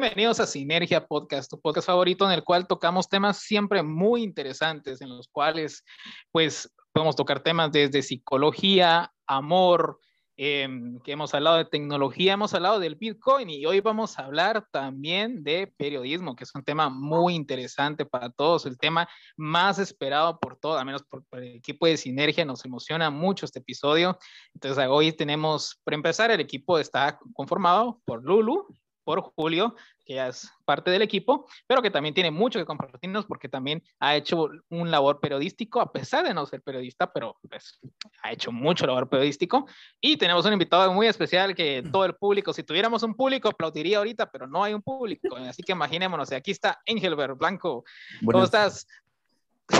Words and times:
Bienvenidos 0.00 0.38
a 0.38 0.46
Sinergia 0.46 1.08
Podcast, 1.08 1.50
tu 1.50 1.60
podcast 1.60 1.88
favorito 1.88 2.24
en 2.24 2.30
el 2.30 2.44
cual 2.44 2.68
tocamos 2.68 3.08
temas 3.08 3.38
siempre 3.40 3.82
muy 3.82 4.22
interesantes, 4.22 5.00
en 5.00 5.08
los 5.08 5.26
cuales 5.26 5.84
pues 6.30 6.72
podemos 6.92 7.16
tocar 7.16 7.40
temas 7.40 7.72
desde 7.72 8.02
psicología, 8.02 9.12
amor, 9.26 9.98
em, 10.36 11.00
que 11.00 11.10
hemos 11.10 11.34
hablado 11.34 11.56
de 11.56 11.64
tecnología, 11.64 12.34
hemos 12.34 12.54
hablado 12.54 12.78
del 12.78 12.94
Bitcoin 12.94 13.50
y 13.50 13.66
hoy 13.66 13.80
vamos 13.80 14.16
a 14.20 14.26
hablar 14.26 14.68
también 14.70 15.42
de 15.42 15.66
periodismo, 15.76 16.36
que 16.36 16.44
es 16.44 16.54
un 16.54 16.62
tema 16.62 16.88
muy 16.88 17.34
interesante 17.34 18.06
para 18.06 18.30
todos, 18.30 18.66
el 18.66 18.78
tema 18.78 19.08
más 19.36 19.80
esperado 19.80 20.38
por 20.38 20.60
todos, 20.60 20.78
al 20.78 20.86
menos 20.86 21.02
por, 21.02 21.24
por 21.24 21.40
el 21.40 21.56
equipo 21.56 21.86
de 21.86 21.96
Sinergia, 21.96 22.44
nos 22.44 22.64
emociona 22.64 23.10
mucho 23.10 23.46
este 23.46 23.58
episodio. 23.58 24.16
Entonces 24.54 24.86
hoy 24.88 25.10
tenemos, 25.10 25.80
para 25.82 25.96
empezar, 25.96 26.30
el 26.30 26.38
equipo 26.38 26.78
está 26.78 27.18
conformado 27.34 28.00
por 28.04 28.22
Lulu, 28.22 28.64
por 29.08 29.22
Julio, 29.22 29.74
que 30.04 30.16
ya 30.16 30.28
es 30.28 30.52
parte 30.66 30.90
del 30.90 31.00
equipo, 31.00 31.46
pero 31.66 31.80
que 31.80 31.90
también 31.90 32.14
tiene 32.14 32.30
mucho 32.30 32.58
que 32.58 32.66
compartirnos 32.66 33.24
porque 33.24 33.48
también 33.48 33.82
ha 34.00 34.14
hecho 34.14 34.50
un 34.68 34.90
labor 34.90 35.18
periodístico, 35.18 35.80
a 35.80 35.90
pesar 35.90 36.26
de 36.28 36.34
no 36.34 36.44
ser 36.44 36.60
periodista, 36.60 37.10
pero 37.10 37.34
pues 37.48 37.80
ha 38.22 38.32
hecho 38.32 38.52
mucho 38.52 38.86
labor 38.86 39.08
periodístico. 39.08 39.66
Y 39.98 40.18
tenemos 40.18 40.44
un 40.44 40.52
invitado 40.52 40.92
muy 40.92 41.06
especial 41.06 41.54
que 41.54 41.82
todo 41.90 42.04
el 42.04 42.16
público, 42.16 42.52
si 42.52 42.62
tuviéramos 42.64 43.02
un 43.02 43.14
público, 43.14 43.48
aplaudiría 43.48 43.96
ahorita, 43.96 44.30
pero 44.30 44.46
no 44.46 44.62
hay 44.62 44.74
un 44.74 44.82
público. 44.82 45.36
Así 45.36 45.62
que 45.62 45.72
imaginémonos, 45.72 46.30
aquí 46.32 46.50
está 46.50 46.78
Engelbert 46.84 47.38
Blanco. 47.38 47.84
¿Cómo 48.20 48.32
Buenas- 48.32 48.44
estás? 48.44 48.86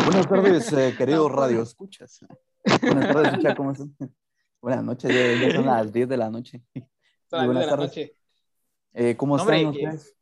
Buenas 0.06 0.26
tardes, 0.26 0.72
eh, 0.72 0.94
queridos 0.96 1.30
radio 1.30 1.60
escuchas. 1.60 2.20
Buenas 2.80 3.12
tardes, 3.12 3.54
¿cómo 3.54 3.72
están? 3.72 3.94
Buenas 4.62 4.84
noches, 4.84 5.10
ya, 5.12 5.52
son 5.52 5.66
las 5.66 5.92
10 5.92 6.08
de 6.08 6.16
la 6.16 6.30
noche. 6.30 6.62
Son 7.28 7.40
las 7.54 7.66
de 7.66 7.66
la 7.66 7.76
noche. 7.76 8.14
Eh, 9.00 9.16
¿Cómo 9.16 9.36
No, 9.36 9.44
están 9.44 9.66
ustedes? 9.66 10.16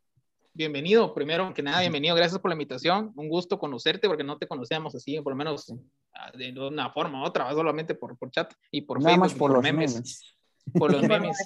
Bienvenido, 0.53 1.11
primero 1.11 1.51
que 1.51 1.63
nada, 1.63 1.79
bienvenido, 1.79 2.15
gracias 2.15 2.39
por 2.39 2.49
la 2.49 2.53
invitación, 2.53 3.11
un 3.15 3.27
gusto 3.27 3.57
conocerte 3.57 4.07
porque 4.07 4.23
no 4.23 4.37
te 4.37 4.47
conocíamos 4.47 4.93
así, 4.93 5.19
por 5.19 5.33
lo 5.33 5.37
menos 5.37 5.73
ah, 6.13 6.31
de 6.37 6.51
una 6.59 6.91
forma 6.91 7.23
u 7.23 7.25
otra, 7.25 7.51
solamente 7.53 7.95
por, 7.95 8.15
por 8.19 8.29
chat 8.29 8.53
y 8.69 8.81
por 8.81 8.99
Nada 9.01 9.15
Facebook, 9.15 9.23
más 9.23 9.35
y 9.35 9.39
por 9.39 9.51
los 9.51 9.63
memes. 9.63 10.35
por 10.73 10.91
los 10.91 11.01
memes. 11.09 11.37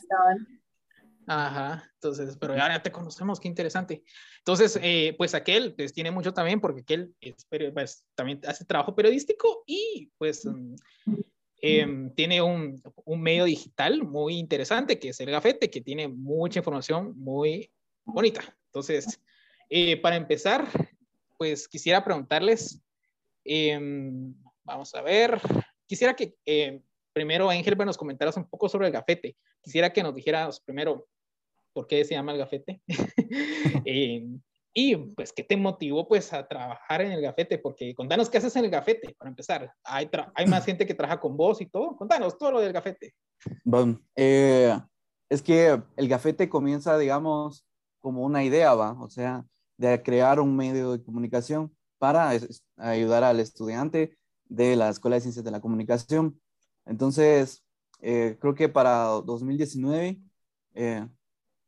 Ajá, 1.25 1.89
entonces, 1.93 2.35
pero 2.37 2.53
ya, 2.53 2.83
te 2.83 2.91
conocemos, 2.91 3.39
qué 3.39 3.47
interesante. 3.47 4.03
Entonces, 4.39 4.77
eh, 4.81 5.15
pues 5.17 5.33
aquel, 5.33 5.73
pues 5.73 5.93
tiene 5.93 6.11
mucho 6.11 6.33
también, 6.33 6.59
porque 6.59 6.81
aquel 6.81 7.15
es, 7.21 7.47
pues, 7.73 8.03
también 8.13 8.41
hace 8.45 8.65
trabajo 8.65 8.93
periodístico 8.93 9.63
y 9.65 10.11
pues 10.17 10.45
mm, 11.61 11.67
em, 11.67 12.15
tiene 12.15 12.41
un, 12.41 12.81
un 13.05 13.21
medio 13.21 13.45
digital 13.45 14.03
muy 14.03 14.37
interesante, 14.37 14.99
que 14.99 15.09
es 15.09 15.19
el 15.19 15.31
Gafete, 15.31 15.69
que 15.69 15.81
tiene 15.81 16.07
mucha 16.07 16.59
información 16.59 17.17
muy 17.17 17.71
bonita. 18.03 18.41
Entonces, 18.67 19.19
eh, 19.69 19.97
para 19.97 20.15
empezar, 20.15 20.67
pues 21.37 21.67
quisiera 21.67 22.03
preguntarles, 22.03 22.81
em, 23.43 24.33
vamos 24.63 24.93
a 24.95 25.01
ver, 25.01 25.39
quisiera 25.85 26.15
que 26.15 26.35
em, 26.45 26.81
primero, 27.13 27.51
Engelbert, 27.51 27.87
nos 27.87 27.97
comentaras 27.97 28.37
un 28.37 28.49
poco 28.49 28.69
sobre 28.69 28.87
el 28.87 28.93
Gafete. 28.93 29.35
Quisiera 29.61 29.91
que 29.91 30.03
nos 30.03 30.15
dijeras 30.15 30.59
primero 30.59 31.07
por 31.73 31.87
qué 31.87 32.03
se 32.03 32.15
llama 32.15 32.33
el 32.33 32.37
gafete 32.39 32.81
Eh, 33.85 34.25
y 34.73 34.95
pues 34.95 35.33
qué 35.33 35.43
te 35.43 35.57
motivó 35.57 36.07
pues 36.07 36.31
a 36.33 36.47
trabajar 36.47 37.01
en 37.01 37.11
el 37.11 37.21
gafete, 37.21 37.57
porque 37.57 37.93
contanos 37.93 38.29
qué 38.29 38.37
haces 38.37 38.55
en 38.55 38.65
el 38.65 38.71
gafete, 38.71 39.13
para 39.17 39.29
empezar. 39.29 39.73
Hay, 39.83 40.09
hay 40.35 40.45
más 40.47 40.65
gente 40.65 40.85
que 40.85 40.93
trabaja 40.93 41.19
con 41.19 41.35
vos 41.35 41.59
y 41.61 41.65
todo. 41.65 41.95
Contanos 41.97 42.37
todo 42.37 42.53
lo 42.53 42.61
del 42.61 42.71
gafete. 42.71 43.13
Bueno, 43.65 43.99
eh, 44.15 44.77
es 45.29 45.41
que 45.41 45.81
el 45.97 46.07
gafete 46.07 46.47
comienza, 46.47 46.97
digamos, 46.97 47.65
como 47.99 48.23
una 48.23 48.43
idea, 48.43 48.73
¿va? 48.73 48.93
O 49.01 49.09
sea, 49.09 49.45
de 49.77 50.01
crear 50.01 50.39
un 50.39 50.55
medio 50.55 50.91
de 50.91 51.03
comunicación 51.03 51.75
para 51.97 52.31
ayudar 52.77 53.23
al 53.23 53.39
estudiante 53.39 54.17
de 54.45 54.75
la 54.75 54.89
Escuela 54.89 55.15
de 55.15 55.21
Ciencias 55.21 55.45
de 55.45 55.51
la 55.51 55.61
Comunicación. 55.61 56.39
Entonces, 56.85 57.63
eh, 57.99 58.37
creo 58.39 58.55
que 58.55 58.69
para 58.69 59.05
2019, 59.25 60.19
eh, 60.73 61.07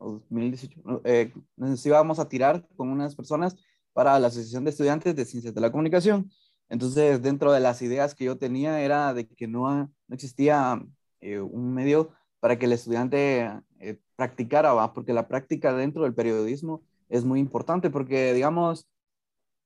o 0.03 0.19
2018, 0.29 0.81
no, 0.83 1.01
eh, 1.05 1.33
nos 1.55 1.85
íbamos 1.85 2.19
a 2.19 2.27
tirar 2.27 2.67
con 2.75 2.89
unas 2.89 3.15
personas 3.15 3.55
para 3.93 4.19
la 4.19 4.27
Asociación 4.27 4.65
de 4.65 4.71
Estudiantes 4.71 5.15
de 5.15 5.25
Ciencias 5.25 5.53
de 5.53 5.61
la 5.61 5.71
Comunicación. 5.71 6.29
Entonces, 6.69 7.21
dentro 7.21 7.51
de 7.51 7.59
las 7.59 7.81
ideas 7.81 8.15
que 8.15 8.25
yo 8.25 8.37
tenía 8.37 8.81
era 8.81 9.13
de 9.13 9.27
que 9.27 9.47
no, 9.47 9.69
no 10.07 10.15
existía 10.15 10.83
eh, 11.21 11.39
un 11.39 11.73
medio 11.73 12.11
para 12.39 12.59
que 12.59 12.65
el 12.65 12.73
estudiante 12.73 13.49
eh, 13.79 13.99
practicara, 14.15 14.73
¿va? 14.73 14.93
porque 14.93 15.13
la 15.13 15.27
práctica 15.27 15.73
dentro 15.73 16.03
del 16.03 16.13
periodismo 16.13 16.83
es 17.09 17.23
muy 17.23 17.39
importante, 17.39 17.89
porque 17.89 18.33
digamos, 18.33 18.87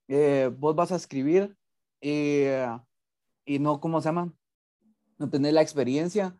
eh, 0.07 0.51
vos 0.57 0.75
vas 0.75 0.91
a 0.91 0.97
escribir 0.97 1.57
y, 2.01 2.43
y 3.45 3.59
no, 3.59 3.79
¿cómo 3.79 4.01
se 4.01 4.09
llama? 4.09 4.33
No 5.17 5.29
tenés 5.29 5.53
la 5.53 5.61
experiencia 5.61 6.37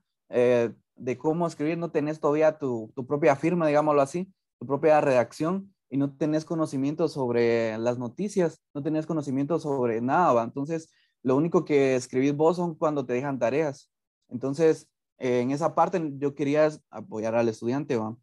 de 0.98 1.18
cómo 1.18 1.48
escribir, 1.48 1.78
no 1.78 1.92
tenés 1.92 2.20
todavía 2.20 2.58
tu, 2.58 2.92
tu 2.96 3.06
propia 3.06 3.36
firma, 3.36 3.68
digámoslo 3.68 4.02
así, 4.02 4.32
tu 4.60 4.66
propia 4.66 5.02
redacción 5.02 5.74
y 5.90 5.98
no 5.98 6.16
tenés 6.16 6.46
conocimiento 6.46 7.08
sobre 7.08 7.78
las 7.78 7.98
noticias, 7.98 8.62
no 8.74 8.84
tenés 8.84 9.06
conocimiento 9.06 9.60
sobre 9.60 10.02
nada, 10.02 10.34
¿va? 10.34 10.44
Entonces, 10.44 10.90
lo 11.24 11.36
único 11.36 11.66
que 11.66 11.96
escribís 11.96 12.36
vos 12.36 12.58
son 12.58 12.76
cuando 12.76 13.06
te 13.06 13.14
dejan 13.14 13.40
tareas. 13.40 13.92
Entonces, 14.30 14.90
eh, 15.18 15.42
en 15.42 15.52
esa 15.52 15.76
parte 15.76 16.02
yo 16.18 16.36
quería 16.36 16.70
apoyar 16.90 17.36
al 17.36 17.50
estudiante, 17.50 17.96
¿va? 17.98 18.16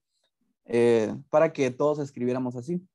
Eh, 0.67 1.15
para 1.31 1.53
que 1.53 1.71
todos 1.71 1.99
escribiéramos 1.99 2.56
así. 2.56 2.87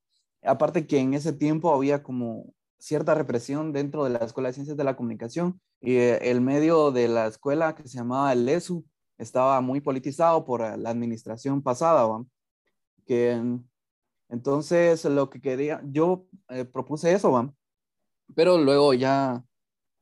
Aparte 0.42 0.86
que 0.86 0.98
en 0.98 1.14
ese 1.14 1.32
tiempo 1.32 1.72
había 1.74 2.02
como 2.02 2.52
cierta 2.78 3.14
represión 3.14 3.72
dentro 3.72 4.04
de 4.04 4.10
la 4.10 4.18
Escuela 4.18 4.48
de 4.48 4.54
Ciencias 4.54 4.76
de 4.76 4.84
la 4.84 4.96
Comunicación 4.96 5.60
y 5.80 5.94
eh, 5.96 6.30
el 6.30 6.40
medio 6.40 6.92
de 6.92 7.08
la 7.08 7.26
escuela 7.26 7.74
que 7.74 7.86
se 7.86 7.98
llamaba 7.98 8.32
el 8.32 8.48
ESU 8.48 8.84
estaba 9.20 9.60
muy 9.60 9.80
politizado 9.80 10.44
por 10.44 10.62
eh, 10.62 10.76
la 10.76 10.90
administración 10.90 11.62
pasada, 11.62 12.06
¿va? 12.06 12.24
Que 13.06 13.36
mm, 13.36 13.64
entonces 14.30 15.04
lo 15.04 15.30
que 15.30 15.40
quería, 15.40 15.82
yo 15.84 16.26
eh, 16.48 16.64
propuse 16.64 17.12
eso, 17.12 17.32
¿va? 17.32 17.52
Pero 18.34 18.58
luego 18.58 18.94
ya, 18.94 19.44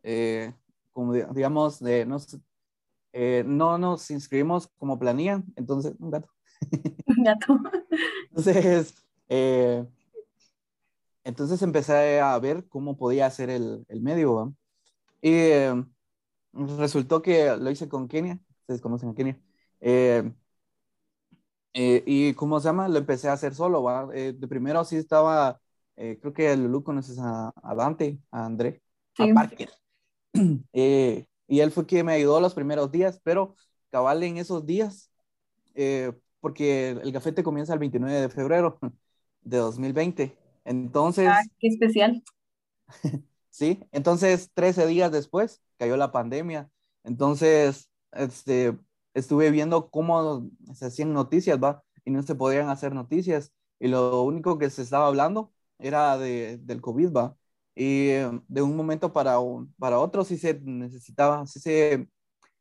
eh, 0.02 0.54
como 0.92 1.14
di- 1.14 1.24
digamos, 1.34 1.80
de, 1.80 2.06
no, 2.06 2.18
eh, 3.12 3.44
no 3.46 3.78
nos 3.78 4.10
inscribimos 4.10 4.68
como 4.78 4.98
planilla, 4.98 5.42
entonces, 5.56 5.94
un 5.98 6.10
gato. 6.10 6.28
Gato. 7.06 7.58
Entonces, 8.30 8.94
eh, 9.28 9.86
entonces 11.24 11.60
empecé 11.62 12.20
a 12.20 12.38
ver 12.38 12.66
cómo 12.68 12.96
podía 12.96 13.26
hacer 13.26 13.50
el, 13.50 13.84
el 13.88 14.00
medio, 14.00 14.34
¿va? 14.34 14.52
Y 15.20 15.30
eh, 15.32 15.84
resultó 16.52 17.22
que 17.22 17.56
lo 17.56 17.70
hice 17.70 17.88
con 17.88 18.08
Kenia, 18.08 18.38
ustedes 18.68 18.80
conocen 18.82 19.10
a 19.10 19.14
Kenia. 19.14 19.40
Eh, 19.80 20.30
eh, 21.74 22.02
y 22.06 22.34
¿cómo 22.34 22.60
se 22.60 22.68
llama? 22.68 22.88
Lo 22.88 22.98
empecé 22.98 23.28
a 23.28 23.32
hacer 23.34 23.54
solo, 23.54 23.82
¿va? 23.82 24.08
Eh, 24.14 24.32
de 24.36 24.48
primero 24.48 24.84
sí 24.84 24.96
estaba, 24.96 25.60
eh, 25.96 26.18
creo 26.20 26.32
que 26.32 26.56
Lulu 26.56 26.82
conoces 26.82 27.18
a, 27.18 27.52
a 27.62 27.74
Dante, 27.74 28.18
a 28.30 28.44
André, 28.46 28.82
Sí. 29.16 29.24
a 29.24 29.32
Parker. 29.32 29.70
Eh, 30.74 31.26
y 31.48 31.60
él 31.60 31.72
fue 31.72 31.86
quien 31.86 32.06
me 32.06 32.14
ayudó 32.14 32.40
los 32.40 32.54
primeros 32.54 32.92
días, 32.92 33.20
pero 33.24 33.56
cabal 33.90 34.22
en 34.24 34.38
esos 34.38 34.66
días, 34.66 35.10
eh, 35.74 36.12
porque 36.40 36.90
el 36.90 37.12
gafete 37.12 37.42
comienza 37.44 37.72
el 37.74 37.80
29 37.80 38.20
de 38.22 38.28
febrero 38.30 38.78
de 39.42 39.58
2020. 39.58 40.38
Entonces, 40.64 41.30
Ah, 41.30 41.42
qué 41.60 41.68
especial. 41.68 42.22
sí, 43.50 43.80
entonces 43.92 44.50
13 44.54 44.86
días 44.86 45.12
después 45.12 45.62
cayó 45.78 45.96
la 45.96 46.12
pandemia. 46.12 46.70
Entonces, 47.04 47.88
este, 48.12 48.78
estuve 49.14 49.50
viendo 49.50 49.90
cómo 49.90 50.48
se 50.74 50.86
hacían 50.86 51.12
noticias, 51.12 51.58
¿va? 51.62 51.82
Y 52.04 52.10
no 52.10 52.22
se 52.22 52.34
podían 52.34 52.68
hacer 52.68 52.94
noticias. 52.94 53.52
Y 53.78 53.88
lo 53.88 54.22
único 54.22 54.58
que 54.58 54.70
se 54.70 54.82
estaba 54.82 55.06
hablando 55.08 55.52
era 55.78 56.18
de, 56.18 56.58
del 56.58 56.80
COVID, 56.80 57.12
¿va? 57.12 57.36
Y 57.74 58.08
eh, 58.10 58.30
de 58.48 58.62
un 58.62 58.76
momento 58.76 59.12
para, 59.12 59.38
un, 59.38 59.72
para 59.74 59.98
otro 60.00 60.24
sí 60.24 60.36
se 60.38 60.60
necesitaba, 60.60 61.46
sí 61.46 61.60
se, 61.60 62.08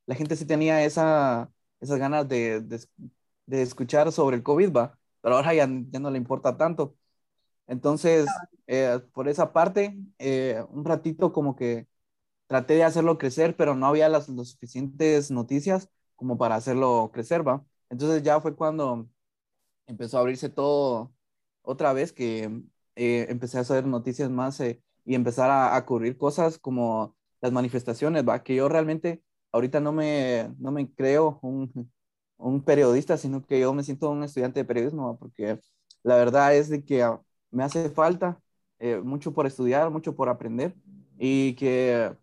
la 0.06 0.16
gente 0.16 0.36
sí 0.36 0.46
tenía 0.46 0.84
esa, 0.84 1.52
esas 1.80 2.00
ganas 2.00 2.28
de, 2.28 2.62
de, 2.62 2.80
de 3.46 3.62
escuchar 3.62 4.12
sobre 4.12 4.38
el 4.38 4.44
COVID, 4.44 4.72
va, 4.74 5.00
pero 5.22 5.36
ahora 5.36 5.54
ya, 5.54 5.68
ya 5.90 6.00
no 6.00 6.12
le 6.12 6.18
importa 6.18 6.58
tanto. 6.58 6.96
Entonces, 7.68 8.28
eh, 8.68 9.00
por 9.14 9.28
esa 9.28 9.54
parte, 9.54 9.98
eh, 10.20 10.64
un 10.70 10.86
ratito 10.86 11.34
como 11.34 11.56
que 11.56 11.88
traté 12.48 12.76
de 12.76 12.84
hacerlo 12.84 13.18
crecer, 13.18 13.56
pero 13.58 13.76
no 13.76 13.88
había 13.88 14.10
las, 14.10 14.30
las 14.30 14.50
suficientes 14.50 15.32
noticias 15.32 15.90
como 16.16 16.38
para 16.38 16.56
hacerlo 16.56 17.12
crecer, 17.14 17.48
¿va? 17.48 17.66
Entonces 17.90 18.24
ya 18.24 18.42
fue 18.42 18.56
cuando 18.56 19.10
empezó 19.88 20.18
a 20.18 20.22
abrirse 20.22 20.50
todo 20.50 21.14
otra 21.64 21.94
vez 21.94 22.14
que 22.14 22.64
eh, 22.96 23.28
empecé 23.30 23.58
a 23.58 23.62
hacer 23.62 23.86
noticias 23.86 24.30
más 24.30 24.60
eh, 24.62 24.82
y 25.06 25.16
empezar 25.16 25.50
a, 25.52 25.76
a, 25.76 25.86
cubrir 25.86 26.18
cosas 26.18 26.58
como 26.60 27.16
las 27.42 27.52
manifestaciones, 27.52 28.28
¿va? 28.28 28.44
Que 28.44 28.56
yo 28.56 28.70
realmente 28.70 29.24
ahorita 29.52 29.80
no 29.80 29.92
me, 29.92 30.54
no 30.60 30.72
me 30.72 30.92
creo 30.94 31.40
un, 31.42 31.92
un 32.38 32.64
periodista, 32.64 33.18
sino 33.18 33.46
que 33.46 33.60
yo 33.60 33.74
me 33.74 33.84
siento 33.84 34.10
un 34.10 34.24
estudiante 34.24 34.60
de 34.62 34.66
periodismo, 34.66 35.08
¿va? 35.14 35.18
Porque 35.18 35.60
la 36.04 36.16
verdad 36.16 36.56
es 36.56 36.70
de 36.70 36.84
que 36.84 37.08
me 37.52 37.64
hace 37.64 37.90
falta 37.90 38.40
eh, 38.80 38.98
mucho 38.98 39.34
por 39.34 39.48
estudiar, 39.48 39.90
mucho 39.90 40.16
por 40.16 40.30
aprender 40.30 40.76
y 41.18 41.56
que 41.56 42.16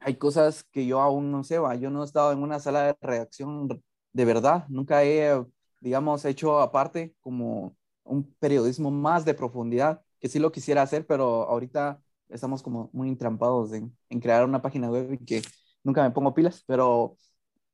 hay 0.00 0.16
cosas 0.16 0.64
que 0.64 0.86
yo 0.86 1.00
aún 1.00 1.30
no 1.30 1.44
sé, 1.44 1.58
¿va? 1.58 1.74
yo 1.74 1.90
no 1.90 2.02
he 2.02 2.06
estado 2.06 2.32
en 2.32 2.42
una 2.42 2.60
sala 2.60 2.82
de 2.84 2.96
redacción 3.00 3.68
de 4.12 4.24
verdad, 4.24 4.64
nunca 4.68 5.04
he, 5.04 5.44
digamos, 5.80 6.24
hecho 6.24 6.60
aparte 6.60 7.14
como 7.20 7.76
un 8.04 8.24
periodismo 8.38 8.90
más 8.90 9.24
de 9.24 9.34
profundidad, 9.34 10.02
que 10.18 10.28
sí 10.28 10.38
lo 10.38 10.50
quisiera 10.50 10.82
hacer, 10.82 11.06
pero 11.06 11.48
ahorita 11.48 12.00
estamos 12.28 12.62
como 12.62 12.90
muy 12.92 13.08
entrampados 13.08 13.72
en, 13.72 13.96
en 14.08 14.20
crear 14.20 14.44
una 14.44 14.62
página 14.62 14.90
web 14.90 15.12
y 15.12 15.24
que 15.24 15.42
nunca 15.84 16.02
me 16.02 16.10
pongo 16.10 16.34
pilas, 16.34 16.64
pero 16.66 17.16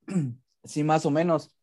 sí 0.64 0.84
más 0.84 1.06
o 1.06 1.10
menos. 1.10 1.54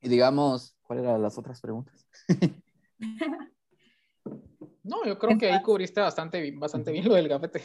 Y 0.00 0.08
digamos, 0.08 0.76
¿cuáles 0.82 1.04
eran 1.04 1.22
las 1.22 1.38
otras 1.38 1.60
preguntas? 1.60 2.06
No, 4.88 5.04
yo 5.04 5.18
creo 5.18 5.36
que 5.36 5.50
ahí 5.52 5.62
cubriste 5.62 6.00
bastante 6.00 6.50
bastante 6.56 6.90
bien 6.92 7.06
lo 7.06 7.14
del 7.14 7.28
gafete. 7.28 7.62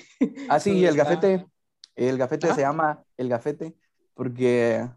Ah, 0.50 0.60
sí, 0.60 0.86
el 0.86 0.98
gafete, 0.98 1.46
el 1.96 2.18
gafete 2.18 2.50
¿Ah? 2.50 2.56
se 2.56 2.62
llama 2.62 3.04
el 3.18 3.30
gafete 3.30 3.76
porque 4.14 4.88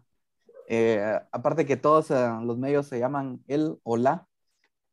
eh, 0.67 1.19
aparte 1.31 1.65
que 1.65 1.77
todos 1.77 2.09
uh, 2.11 2.41
los 2.43 2.57
medios 2.57 2.87
se 2.87 2.99
llaman 2.99 3.43
él 3.47 3.77
o 3.83 3.97
la, 3.97 4.27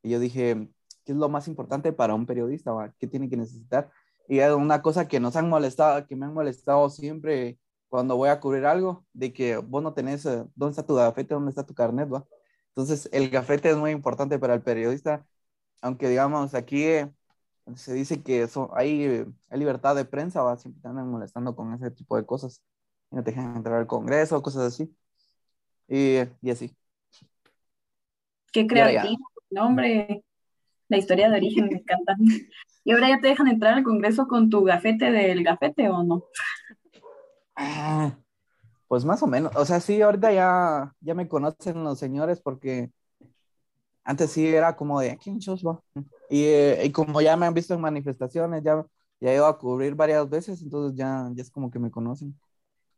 y 0.03 0.11
yo 0.11 0.21
dije, 0.21 0.69
¿qué 1.05 1.13
es 1.13 1.19
lo 1.19 1.29
más 1.29 1.49
importante 1.49 1.93
para 1.93 2.15
un 2.15 2.27
periodista? 2.27 2.73
¿va? 2.73 2.93
¿Qué 2.99 3.07
tiene 3.07 3.29
que 3.29 3.37
necesitar? 3.37 3.91
Y 4.29 4.39
es 4.39 4.53
una 4.53 4.83
cosa 4.83 5.09
que 5.09 5.21
nos 5.21 5.37
han 5.37 5.49
molestado, 5.49 6.07
que 6.07 6.17
me 6.17 6.27
han 6.27 6.35
molestado 6.35 6.89
siempre 6.91 7.59
cuando 7.89 8.17
voy 8.17 8.29
a 8.29 8.41
cubrir 8.41 8.67
algo, 8.67 9.05
de 9.13 9.33
que 9.33 9.57
vos 9.59 9.83
no 9.83 9.95
tenés, 9.95 10.25
uh, 10.27 10.51
¿dónde 10.55 10.71
está 10.73 10.87
tu 10.87 10.95
gafete? 10.95 11.35
¿Dónde 11.35 11.51
está 11.51 11.67
tu 11.67 11.75
carnet? 11.75 12.13
¿va? 12.13 12.25
Entonces, 12.69 13.09
el 13.13 13.31
gafete 13.31 13.71
es 13.71 13.77
muy 13.77 13.91
importante 13.91 14.39
para 14.39 14.55
el 14.55 14.63
periodista, 14.63 15.27
aunque 15.83 16.09
digamos, 16.09 16.55
aquí 16.55 16.85
se 17.77 17.95
dice 17.95 18.23
que 18.23 18.47
son, 18.47 18.69
hay, 18.75 19.25
hay, 19.49 19.59
libertad 19.59 19.97
de 19.97 20.05
prensa, 20.05 20.43
¿va? 20.43 20.57
siempre 20.57 20.83
te 20.83 20.89
andan 20.89 21.09
molestando 21.09 21.57
con 21.57 21.73
ese 21.75 21.91
tipo 21.91 22.17
de 22.17 22.27
cosas. 22.27 22.63
No 23.11 23.23
te 23.23 23.31
dejan 23.31 23.57
entrar 23.57 23.77
al 23.77 23.87
Congreso, 23.87 24.43
cosas 24.43 24.63
así. 24.65 24.95
Y, 25.89 26.19
y 26.43 26.51
así. 26.51 26.77
Qué 28.53 28.67
creativo, 28.67 29.31
no, 29.51 29.67
hombre. 29.67 30.23
La 30.89 30.99
historia 30.99 31.31
de 31.31 31.37
origen 31.37 31.69
me 31.69 31.79
encanta. 31.79 32.15
¿Y 32.85 32.93
ahora 32.93 33.09
ya 33.09 33.21
te 33.21 33.29
dejan 33.29 33.49
entrar 33.49 33.75
al 33.75 33.85
Congreso 33.85 34.29
con 34.29 34.51
tu 34.51 34.63
gafete 34.65 35.11
del 35.11 35.43
gafete 35.43 35.89
o 35.89 36.03
no? 36.03 36.25
Ah, 37.57 38.17
pues 38.89 39.05
más 39.05 39.23
o 39.23 39.27
menos. 39.27 39.57
O 39.57 39.65
sea, 39.65 39.81
sí, 39.81 40.03
ahorita 40.03 40.33
ya, 40.33 40.95
ya 41.01 41.15
me 41.15 41.29
conocen 41.29 41.83
los 41.83 41.99
señores 41.99 42.41
porque 42.41 42.91
antes 44.05 44.31
sí 44.31 44.47
era 44.47 44.77
como 44.77 45.01
de, 45.01 45.17
¿quién 45.17 45.41
sos 45.41 45.65
va? 45.65 45.83
Y, 46.29 46.47
y, 46.83 46.93
como 46.93 47.21
ya 47.21 47.37
me 47.37 47.47
han 47.47 47.55
visto 47.55 47.75
en 47.75 47.81
manifestaciones, 47.81 48.63
ya, 48.63 48.85
ya 49.21 49.31
he 49.31 49.35
ido 49.35 49.47
a 49.47 49.59
cubrir 49.59 49.95
varias 49.95 50.29
veces, 50.29 50.63
entonces 50.63 50.97
ya, 50.97 51.31
ya 51.35 51.43
es 51.43 51.51
como 51.51 51.71
que 51.71 51.79
me 51.79 51.91
conocen. 51.91 52.39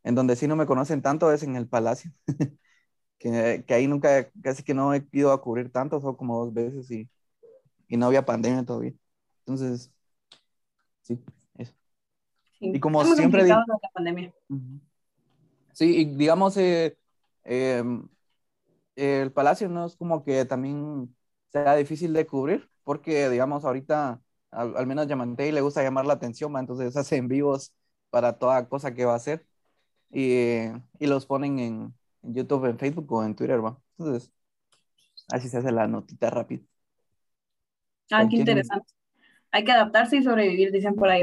En 0.03 0.15
donde 0.15 0.37
sí 0.37 0.47
no 0.47 0.57
me 0.57 0.67
conocen 0.67 1.03
tanto 1.03 1.33
es 1.33 1.43
en 1.43 1.57
el 1.57 1.69
Palacio, 1.69 2.13
que, 3.19 3.65
que, 3.67 3.75
ahí 3.75 3.87
nunca, 3.87 4.31
casi 4.43 4.63
que 4.63 4.75
no 4.75 4.95
he 4.95 5.07
ido 5.13 5.33
a 5.33 5.41
cubrir 5.41 5.71
tanto, 5.71 6.01
solo 6.01 6.17
como 6.17 6.45
dos 6.45 6.53
veces 6.53 6.91
y, 6.91 7.09
y 7.89 7.97
no 7.97 8.07
había 8.07 8.25
pandemia 8.25 8.65
todavía. 8.65 8.95
Entonces, 9.41 9.93
sí, 11.03 11.23
eso. 11.57 11.73
Sí, 12.59 12.73
y 12.75 12.81
como 12.81 13.05
siempre... 13.05 13.43
complicado 13.43 13.65
la 13.83 13.91
pandemia. 13.91 14.35
Sí, 15.73 15.97
y 15.99 16.05
digamos, 16.07 16.57
eh, 16.57 16.97
eh, 17.45 17.85
el 18.97 19.33
Palacio 19.33 19.69
no 19.69 19.87
es 19.87 19.97
como 19.97 20.25
que 20.25 20.45
también 20.45 21.15
sea 21.53 21.77
difícil 21.77 22.13
de 22.13 22.27
cubrir, 22.27 22.69
porque 22.85 23.29
digamos 23.31 23.65
ahorita 23.65 24.21
al, 24.51 24.77
al 24.77 24.87
menos 24.87 25.07
Yamantei 25.07 25.53
le 25.53 25.61
gusta 25.61 25.83
llamar 25.83 26.07
la 26.07 26.15
atención, 26.15 26.55
¿va? 26.55 26.61
entonces 26.61 26.97
hace 26.97 27.17
en 27.17 27.29
vivos 27.29 27.73
para 28.11 28.39
toda 28.39 28.69
cosa 28.69 28.95
que 28.95 29.05
va 29.05 29.13
a 29.15 29.17
hacer 29.17 29.47
y, 30.11 30.67
y 30.99 31.07
los 31.07 31.27
ponen 31.27 31.59
en, 31.59 31.95
en, 32.23 32.35
YouTube, 32.35 32.67
en 32.67 32.79
Facebook 32.79 33.13
o 33.13 33.25
en 33.25 33.35
Twitter, 33.37 33.65
¿va? 33.65 33.81
entonces 33.99 34.33
así 35.31 35.49
se 35.49 35.59
hace 35.59 35.73
la 35.73 35.87
notita 35.87 36.31
rápida. 36.31 36.65
Ah, 38.11 38.27
qué 38.29 38.37
interesante. 38.37 38.87
Hay 39.51 39.65
que 39.65 39.73
adaptarse 39.73 40.17
y 40.17 40.23
sobrevivir, 40.23 40.71
dicen 40.71 40.95
por 40.95 41.09
ahí. 41.09 41.23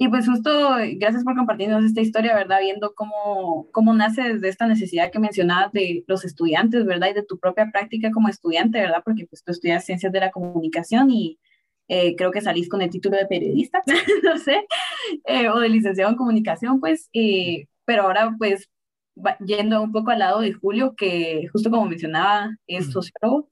Y 0.00 0.08
pues 0.08 0.28
justo, 0.28 0.76
gracias 0.94 1.24
por 1.24 1.34
compartirnos 1.34 1.84
esta 1.84 2.00
historia, 2.00 2.34
¿verdad? 2.36 2.60
Viendo 2.60 2.94
cómo, 2.94 3.66
cómo 3.72 3.92
nace 3.94 4.22
desde 4.34 4.48
esta 4.48 4.68
necesidad 4.68 5.10
que 5.10 5.18
mencionabas 5.18 5.72
de 5.72 6.04
los 6.06 6.24
estudiantes, 6.24 6.86
¿verdad? 6.86 7.08
Y 7.10 7.14
de 7.14 7.24
tu 7.24 7.38
propia 7.40 7.68
práctica 7.72 8.12
como 8.12 8.28
estudiante, 8.28 8.80
¿verdad? 8.80 9.02
Porque 9.04 9.26
pues 9.26 9.42
tú 9.42 9.50
estudias 9.50 9.84
ciencias 9.84 10.12
de 10.12 10.20
la 10.20 10.30
comunicación 10.30 11.10
y 11.10 11.40
eh, 11.88 12.14
creo 12.14 12.30
que 12.30 12.40
salís 12.40 12.68
con 12.68 12.80
el 12.80 12.90
título 12.90 13.16
de 13.16 13.26
periodista, 13.26 13.82
no 14.22 14.38
sé, 14.38 14.66
eh, 15.24 15.48
o 15.48 15.58
de 15.58 15.68
licenciado 15.68 16.10
en 16.10 16.16
comunicación, 16.16 16.78
pues, 16.78 17.08
eh, 17.12 17.66
pero 17.84 18.04
ahora 18.04 18.34
pues 18.38 18.68
yendo 19.44 19.82
un 19.82 19.90
poco 19.90 20.12
al 20.12 20.20
lado 20.20 20.40
de 20.40 20.52
Julio, 20.52 20.94
que 20.96 21.48
justo 21.52 21.70
como 21.70 21.86
mencionaba, 21.86 22.56
es 22.68 22.92
sociólogo. 22.92 23.48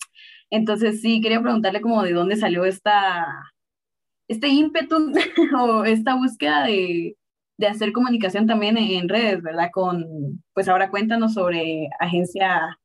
Entonces 0.51 1.01
sí, 1.01 1.21
quería 1.21 1.41
preguntarle 1.43 1.81
como 1.81 2.03
de 2.05 2.13
dónde 2.13 2.37
salió 2.37 2.65
esta 2.65 3.27
este 4.29 4.49
ímpetu 4.49 5.13
o 5.61 5.85
esta 5.85 6.15
búsqueda 6.15 6.65
de, 6.65 7.17
de, 7.59 7.67
hacer 7.67 7.93
comunicación 7.93 8.47
también 8.47 8.77
en 8.77 9.09
redes, 9.09 9.43
¿verdad? 9.43 9.71
Con, 9.73 10.43
pues 10.53 10.69
ahora 10.69 10.91
cuéntanos 10.91 11.35
sobre 11.35 11.89
agencia 11.99 12.79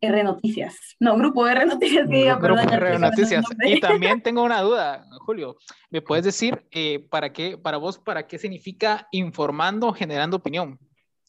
R 0.00 0.24
Noticias. 0.24 0.96
No, 0.98 1.16
grupo 1.16 1.46
R 1.46 1.66
Noticias. 1.66 2.08
Que 2.08 2.24
grupo 2.24 2.40
perdón, 2.40 2.72
R 2.72 2.98
Noticias. 2.98 3.44
Y 3.64 3.80
también 3.80 4.22
tengo 4.22 4.42
una 4.42 4.62
duda, 4.62 5.04
Julio. 5.26 5.56
¿Me 5.90 6.00
puedes 6.00 6.24
decir 6.24 6.66
eh, 6.70 7.06
para 7.10 7.32
qué, 7.32 7.58
para 7.58 7.76
vos, 7.76 7.98
para 7.98 8.26
qué 8.26 8.38
significa 8.38 9.08
informando, 9.12 9.92
generando 9.92 10.38
opinión? 10.38 10.78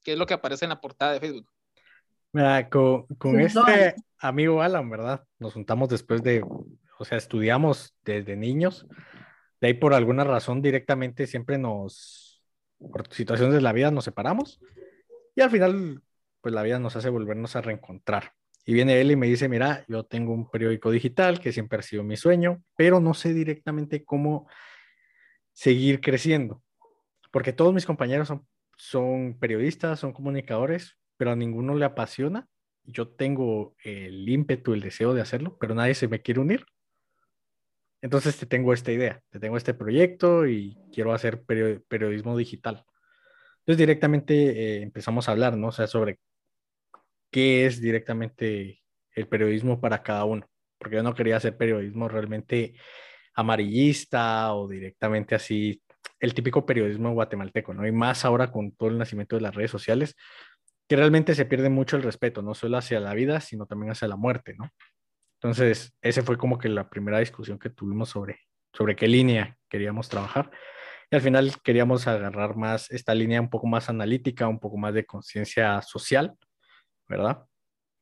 ¿Qué 0.03 0.13
es 0.13 0.17
lo 0.17 0.25
que 0.25 0.33
aparece 0.33 0.65
en 0.65 0.69
la 0.69 0.81
portada 0.81 1.13
de 1.13 1.19
Facebook? 1.19 1.47
Mira, 2.33 2.69
con, 2.69 3.05
con 3.17 3.39
este 3.41 3.95
amigo 4.19 4.61
Alan, 4.61 4.89
¿verdad? 4.89 5.23
Nos 5.37 5.53
juntamos 5.53 5.89
después 5.89 6.23
de 6.23 6.41
o 7.01 7.05
sea, 7.05 7.17
estudiamos 7.17 7.95
desde 8.03 8.35
niños, 8.35 8.87
de 9.59 9.67
ahí 9.67 9.73
por 9.73 9.93
alguna 9.93 10.23
razón 10.23 10.61
directamente 10.61 11.27
siempre 11.27 11.57
nos, 11.57 12.43
por 12.77 13.11
situaciones 13.13 13.55
de 13.55 13.61
la 13.61 13.73
vida 13.73 13.91
nos 13.91 14.05
separamos 14.05 14.59
y 15.35 15.41
al 15.41 15.49
final, 15.49 16.01
pues 16.41 16.53
la 16.53 16.63
vida 16.63 16.79
nos 16.79 16.95
hace 16.95 17.09
volvernos 17.09 17.55
a 17.55 17.61
reencontrar. 17.61 18.33
Y 18.65 18.73
viene 18.73 19.01
él 19.01 19.11
y 19.11 19.15
me 19.15 19.27
dice, 19.27 19.49
mira, 19.49 19.83
yo 19.87 20.03
tengo 20.03 20.33
un 20.33 20.49
periódico 20.49 20.91
digital 20.91 21.39
que 21.39 21.51
siempre 21.51 21.79
ha 21.79 21.81
sido 21.81 22.03
mi 22.03 22.17
sueño, 22.17 22.61
pero 22.75 22.99
no 22.99 23.13
sé 23.13 23.33
directamente 23.33 24.03
cómo 24.03 24.47
seguir 25.53 26.01
creciendo, 26.01 26.61
porque 27.31 27.53
todos 27.53 27.73
mis 27.73 27.85
compañeros 27.85 28.27
son, 28.27 28.47
son 28.77 29.37
periodistas, 29.39 29.99
son 29.99 30.13
comunicadores, 30.13 30.97
pero 31.17 31.31
a 31.31 31.35
ninguno 31.35 31.75
le 31.75 31.85
apasiona. 31.85 32.47
Yo 32.83 33.09
tengo 33.09 33.75
el 33.83 34.27
ímpetu, 34.27 34.73
el 34.73 34.81
deseo 34.81 35.13
de 35.13 35.21
hacerlo, 35.21 35.57
pero 35.59 35.73
nadie 35.73 35.95
se 35.95 36.07
me 36.07 36.21
quiere 36.21 36.39
unir. 36.39 36.65
Entonces 38.01 38.37
te 38.37 38.45
tengo 38.45 38.73
esta 38.73 38.91
idea, 38.91 39.21
te 39.29 39.39
tengo 39.39 39.57
este 39.57 39.73
proyecto 39.73 40.47
y 40.47 40.77
quiero 40.91 41.13
hacer 41.13 41.43
periodismo 41.43 42.35
digital. 42.35 42.83
Entonces 43.59 43.77
directamente 43.77 44.33
eh, 44.35 44.81
empezamos 44.81 45.29
a 45.29 45.33
hablar, 45.33 45.55
¿no? 45.55 45.67
O 45.67 45.71
sea, 45.71 45.87
sobre 45.87 46.19
qué 47.29 47.65
es 47.65 47.79
directamente 47.79 48.81
el 49.13 49.27
periodismo 49.27 49.79
para 49.79 50.01
cada 50.01 50.25
uno, 50.25 50.47
porque 50.77 50.95
yo 50.97 51.03
no 51.03 51.13
quería 51.13 51.37
hacer 51.37 51.57
periodismo 51.57 52.07
realmente 52.07 52.73
amarillista 53.35 54.53
o 54.53 54.67
directamente 54.67 55.35
así, 55.35 55.81
el 56.19 56.33
típico 56.33 56.65
periodismo 56.65 57.13
guatemalteco, 57.13 57.73
¿no? 57.73 57.85
Y 57.87 57.91
más 57.91 58.25
ahora 58.25 58.51
con 58.51 58.71
todo 58.71 58.89
el 58.89 58.97
nacimiento 58.97 59.35
de 59.35 59.43
las 59.43 59.55
redes 59.55 59.71
sociales, 59.71 60.15
que 60.87 60.95
realmente 60.95 61.35
se 61.35 61.45
pierde 61.45 61.69
mucho 61.69 61.95
el 61.97 62.03
respeto, 62.03 62.41
no 62.41 62.53
solo 62.53 62.77
hacia 62.77 62.99
la 62.99 63.13
vida, 63.13 63.39
sino 63.39 63.65
también 63.65 63.91
hacia 63.91 64.07
la 64.07 64.17
muerte, 64.17 64.55
¿no? 64.57 64.69
Entonces, 65.41 65.93
ese 66.01 66.21
fue 66.21 66.37
como 66.37 66.57
que 66.57 66.69
la 66.69 66.89
primera 66.89 67.19
discusión 67.19 67.57
que 67.57 67.69
tuvimos 67.69 68.09
sobre 68.09 68.39
sobre 68.73 68.95
qué 68.95 69.07
línea 69.07 69.57
queríamos 69.69 70.09
trabajar. 70.09 70.51
Y 71.09 71.15
al 71.15 71.21
final 71.21 71.53
queríamos 71.63 72.07
agarrar 72.07 72.55
más 72.55 72.89
esta 72.91 73.13
línea 73.13 73.41
un 73.41 73.49
poco 73.49 73.67
más 73.67 73.89
analítica, 73.89 74.47
un 74.47 74.59
poco 74.59 74.77
más 74.77 74.93
de 74.93 75.05
conciencia 75.05 75.81
social, 75.81 76.33
¿verdad? 77.07 77.45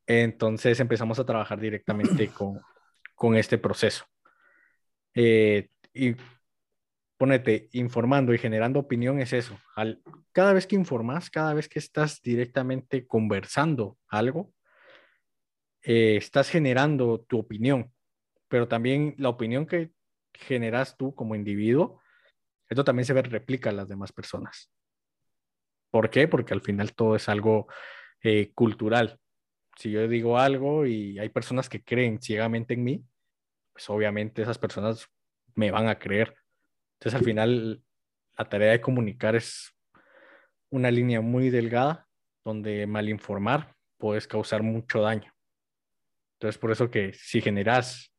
Entonces 0.05 0.79
empezamos 0.79 1.19
a 1.19 1.25
trabajar 1.25 1.59
directamente 1.59 2.27
con, 2.33 2.59
con 3.15 3.35
este 3.35 3.57
proceso. 3.57 4.05
Eh, 5.15 5.69
y 5.93 6.15
ponete, 7.17 7.67
informando 7.73 8.33
y 8.33 8.37
generando 8.37 8.79
opinión 8.79 9.19
es 9.19 9.33
eso. 9.33 9.59
Al, 9.75 10.01
cada 10.31 10.53
vez 10.53 10.67
que 10.67 10.75
informas, 10.75 11.31
cada 11.31 11.53
vez 11.55 11.67
que 11.67 11.79
estás 11.79 12.21
directamente 12.21 13.07
conversando 13.07 13.97
algo, 14.07 14.53
eh, 15.83 16.17
estás 16.17 16.49
generando 16.49 17.21
tu 17.21 17.39
opinión, 17.39 17.91
pero 18.47 18.67
también 18.67 19.15
la 19.17 19.29
opinión 19.29 19.65
que 19.65 19.91
generas 20.33 20.97
tú 20.97 21.13
como 21.15 21.35
individuo, 21.35 22.01
esto 22.69 22.83
también 22.83 23.05
se 23.05 23.13
replica 23.13 23.69
a 23.69 23.73
las 23.73 23.87
demás 23.87 24.11
personas. 24.11 24.71
¿Por 25.91 26.09
qué? 26.09 26.27
Porque 26.27 26.53
al 26.53 26.61
final 26.61 26.93
todo 26.93 27.15
es 27.15 27.27
algo 27.29 27.67
eh, 28.21 28.51
cultural. 28.53 29.19
Si 29.75 29.91
yo 29.91 30.07
digo 30.07 30.37
algo 30.37 30.85
y 30.85 31.17
hay 31.19 31.29
personas 31.29 31.69
que 31.69 31.83
creen 31.83 32.21
ciegamente 32.21 32.73
en 32.73 32.83
mí, 32.83 33.03
pues 33.73 33.89
obviamente 33.89 34.41
esas 34.41 34.57
personas 34.57 35.07
me 35.55 35.71
van 35.71 35.87
a 35.87 35.97
creer. 35.97 36.35
Entonces 36.95 37.19
al 37.19 37.25
final 37.25 37.83
la 38.37 38.45
tarea 38.47 38.71
de 38.71 38.81
comunicar 38.81 39.35
es 39.35 39.73
una 40.69 40.91
línea 40.91 41.21
muy 41.21 41.49
delgada 41.49 42.07
donde 42.43 42.85
mal 42.87 43.09
informar 43.09 43.75
puedes 43.97 44.27
causar 44.27 44.63
mucho 44.63 45.01
daño. 45.01 45.33
Entonces 46.39 46.57
por 46.57 46.71
eso 46.71 46.89
que 46.89 47.11
si 47.11 47.41
generas 47.41 48.13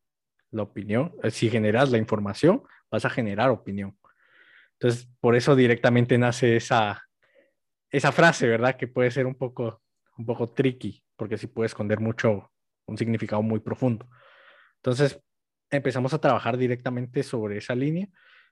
la 0.50 0.62
opinión, 0.62 1.14
eh, 1.22 1.30
si 1.30 1.48
generas 1.48 1.90
la 1.90 1.96
información, 1.96 2.62
vas 2.90 3.06
a 3.06 3.10
generar 3.10 3.48
opinión. 3.48 3.96
Entonces 4.74 5.08
por 5.20 5.36
eso 5.36 5.56
directamente 5.56 6.18
nace 6.18 6.56
esa, 6.56 7.02
esa 7.90 8.12
frase, 8.12 8.46
¿verdad? 8.46 8.76
Que 8.76 8.88
puede 8.88 9.10
ser 9.10 9.26
un 9.26 9.34
poco, 9.36 9.82
un 10.18 10.26
poco 10.26 10.52
tricky, 10.52 11.02
porque 11.16 11.38
sí 11.38 11.46
puede 11.46 11.66
esconder 11.66 12.00
mucho, 12.00 12.52
un 12.86 12.98
significado 12.98 13.40
muy 13.40 13.60
profundo. 13.60 14.06
Entonces 14.76 15.18
empezamos 15.70 16.12
a 16.12 16.20
trabajar 16.20 16.58
directamente 16.58 17.22
sobre 17.22 17.56
esa 17.56 17.74
línea, 17.74 18.08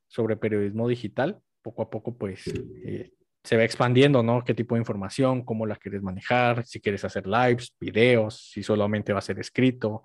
sobre 0.06 0.36
periodismo 0.36 0.88
digital. 0.88 1.42
Poco 1.60 1.82
a 1.82 1.90
poco, 1.90 2.16
pues, 2.16 2.46
eh, 2.46 3.12
se 3.48 3.56
va 3.56 3.64
expandiendo, 3.64 4.22
¿no? 4.22 4.44
¿Qué 4.44 4.52
tipo 4.52 4.74
de 4.74 4.80
información? 4.80 5.42
¿Cómo 5.42 5.64
la 5.64 5.76
quieres 5.76 6.02
manejar? 6.02 6.66
Si 6.66 6.82
quieres 6.82 7.02
hacer 7.06 7.26
lives, 7.26 7.74
videos, 7.80 8.50
si 8.52 8.62
solamente 8.62 9.14
va 9.14 9.20
a 9.20 9.22
ser 9.22 9.38
escrito, 9.38 10.02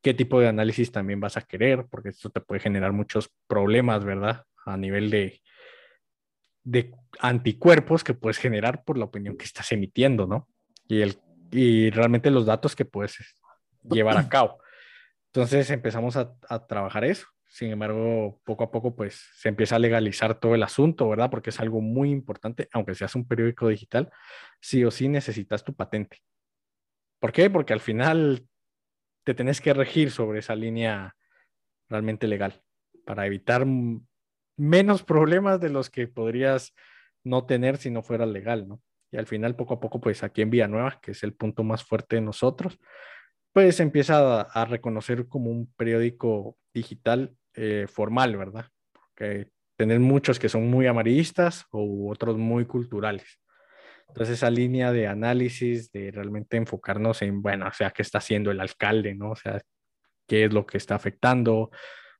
qué 0.00 0.14
tipo 0.14 0.40
de 0.40 0.48
análisis 0.48 0.90
también 0.90 1.20
vas 1.20 1.36
a 1.36 1.42
querer, 1.42 1.84
porque 1.90 2.08
esto 2.08 2.30
te 2.30 2.40
puede 2.40 2.62
generar 2.62 2.94
muchos 2.94 3.30
problemas, 3.46 4.06
¿verdad? 4.06 4.44
A 4.64 4.78
nivel 4.78 5.10
de, 5.10 5.42
de 6.64 6.94
anticuerpos 7.20 8.02
que 8.02 8.14
puedes 8.14 8.38
generar 8.38 8.82
por 8.84 8.96
la 8.96 9.04
opinión 9.04 9.36
que 9.36 9.44
estás 9.44 9.70
emitiendo, 9.70 10.26
¿no? 10.26 10.48
Y, 10.88 11.02
el, 11.02 11.18
y 11.50 11.90
realmente 11.90 12.30
los 12.30 12.46
datos 12.46 12.74
que 12.74 12.86
puedes 12.86 13.18
llevar 13.82 14.16
a 14.16 14.30
cabo. 14.30 14.62
Entonces 15.26 15.68
empezamos 15.68 16.16
a, 16.16 16.34
trabajar 16.66 17.04
eso. 17.04 17.26
Sin 17.48 17.70
embargo, 17.70 18.40
poco 18.44 18.64
a 18.64 18.70
poco, 18.70 18.94
pues 18.94 19.26
se 19.34 19.48
empieza 19.48 19.76
a 19.76 19.78
legalizar 19.78 20.38
todo 20.38 20.54
el 20.54 20.62
asunto, 20.62 21.08
¿verdad? 21.08 21.30
Porque 21.30 21.50
es 21.50 21.58
algo 21.60 21.80
muy 21.80 22.10
importante, 22.10 22.68
aunque 22.72 22.94
seas 22.94 23.14
un 23.14 23.26
periódico 23.26 23.68
digital, 23.68 24.10
sí 24.60 24.84
o 24.84 24.90
sí 24.90 25.08
necesitas 25.08 25.64
tu 25.64 25.74
patente. 25.74 26.18
¿Por 27.18 27.32
qué? 27.32 27.48
Porque 27.48 27.72
al 27.72 27.80
final 27.80 28.46
te 29.24 29.34
tenés 29.34 29.60
que 29.60 29.72
regir 29.74 30.10
sobre 30.10 30.40
esa 30.40 30.54
línea 30.54 31.16
realmente 31.88 32.28
legal 32.28 32.62
para 33.04 33.26
evitar 33.26 33.66
menos 34.56 35.02
problemas 35.02 35.60
de 35.60 35.70
los 35.70 35.88
que 35.88 36.06
podrías 36.06 36.74
no 37.24 37.46
tener 37.46 37.78
si 37.78 37.90
no 37.90 38.02
fuera 38.02 38.26
legal, 38.26 38.68
¿no? 38.68 38.82
Y 39.10 39.16
al 39.16 39.26
final, 39.26 39.56
poco 39.56 39.74
a 39.74 39.80
poco, 39.80 40.00
pues 40.00 40.22
aquí 40.22 40.42
en 40.42 40.50
Villanueva, 40.50 41.00
que 41.00 41.12
es 41.12 41.22
el 41.22 41.32
punto 41.32 41.64
más 41.64 41.82
fuerte 41.82 42.16
de 42.16 42.22
nosotros, 42.22 42.78
pues 43.58 43.80
empieza 43.80 44.42
a, 44.42 44.64
reconocer 44.66 45.26
como 45.26 45.50
un 45.50 45.66
periódico 45.72 46.56
digital 46.72 47.36
eh, 47.54 47.86
formal, 47.88 48.36
¿verdad? 48.36 48.66
Porque 48.92 49.50
tener 49.76 49.98
muchos 49.98 50.38
que 50.38 50.48
son 50.48 50.70
muy 50.70 50.86
amarillistas 50.86 51.66
o 51.72 52.08
otros 52.08 52.38
muy 52.38 52.66
culturales. 52.66 53.40
Entonces 54.06 54.36
esa 54.36 54.48
línea 54.48 54.92
de 54.92 55.08
análisis, 55.08 55.90
de 55.90 56.12
realmente 56.12 56.56
enfocarnos 56.56 57.20
en, 57.22 57.42
bueno, 57.42 57.66
o 57.66 57.72
sea, 57.72 57.90
qué 57.90 58.02
está 58.02 58.18
haciendo 58.18 58.52
el 58.52 58.60
alcalde, 58.60 59.16
¿no? 59.16 59.32
O 59.32 59.36
sea, 59.36 59.60
qué 60.28 60.44
es 60.44 60.52
lo 60.52 60.64
que 60.64 60.78
está 60.78 60.94
afectando, 60.94 61.72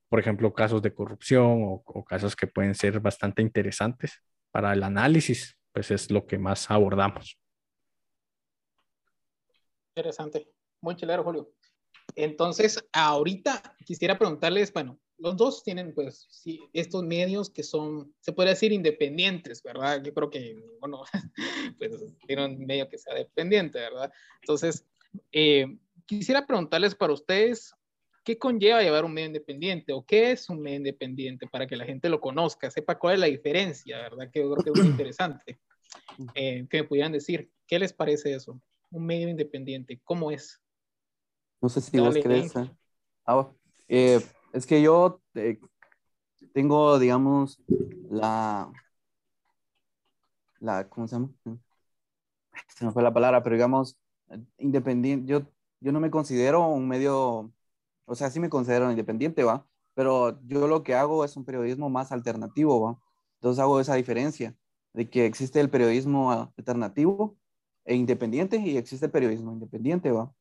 por 0.09 0.19
ejemplo, 0.19 0.53
casos 0.53 0.83
de 0.83 0.93
corrupción 0.93 1.63
o, 1.63 1.83
o 1.87 2.05
casos 2.05 2.35
que 2.35 2.49
pueden 2.49 2.75
ser 2.75 2.99
bastante 2.99 3.43
interesantes 3.43 4.25
para 4.51 4.73
el 4.73 4.83
análisis, 4.83 5.57
pues 5.71 5.93
es 5.93 6.11
lo 6.11 6.27
que 6.27 6.37
más 6.37 6.69
abordamos. 6.69 7.39
Interesante. 9.95 10.58
Muy 10.81 10.97
chelero, 10.97 11.25
Julio. 11.25 11.51
Entonces, 12.15 12.83
ahorita 12.93 13.63
quisiera 13.85 14.19
preguntarles, 14.19 14.73
bueno, 14.73 14.99
los 15.19 15.37
dos 15.37 15.63
tienen 15.65 15.93
pues 15.95 16.27
sí, 16.31 16.61
estos 16.73 17.03
medios 17.03 17.51
que 17.51 17.63
son, 17.63 18.15
se 18.21 18.33
puede 18.33 18.51
decir, 18.51 18.73
independientes, 18.73 19.63
¿verdad? 19.63 20.03
Yo 20.03 20.15
creo 20.15 20.31
que 20.31 20.57
bueno, 20.81 21.03
pues 21.79 21.93
tiene 22.27 22.45
un 22.45 22.67
medio 22.67 22.89
que 22.89 22.99
sea 22.99 23.15
dependiente, 23.15 23.79
¿verdad? 23.81 24.13
Entonces, 24.43 24.87
eh, 25.33 25.67
quisiera 26.07 26.47
preguntarles 26.47 26.95
para 26.95 27.13
ustedes, 27.13 27.75
¿qué 28.25 28.39
conlleva 28.39 28.83
llevar 28.83 29.05
un 29.05 29.13
medio 29.13 29.29
independiente 29.29 29.93
o 29.93 30.05
qué 30.05 30.33
es 30.33 30.49
un 30.49 30.61
medio 30.61 30.79
independiente 30.79 31.47
para 31.49 31.67
que 31.67 31.77
la 31.77 31.85
gente 31.85 32.09
lo 32.09 32.21
conozca, 32.21 32.71
sepa 32.71 32.99
cuál 32.99 33.15
es 33.15 33.21
la 33.21 33.27
diferencia, 33.27 33.99
¿verdad? 33.99 34.31
Que 34.33 34.41
yo 34.41 34.53
creo 34.53 34.65
que 34.65 34.71
es 34.71 34.85
muy 34.85 34.93
interesante. 34.93 35.61
Eh, 36.35 36.67
que 36.69 36.83
me 36.83 36.89
pudieran 36.89 37.13
decir, 37.13 37.51
¿qué 37.67 37.79
les 37.79 37.93
parece 37.93 38.35
eso? 38.35 38.61
Un 38.91 39.07
medio 39.07 39.29
independiente, 39.29 40.01
¿cómo 40.05 40.31
es? 40.31 40.61
No 41.61 41.69
sé 41.69 41.81
si 41.81 41.99
vos 41.99 42.15
crees. 42.23 42.55
¿eh? 42.57 42.71
Ah, 43.27 43.49
eh, 43.89 44.21
es 44.53 44.67
que 44.67 44.81
yo 44.81 45.21
eh, 45.35 45.59
tengo, 46.53 46.99
digamos, 46.99 47.61
la, 48.11 48.73
la, 50.61 50.89
¿cómo 50.89 51.09
se 51.09 51.17
llama? 51.17 51.31
Se 52.69 52.85
me 52.85 52.93
fue 52.93 53.03
la 53.03 53.13
palabra, 53.13 53.43
pero 53.43 53.57
digamos, 53.57 53.97
independiente, 54.59 55.27
yo, 55.27 55.43
yo 55.81 55.93
no 55.93 56.01
me 56.01 56.11
considero 56.11 56.67
un 56.69 56.89
medio, 56.89 57.53
o 58.05 58.15
sea, 58.15 58.31
sí 58.31 58.41
me 58.41 58.51
considero 58.51 58.91
independiente, 58.91 59.45
¿va? 59.45 59.67
Pero 59.95 60.41
yo 60.47 60.69
lo 60.69 60.83
que 60.83 60.95
hago 60.95 61.25
es 61.25 61.37
un 61.37 61.45
periodismo 61.45 61.91
más 61.91 62.13
alternativo, 62.13 62.81
¿va? 62.81 62.99
Entonces 63.35 63.61
hago 63.61 63.81
esa 63.81 63.95
diferencia 63.95 64.57
de 64.93 65.09
que 65.09 65.27
existe 65.27 65.61
el 65.61 65.71
periodismo 65.71 66.33
alternativo 66.33 67.37
e 67.85 67.95
independiente 67.95 68.59
y 68.59 68.77
existe 68.77 69.07
el 69.07 69.13
periodismo 69.13 69.53
independiente, 69.53 70.11
¿va? 70.13 70.33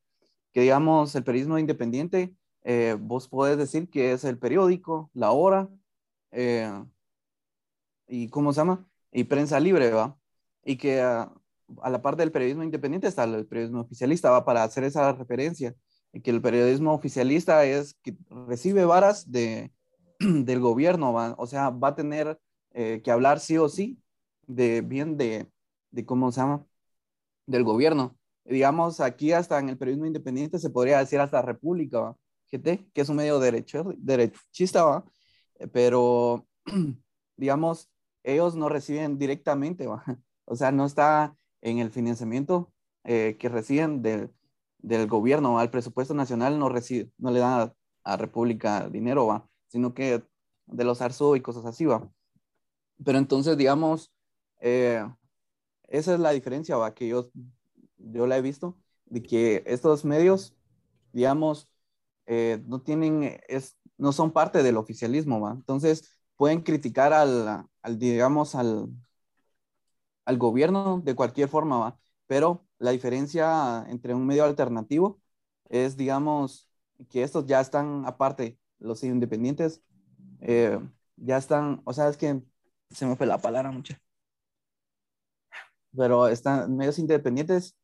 Que 0.58 0.62
digamos 0.62 1.14
el 1.14 1.22
periodismo 1.22 1.56
independiente, 1.56 2.34
eh, 2.64 2.96
vos 2.98 3.28
podés 3.28 3.56
decir 3.56 3.88
que 3.88 4.10
es 4.10 4.24
el 4.24 4.38
periódico, 4.40 5.08
la 5.14 5.30
hora, 5.30 5.68
eh, 6.32 6.68
y 8.08 8.28
cómo 8.28 8.52
se 8.52 8.58
llama, 8.58 8.84
y 9.12 9.22
prensa 9.22 9.60
libre, 9.60 9.92
¿va? 9.92 10.18
Y 10.64 10.76
que 10.76 11.00
a, 11.00 11.32
la 11.88 12.02
parte 12.02 12.22
del 12.22 12.32
periodismo 12.32 12.64
independiente 12.64 13.06
está 13.06 13.22
el 13.22 13.46
periodismo 13.46 13.82
oficialista, 13.82 14.32
¿va? 14.32 14.44
Para 14.44 14.64
hacer 14.64 14.82
esa 14.82 15.12
referencia, 15.12 15.76
y 16.12 16.22
que 16.22 16.32
el 16.32 16.42
periodismo 16.42 16.92
oficialista 16.92 17.64
es 17.64 17.94
que 18.02 18.16
recibe 18.28 18.84
varas 18.84 19.30
de, 19.30 19.72
del 20.18 20.58
gobierno, 20.58 21.12
¿va? 21.12 21.36
O 21.38 21.46
sea, 21.46 21.70
va 21.70 21.88
a 21.90 21.94
tener 21.94 22.36
eh, 22.72 23.00
que 23.04 23.12
hablar 23.12 23.38
sí 23.38 23.58
o 23.58 23.68
sí 23.68 24.02
de 24.48 24.80
bien 24.80 25.16
de, 25.16 25.48
de 25.92 26.04
cómo 26.04 26.32
se 26.32 26.40
llama, 26.40 26.66
del 27.46 27.62
gobierno 27.62 28.17
digamos, 28.48 29.00
aquí 29.00 29.32
hasta 29.32 29.58
en 29.58 29.68
el 29.68 29.78
periodismo 29.78 30.06
independiente 30.06 30.58
se 30.58 30.70
podría 30.70 30.98
decir 30.98 31.20
hasta 31.20 31.42
República, 31.42 32.16
GT, 32.50 32.90
que 32.92 33.00
es 33.02 33.08
un 33.08 33.16
medio 33.16 33.38
derecho, 33.38 33.92
derechista, 33.98 34.84
¿va? 34.84 35.04
pero 35.72 36.46
digamos, 37.36 37.90
ellos 38.22 38.56
no 38.56 38.68
reciben 38.68 39.18
directamente, 39.18 39.86
¿va? 39.86 40.02
o 40.44 40.56
sea, 40.56 40.72
no 40.72 40.86
está 40.86 41.36
en 41.60 41.78
el 41.78 41.90
financiamiento 41.90 42.72
eh, 43.04 43.36
que 43.38 43.48
reciben 43.48 44.02
del, 44.02 44.32
del 44.78 45.06
gobierno, 45.06 45.58
al 45.58 45.70
presupuesto 45.70 46.14
nacional 46.14 46.58
no 46.58 46.68
recibe, 46.68 47.10
no 47.18 47.30
le 47.30 47.40
dan 47.40 47.72
a, 48.04 48.16
República 48.16 48.88
dinero, 48.88 49.26
¿va? 49.26 49.46
sino 49.66 49.92
que 49.92 50.22
de 50.66 50.84
los 50.84 51.02
ARSO 51.02 51.36
y 51.36 51.42
cosas 51.42 51.66
así, 51.66 51.84
¿va? 51.84 52.10
Pero 53.04 53.18
entonces, 53.18 53.58
digamos, 53.58 54.10
eh, 54.60 55.04
esa 55.88 56.14
es 56.14 56.20
la 56.20 56.30
diferencia, 56.30 56.76
¿va? 56.76 56.94
Que 56.94 57.06
ellos 57.06 57.30
yo 57.98 58.26
la 58.26 58.38
he 58.38 58.42
visto, 58.42 58.76
de 59.06 59.22
que 59.22 59.62
estos 59.66 60.04
medios, 60.04 60.54
digamos, 61.12 61.70
eh, 62.26 62.62
no 62.66 62.80
tienen, 62.82 63.40
es, 63.48 63.76
no 63.98 64.12
son 64.12 64.32
parte 64.32 64.62
del 64.62 64.76
oficialismo, 64.76 65.40
¿va? 65.40 65.52
Entonces, 65.52 66.20
pueden 66.36 66.62
criticar 66.62 67.12
al, 67.12 67.66
al, 67.82 67.98
digamos, 67.98 68.54
al, 68.54 68.88
al 70.24 70.38
gobierno 70.38 71.00
de 71.04 71.14
cualquier 71.14 71.48
forma, 71.48 71.78
¿va? 71.78 71.98
Pero 72.26 72.66
la 72.78 72.90
diferencia 72.92 73.84
entre 73.88 74.14
un 74.14 74.26
medio 74.26 74.44
alternativo 74.44 75.20
es, 75.68 75.96
digamos, 75.96 76.68
que 77.10 77.22
estos 77.22 77.46
ya 77.46 77.60
están 77.60 78.04
aparte, 78.06 78.58
los 78.78 79.02
independientes 79.04 79.82
eh, 80.40 80.78
ya 81.16 81.36
están, 81.38 81.82
o 81.84 81.92
sea, 81.92 82.08
es 82.08 82.16
que 82.16 82.42
se 82.90 83.06
me 83.06 83.16
fue 83.16 83.26
la 83.26 83.38
palabra 83.40 83.70
mucho. 83.72 83.94
Pero 85.96 86.28
están 86.28 86.76
medios 86.76 86.98
independientes, 86.98 87.76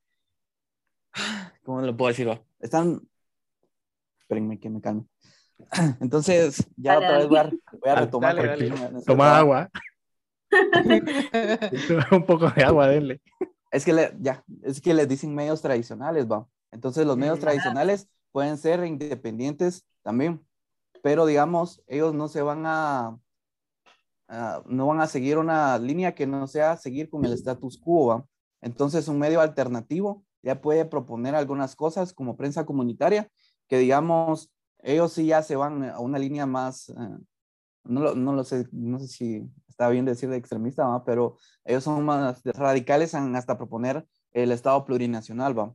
¿cómo 1.65 1.81
lo 1.81 1.97
puedo 1.97 2.09
decir? 2.09 2.29
Están, 2.61 3.01
espérenme 4.21 4.59
que 4.59 4.71
me 4.71 4.81
calme. 4.81 5.05
Entonces, 6.01 6.67
ya 6.77 6.99
otra 6.99 7.19
vez 7.19 7.29
voy 7.29 7.39
a, 7.39 7.95
retomar. 7.97 8.37
Toma 9.07 9.39
agua. 9.39 9.71
un 12.11 12.27
poco 12.27 12.51
de 12.51 12.65
agua, 12.65 12.89
denle. 12.89 13.21
Es 13.71 13.85
que 13.85 13.93
le, 13.93 14.15
ya, 14.21 14.45
es 14.63 14.81
que 14.81 14.95
les 14.95 15.09
dicen 15.09 15.35
medios 15.35 15.61
tradicionales, 15.61 16.31
va. 16.31 16.47
Entonces 16.71 17.07
los 17.07 17.17
medios 17.17 17.41
tradicionales 17.41 18.09
pueden 18.33 18.59
ser 18.59 18.85
independientes 18.85 19.85
también, 20.03 20.45
pero 21.03 21.27
digamos, 21.27 21.83
ellos 21.87 22.15
no 22.15 22.29
se 22.29 22.43
van 22.43 22.65
a, 22.67 23.19
no 24.67 24.87
van 24.87 25.01
a 25.01 25.07
seguir 25.07 25.39
una 25.39 25.79
línea 25.79 26.15
que 26.15 26.27
no 26.27 26.47
sea 26.47 26.77
seguir 26.77 27.09
con 27.11 27.25
el 27.25 27.33
status 27.33 27.79
quo, 27.79 28.07
¿va? 28.07 28.27
Entonces 28.61 29.09
un 29.09 29.19
medio 29.19 29.41
alternativo 29.41 30.25
ya 30.45 30.61
puede 30.61 30.85
proponer 30.85 31.35
algunas 31.35 31.75
cosas 31.75 32.13
como 32.13 32.37
prensa 32.37 32.65
comunitaria, 32.67 33.29
que 33.69 33.79
digamos, 33.79 34.53
ellos 34.83 35.13
sí 35.13 35.27
ya 35.27 35.43
se 35.43 35.57
van 35.57 35.85
a 35.85 35.99
una 35.99 36.19
línea 36.19 36.47
más, 36.47 36.91
eh, 36.91 36.95
no, 37.85 38.01
lo, 38.01 38.15
no, 38.15 38.33
lo, 38.33 38.45
sé, 38.45 38.67
no 38.73 38.99
sé 38.99 39.09
si 39.09 39.51
está 39.69 39.89
bien 39.89 40.05
decir 40.05 40.29
de 40.29 40.37
extremista, 40.37 40.87
¿va? 40.87 41.05
pero 41.05 41.37
ellos 41.65 41.85
son 41.85 42.05
más 42.05 42.43
radicales 42.45 43.15
hasta 43.15 43.57
proponer 43.57 44.07
el 44.33 44.53
Estado 44.53 44.85
plurinacional, 44.85 45.59
¿va? 45.59 45.75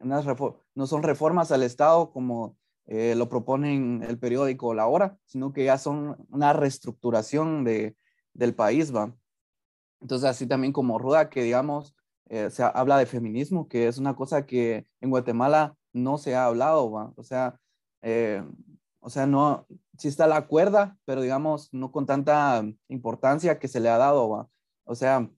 no 0.00 0.86
son 0.86 1.02
reformas 1.02 1.50
al 1.50 1.62
Estado 1.62 2.12
como 2.12 2.56
eh, 2.90 3.14
lo 3.14 3.28
proponen 3.28 4.02
el 4.08 4.18
periódico 4.18 4.72
La 4.72 4.86
Hora, 4.86 5.18
sino 5.26 5.52
que 5.52 5.64
ya 5.64 5.76
son 5.76 6.16
una 6.30 6.54
reestructuración 6.54 7.62
de, 7.62 7.96
del 8.32 8.54
país, 8.54 8.94
¿va? 8.94 9.14
Entonces, 10.00 10.26
así 10.26 10.46
también 10.46 10.72
como 10.72 10.98
Ruda, 10.98 11.28
que 11.28 11.42
digamos, 11.42 11.94
eh, 12.28 12.50
se 12.50 12.62
habla 12.62 12.98
de 12.98 13.06
feminismo, 13.06 13.68
que 13.68 13.88
es 13.88 13.98
una 13.98 14.14
cosa 14.14 14.46
que 14.46 14.86
en 15.00 15.10
Guatemala 15.10 15.76
no 15.92 16.18
se 16.18 16.34
ha 16.34 16.46
hablado. 16.46 17.14
O 17.16 17.22
sea, 17.22 17.58
eh, 18.02 18.42
o 19.00 19.10
sea, 19.10 19.26
no, 19.26 19.66
sí 19.98 20.08
está 20.08 20.26
la 20.26 20.46
cuerda, 20.46 20.96
pero 21.04 21.22
digamos, 21.22 21.72
no 21.72 21.92
con 21.92 22.06
tanta 22.06 22.64
importancia 22.88 23.58
que 23.58 23.68
se 23.68 23.80
le 23.80 23.88
ha 23.88 23.98
dado. 23.98 24.50
O 24.84 24.94
sea, 24.94 25.30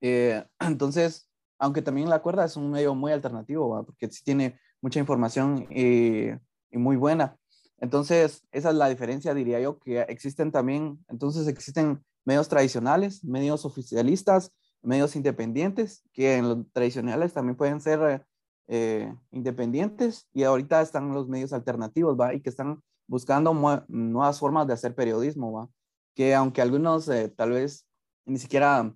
eh, 0.00 0.44
entonces, 0.60 1.28
aunque 1.58 1.82
también 1.82 2.08
la 2.10 2.22
cuerda 2.22 2.44
es 2.44 2.56
un 2.56 2.70
medio 2.70 2.94
muy 2.94 3.12
alternativo. 3.12 3.84
Porque 3.84 4.10
sí 4.10 4.22
tiene 4.24 4.58
mucha 4.80 5.00
información 5.00 5.66
y 5.70 6.32
muy 6.72 6.96
buena. 6.96 7.36
Entonces, 7.82 8.44
esa 8.52 8.70
es 8.70 8.76
la 8.76 8.88
diferencia, 8.88 9.34
diría 9.34 9.58
yo, 9.58 9.80
que 9.80 10.02
existen 10.02 10.52
también, 10.52 11.04
entonces 11.08 11.48
existen 11.48 12.04
medios 12.24 12.48
tradicionales, 12.48 13.24
medios 13.24 13.64
oficialistas, 13.64 14.52
medios 14.82 15.16
independientes, 15.16 16.04
que 16.12 16.36
en 16.36 16.48
los 16.48 16.58
tradicionales 16.72 17.32
también 17.32 17.56
pueden 17.56 17.80
ser 17.80 18.24
eh, 18.68 19.14
independientes 19.30 20.28
y 20.32 20.44
ahorita 20.44 20.80
están 20.80 21.12
los 21.12 21.28
medios 21.28 21.52
alternativos, 21.52 22.18
¿va? 22.18 22.34
Y 22.34 22.40
que 22.40 22.48
están 22.48 22.82
buscando 23.06 23.52
nuevas 23.88 24.38
formas 24.38 24.66
de 24.66 24.72
hacer 24.72 24.94
periodismo, 24.94 25.52
¿va? 25.52 25.68
Que 26.14 26.34
aunque 26.34 26.62
algunos 26.62 27.08
eh, 27.08 27.28
tal 27.28 27.50
vez 27.50 27.86
ni 28.24 28.38
siquiera... 28.38 28.94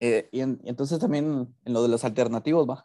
Eh, 0.00 0.28
y, 0.32 0.40
entonces 0.40 0.98
también 0.98 1.54
en 1.64 1.72
lo 1.72 1.82
de 1.82 1.88
los 1.88 2.04
alternativos, 2.04 2.68
¿va? 2.68 2.82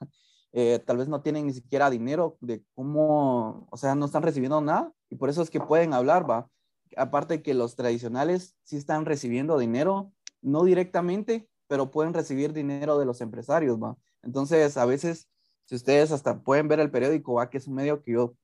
tal 0.87 0.97
vez 0.97 1.07
no 1.07 1.21
tienen 1.21 1.45
ni 1.45 1.53
siquiera 1.53 1.87
dinero 1.87 2.35
de 2.41 2.63
cómo, 2.73 3.67
o 3.69 3.77
sea, 3.77 3.93
no 3.93 4.07
están 4.07 4.23
recibiendo 4.23 4.59
nada 4.59 4.91
y 5.07 5.15
por 5.15 5.29
eso 5.29 5.43
es 5.43 5.51
que 5.51 5.59
pueden 5.59 5.93
hablar, 5.93 6.27
¿va? 6.27 6.49
Aparte 6.95 7.43
que 7.43 7.53
los 7.53 7.75
tradicionales 7.75 8.55
sí 8.63 8.75
están 8.75 9.05
recibiendo 9.05 9.59
dinero, 9.59 10.11
no 10.41 10.63
directamente, 10.63 11.47
pero 11.67 11.91
pueden 11.91 12.13
recibir 12.13 12.53
dinero 12.53 12.97
de 12.97 13.05
los 13.05 13.21
empresarios, 13.21 13.81
¿va? 13.81 13.97
Entonces, 14.23 14.77
a 14.77 14.85
veces 14.85 15.29
si 15.67 15.75
ustedes 15.75 16.11
hasta 16.11 16.39
pueden 16.41 16.67
ver 16.69 16.79
el 16.79 16.89
periódico, 16.89 17.33
va, 17.33 17.49
que 17.49 17.57
es 17.57 17.67
un 17.67 17.75
medio 17.75 18.01
que 18.01 18.13
yo 18.13 18.35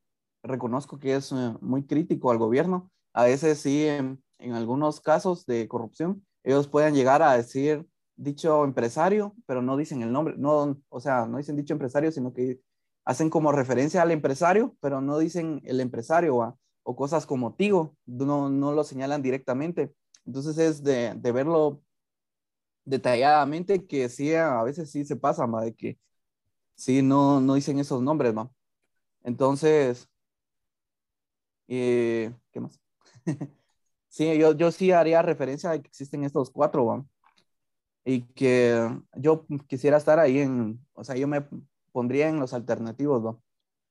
reconozco 0.43 0.99
que 0.99 1.15
es 1.15 1.31
eh, 1.31 1.53
muy 1.61 1.85
crítico 1.85 2.31
al 2.31 2.37
gobierno, 2.37 2.91
a 3.13 3.23
veces 3.23 3.59
sí, 3.59 3.85
en, 3.85 4.21
algunos 4.53 4.99
casos 4.99 5.45
de 5.45 5.69
corrupción, 5.69 6.25
ellos 6.43 6.67
pueden 6.67 6.95
llegar 6.95 7.21
a 7.21 7.37
decir 7.37 7.87
dicho 8.17 8.65
empresario, 8.65 9.33
pero 9.45 9.61
no 9.61 9.77
dicen 9.77 10.01
el 10.01 10.11
nombre, 10.11 10.35
no, 10.37 10.81
o 10.89 10.99
sea, 10.99 11.25
no 11.27 11.37
dicen 11.37 11.55
dicho 11.55 11.73
empresario, 11.73 12.11
sino 12.11 12.33
que 12.33 12.59
hacen 13.05 13.29
como 13.29 13.53
referencia 13.53 14.01
al 14.01 14.11
empresario, 14.11 14.75
pero 14.81 14.99
no 14.99 15.17
dicen 15.17 15.61
el 15.63 15.79
empresario, 15.79 16.57
o 16.83 16.95
cosas 16.97 17.25
como 17.25 17.55
Tigo, 17.55 17.95
no, 18.05 18.49
no 18.49 18.73
lo 18.73 18.83
señalan 18.83 19.21
directamente. 19.21 19.93
Entonces 20.25 20.57
es 20.57 20.83
de 20.83 21.31
verlo 21.31 21.81
detalladamente 22.85 23.85
que 23.85 24.09
sí, 24.09 24.33
a 24.35 24.63
veces 24.63 24.91
sí 24.91 25.05
se 25.05 25.15
pasa, 25.15 25.45
¿va? 25.45 25.63
de 25.63 25.73
que 25.73 25.97
Sí, 26.75 27.01
no, 27.01 27.39
no 27.39 27.55
dicen 27.55 27.79
esos 27.79 28.01
nombres, 28.01 28.33
¿no? 28.33 28.53
Entonces, 29.23 30.09
eh, 31.67 32.33
¿qué 32.51 32.59
más? 32.59 32.79
sí, 34.07 34.37
yo, 34.37 34.53
yo 34.53 34.71
sí 34.71 34.91
haría 34.91 35.21
referencia 35.21 35.71
a 35.71 35.81
que 35.81 35.87
existen 35.87 36.23
estos 36.23 36.51
cuatro, 36.51 36.83
¿no? 36.85 37.09
Y 38.05 38.23
que 38.33 38.89
yo 39.15 39.45
quisiera 39.67 39.97
estar 39.97 40.19
ahí 40.19 40.39
en, 40.39 40.85
o 40.93 41.03
sea, 41.03 41.15
yo 41.15 41.27
me 41.27 41.45
pondría 41.91 42.27
en 42.27 42.39
los 42.39 42.53
alternativos, 42.53 43.23
¿no? 43.23 43.41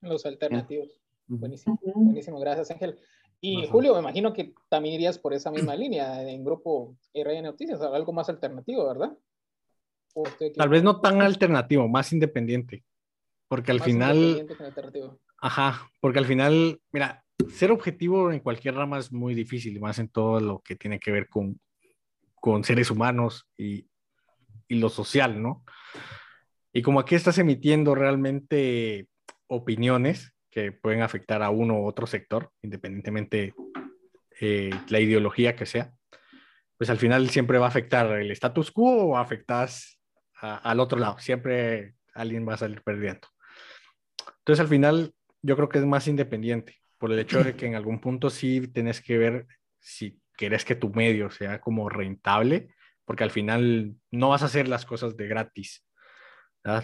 Los 0.03 0.27
alternativos. 0.27 1.01
Buenísimo, 1.27 1.79
buenísimo, 1.83 2.41
gracias 2.41 2.71
Ángel. 2.73 2.99
Y 3.45 3.67
Julio, 3.67 3.93
me 3.95 3.99
imagino 3.99 4.33
que 4.33 4.55
también 4.69 4.95
irías 4.95 5.19
por 5.19 5.35
esa 5.35 5.51
misma 5.51 5.75
línea 5.75 6.23
en 6.23 6.45
grupo 6.45 6.97
RN 7.13 7.43
Noticias, 7.43 7.83
algo 7.83 8.13
más 8.13 8.29
alternativo, 8.29 8.87
¿verdad? 8.87 9.19
Tal 10.57 10.69
vez 10.69 10.85
no 10.85 11.01
tan 11.01 11.21
alternativo, 11.21 11.89
más 11.89 12.13
independiente. 12.13 12.85
Porque 13.49 13.73
al 13.73 13.81
final... 13.81 14.47
Ajá, 15.39 15.91
porque 16.01 16.21
al 16.21 16.27
final, 16.27 16.81
mira, 16.93 17.25
ser 17.53 17.73
objetivo 17.73 18.31
en 18.31 18.39
cualquier 18.39 18.77
rama 18.77 19.01
es 19.01 19.11
muy 19.11 19.35
difícil, 19.35 19.81
más 19.81 19.99
en 19.99 20.09
todo 20.09 20.39
lo 20.39 20.61
que 20.61 20.77
tiene 20.77 21.01
que 21.01 21.11
ver 21.11 21.29
con, 21.29 21.59
con 22.37 22.63
seres 22.63 22.93
humanos 22.93 23.49
y, 23.59 23.89
y 24.69 24.77
lo 24.77 24.89
social, 24.89 25.43
¿no? 25.43 25.65
Y 26.73 26.83
como 26.83 27.01
aquí 27.01 27.17
estás 27.17 27.39
emitiendo 27.39 27.97
realmente 27.97 29.09
opiniones 29.49 30.33
que 30.53 30.71
pueden 30.71 31.01
afectar 31.01 31.43
a 31.43 31.51
uno 31.51 31.81
u 31.81 31.87
otro 31.87 32.07
sector, 32.07 32.53
independientemente 32.61 33.55
eh, 34.39 34.71
la 34.89 35.01
ideología 35.01 35.57
que 35.57 35.67
sea, 35.67 35.93
pues 36.77 36.91
al 36.91 36.99
final 36.99 37.31
siempre 37.31 37.59
va 37.59 37.67
a 37.67 37.71
afectar 37.71 38.07
el 38.21 38.31
status 38.33 38.71
quo 38.71 39.05
o 39.05 39.17
afectas 39.17 39.99
al 40.41 40.81
otro 40.81 40.99
lado. 40.99 41.19
Siempre 41.19 41.95
alguien 42.15 42.47
va 42.47 42.55
a 42.55 42.59
salir 42.59 42.83
perdiendo. 42.83 43.29
Entonces, 44.39 44.61
al 44.61 44.69
final, 44.69 45.15
yo 45.41 45.57
creo 45.57 45.69
que 45.69 45.79
es 45.79 45.87
más 45.87 46.07
independiente, 46.07 46.77
por 46.99 47.13
el 47.13 47.19
hecho 47.21 47.43
de 47.43 47.55
que 47.55 47.67
en 47.67 47.77
algún 47.77 48.01
punto 48.01 48.29
sí 48.29 48.67
tenés 48.69 49.01
que 49.01 49.17
ver 49.17 49.47
si 49.79 50.21
querés 50.37 50.65
que 50.65 50.75
tu 50.75 50.91
medio 50.91 51.31
sea 51.31 51.61
como 51.61 51.89
rentable, 51.89 52.75
porque 53.05 53.25
al 53.25 53.31
final 53.31 53.95
no 54.11 54.31
vas 54.31 54.43
a 54.43 54.47
hacer 54.47 54.69
las 54.69 54.85
cosas 54.85 55.17
de 55.17 55.29
gratis. 55.29 55.87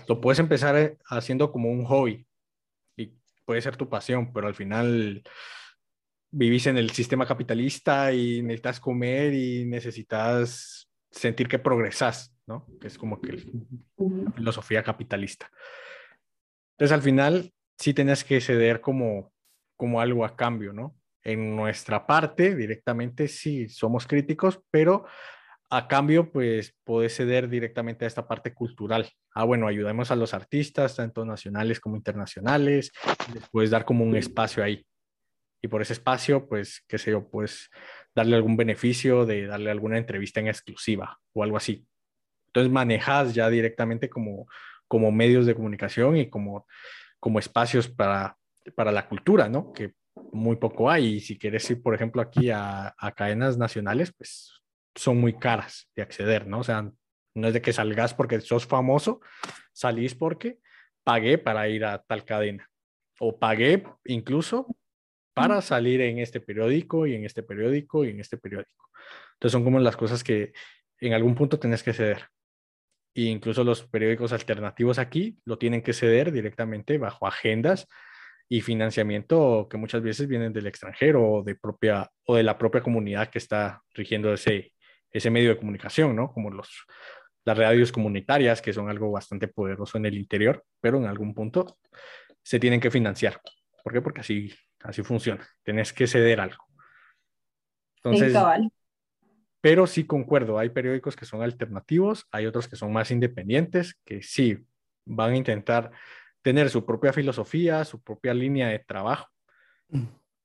Lo 0.08 0.20
puedes 0.20 0.38
empezar 0.38 0.76
eh, 0.76 0.96
haciendo 1.06 1.50
como 1.50 1.70
un 1.70 1.84
hobby 1.84 2.27
puede 3.48 3.62
ser 3.62 3.78
tu 3.78 3.88
pasión, 3.88 4.30
pero 4.30 4.46
al 4.46 4.54
final 4.54 5.22
vivís 6.30 6.66
en 6.66 6.76
el 6.76 6.90
sistema 6.90 7.24
capitalista 7.24 8.12
y 8.12 8.42
necesitas 8.42 8.78
comer 8.78 9.32
y 9.32 9.64
necesitas 9.64 10.90
sentir 11.10 11.48
que 11.48 11.58
progresas. 11.58 12.36
¿no? 12.46 12.66
Que 12.78 12.88
es 12.88 12.98
como 12.98 13.22
que 13.22 13.42
la 13.96 14.32
filosofía 14.32 14.82
capitalista. 14.82 15.50
Entonces, 16.72 16.94
al 16.94 17.00
final, 17.00 17.54
sí 17.78 17.94
tienes 17.94 18.22
que 18.22 18.38
ceder 18.42 18.82
como, 18.82 19.32
como 19.76 20.02
algo 20.02 20.26
a 20.26 20.36
cambio, 20.36 20.74
¿no? 20.74 20.94
En 21.22 21.56
nuestra 21.56 22.06
parte, 22.06 22.54
directamente, 22.54 23.28
sí, 23.28 23.70
somos 23.70 24.06
críticos, 24.06 24.60
pero 24.70 25.06
a 25.70 25.86
cambio, 25.86 26.32
pues, 26.32 26.74
puedes 26.84 27.14
ceder 27.14 27.48
directamente 27.48 28.04
a 28.04 28.08
esta 28.08 28.26
parte 28.26 28.54
cultural. 28.54 29.08
Ah, 29.34 29.44
bueno, 29.44 29.66
ayudemos 29.66 30.10
a 30.10 30.16
los 30.16 30.32
artistas, 30.32 30.96
tanto 30.96 31.24
nacionales 31.24 31.78
como 31.80 31.96
internacionales, 31.96 32.90
les 33.34 33.48
puedes 33.50 33.70
dar 33.70 33.84
como 33.84 34.04
un 34.04 34.16
espacio 34.16 34.64
ahí. 34.64 34.86
Y 35.60 35.68
por 35.68 35.82
ese 35.82 35.92
espacio, 35.92 36.48
pues, 36.48 36.84
qué 36.88 36.96
sé 36.98 37.10
yo, 37.10 37.28
pues, 37.28 37.70
darle 38.14 38.36
algún 38.36 38.56
beneficio 38.56 39.26
de 39.26 39.46
darle 39.46 39.70
alguna 39.70 39.98
entrevista 39.98 40.40
en 40.40 40.48
exclusiva 40.48 41.18
o 41.34 41.42
algo 41.42 41.56
así. 41.56 41.86
Entonces 42.46 42.72
manejas 42.72 43.34
ya 43.34 43.50
directamente 43.50 44.08
como, 44.08 44.46
como 44.86 45.12
medios 45.12 45.44
de 45.44 45.54
comunicación 45.54 46.16
y 46.16 46.30
como, 46.30 46.66
como 47.20 47.38
espacios 47.38 47.88
para, 47.88 48.38
para 48.74 48.90
la 48.90 49.06
cultura, 49.06 49.48
¿no? 49.48 49.72
Que 49.72 49.92
muy 50.32 50.56
poco 50.56 50.90
hay. 50.90 51.16
Y 51.16 51.20
si 51.20 51.38
quieres 51.38 51.70
ir, 51.70 51.82
por 51.82 51.94
ejemplo, 51.94 52.22
aquí 52.22 52.50
a, 52.50 52.94
a 52.96 53.12
cadenas 53.12 53.58
nacionales, 53.58 54.12
pues 54.16 54.58
son 54.98 55.20
muy 55.20 55.34
caras 55.34 55.90
de 55.94 56.02
acceder, 56.02 56.46
¿no? 56.46 56.60
O 56.60 56.64
sea, 56.64 56.90
no 57.34 57.48
es 57.48 57.54
de 57.54 57.62
que 57.62 57.72
salgas 57.72 58.14
porque 58.14 58.40
sos 58.40 58.66
famoso, 58.66 59.20
salís 59.72 60.14
porque 60.14 60.58
pagué 61.04 61.38
para 61.38 61.68
ir 61.68 61.84
a 61.84 62.02
tal 62.02 62.24
cadena. 62.24 62.68
O 63.20 63.38
pagué 63.38 63.84
incluso 64.04 64.66
para 65.34 65.62
salir 65.62 66.00
en 66.00 66.18
este 66.18 66.40
periódico 66.40 67.06
y 67.06 67.14
en 67.14 67.24
este 67.24 67.42
periódico 67.42 68.04
y 68.04 68.10
en 68.10 68.20
este 68.20 68.38
periódico. 68.38 68.90
Entonces 69.34 69.52
son 69.52 69.64
como 69.64 69.78
las 69.78 69.96
cosas 69.96 70.24
que 70.24 70.52
en 71.00 71.12
algún 71.12 71.34
punto 71.34 71.58
tenés 71.58 71.82
que 71.82 71.92
ceder. 71.92 72.26
E 73.14 73.22
incluso 73.22 73.64
los 73.64 73.86
periódicos 73.86 74.32
alternativos 74.32 74.98
aquí 74.98 75.38
lo 75.44 75.58
tienen 75.58 75.82
que 75.82 75.92
ceder 75.92 76.32
directamente 76.32 76.98
bajo 76.98 77.26
agendas 77.26 77.86
y 78.48 78.62
financiamiento 78.62 79.68
que 79.70 79.76
muchas 79.76 80.02
veces 80.02 80.26
vienen 80.26 80.52
del 80.52 80.66
extranjero 80.66 81.24
o 81.30 81.42
de, 81.42 81.54
propia, 81.54 82.10
o 82.24 82.36
de 82.36 82.42
la 82.42 82.56
propia 82.58 82.80
comunidad 82.80 83.28
que 83.28 83.38
está 83.38 83.82
rigiendo 83.92 84.32
ese, 84.32 84.72
ese 85.10 85.30
medio 85.30 85.50
de 85.50 85.58
comunicación, 85.58 86.14
¿no? 86.14 86.32
Como 86.32 86.50
los, 86.50 86.68
las 87.44 87.56
radios 87.56 87.92
comunitarias, 87.92 88.60
que 88.60 88.72
son 88.72 88.88
algo 88.88 89.10
bastante 89.10 89.48
poderoso 89.48 89.98
en 89.98 90.06
el 90.06 90.16
interior, 90.16 90.64
pero 90.80 90.98
en 90.98 91.06
algún 91.06 91.34
punto 91.34 91.78
se 92.42 92.58
tienen 92.58 92.80
que 92.80 92.90
financiar. 92.90 93.40
¿Por 93.82 93.92
qué? 93.92 94.02
Porque 94.02 94.20
así, 94.20 94.52
así 94.82 95.02
funciona. 95.02 95.46
Tienes 95.62 95.92
que 95.92 96.06
ceder 96.06 96.40
algo. 96.40 96.64
Entonces, 97.96 98.34
pero 99.60 99.86
sí 99.86 100.06
concuerdo, 100.06 100.58
hay 100.58 100.70
periódicos 100.70 101.16
que 101.16 101.24
son 101.24 101.42
alternativos, 101.42 102.26
hay 102.30 102.46
otros 102.46 102.68
que 102.68 102.76
son 102.76 102.92
más 102.92 103.10
independientes, 103.10 103.98
que 104.04 104.22
sí 104.22 104.58
van 105.04 105.32
a 105.32 105.36
intentar 105.36 105.90
tener 106.42 106.70
su 106.70 106.86
propia 106.86 107.12
filosofía, 107.12 107.84
su 107.84 108.00
propia 108.02 108.34
línea 108.34 108.68
de 108.68 108.78
trabajo. 108.78 109.28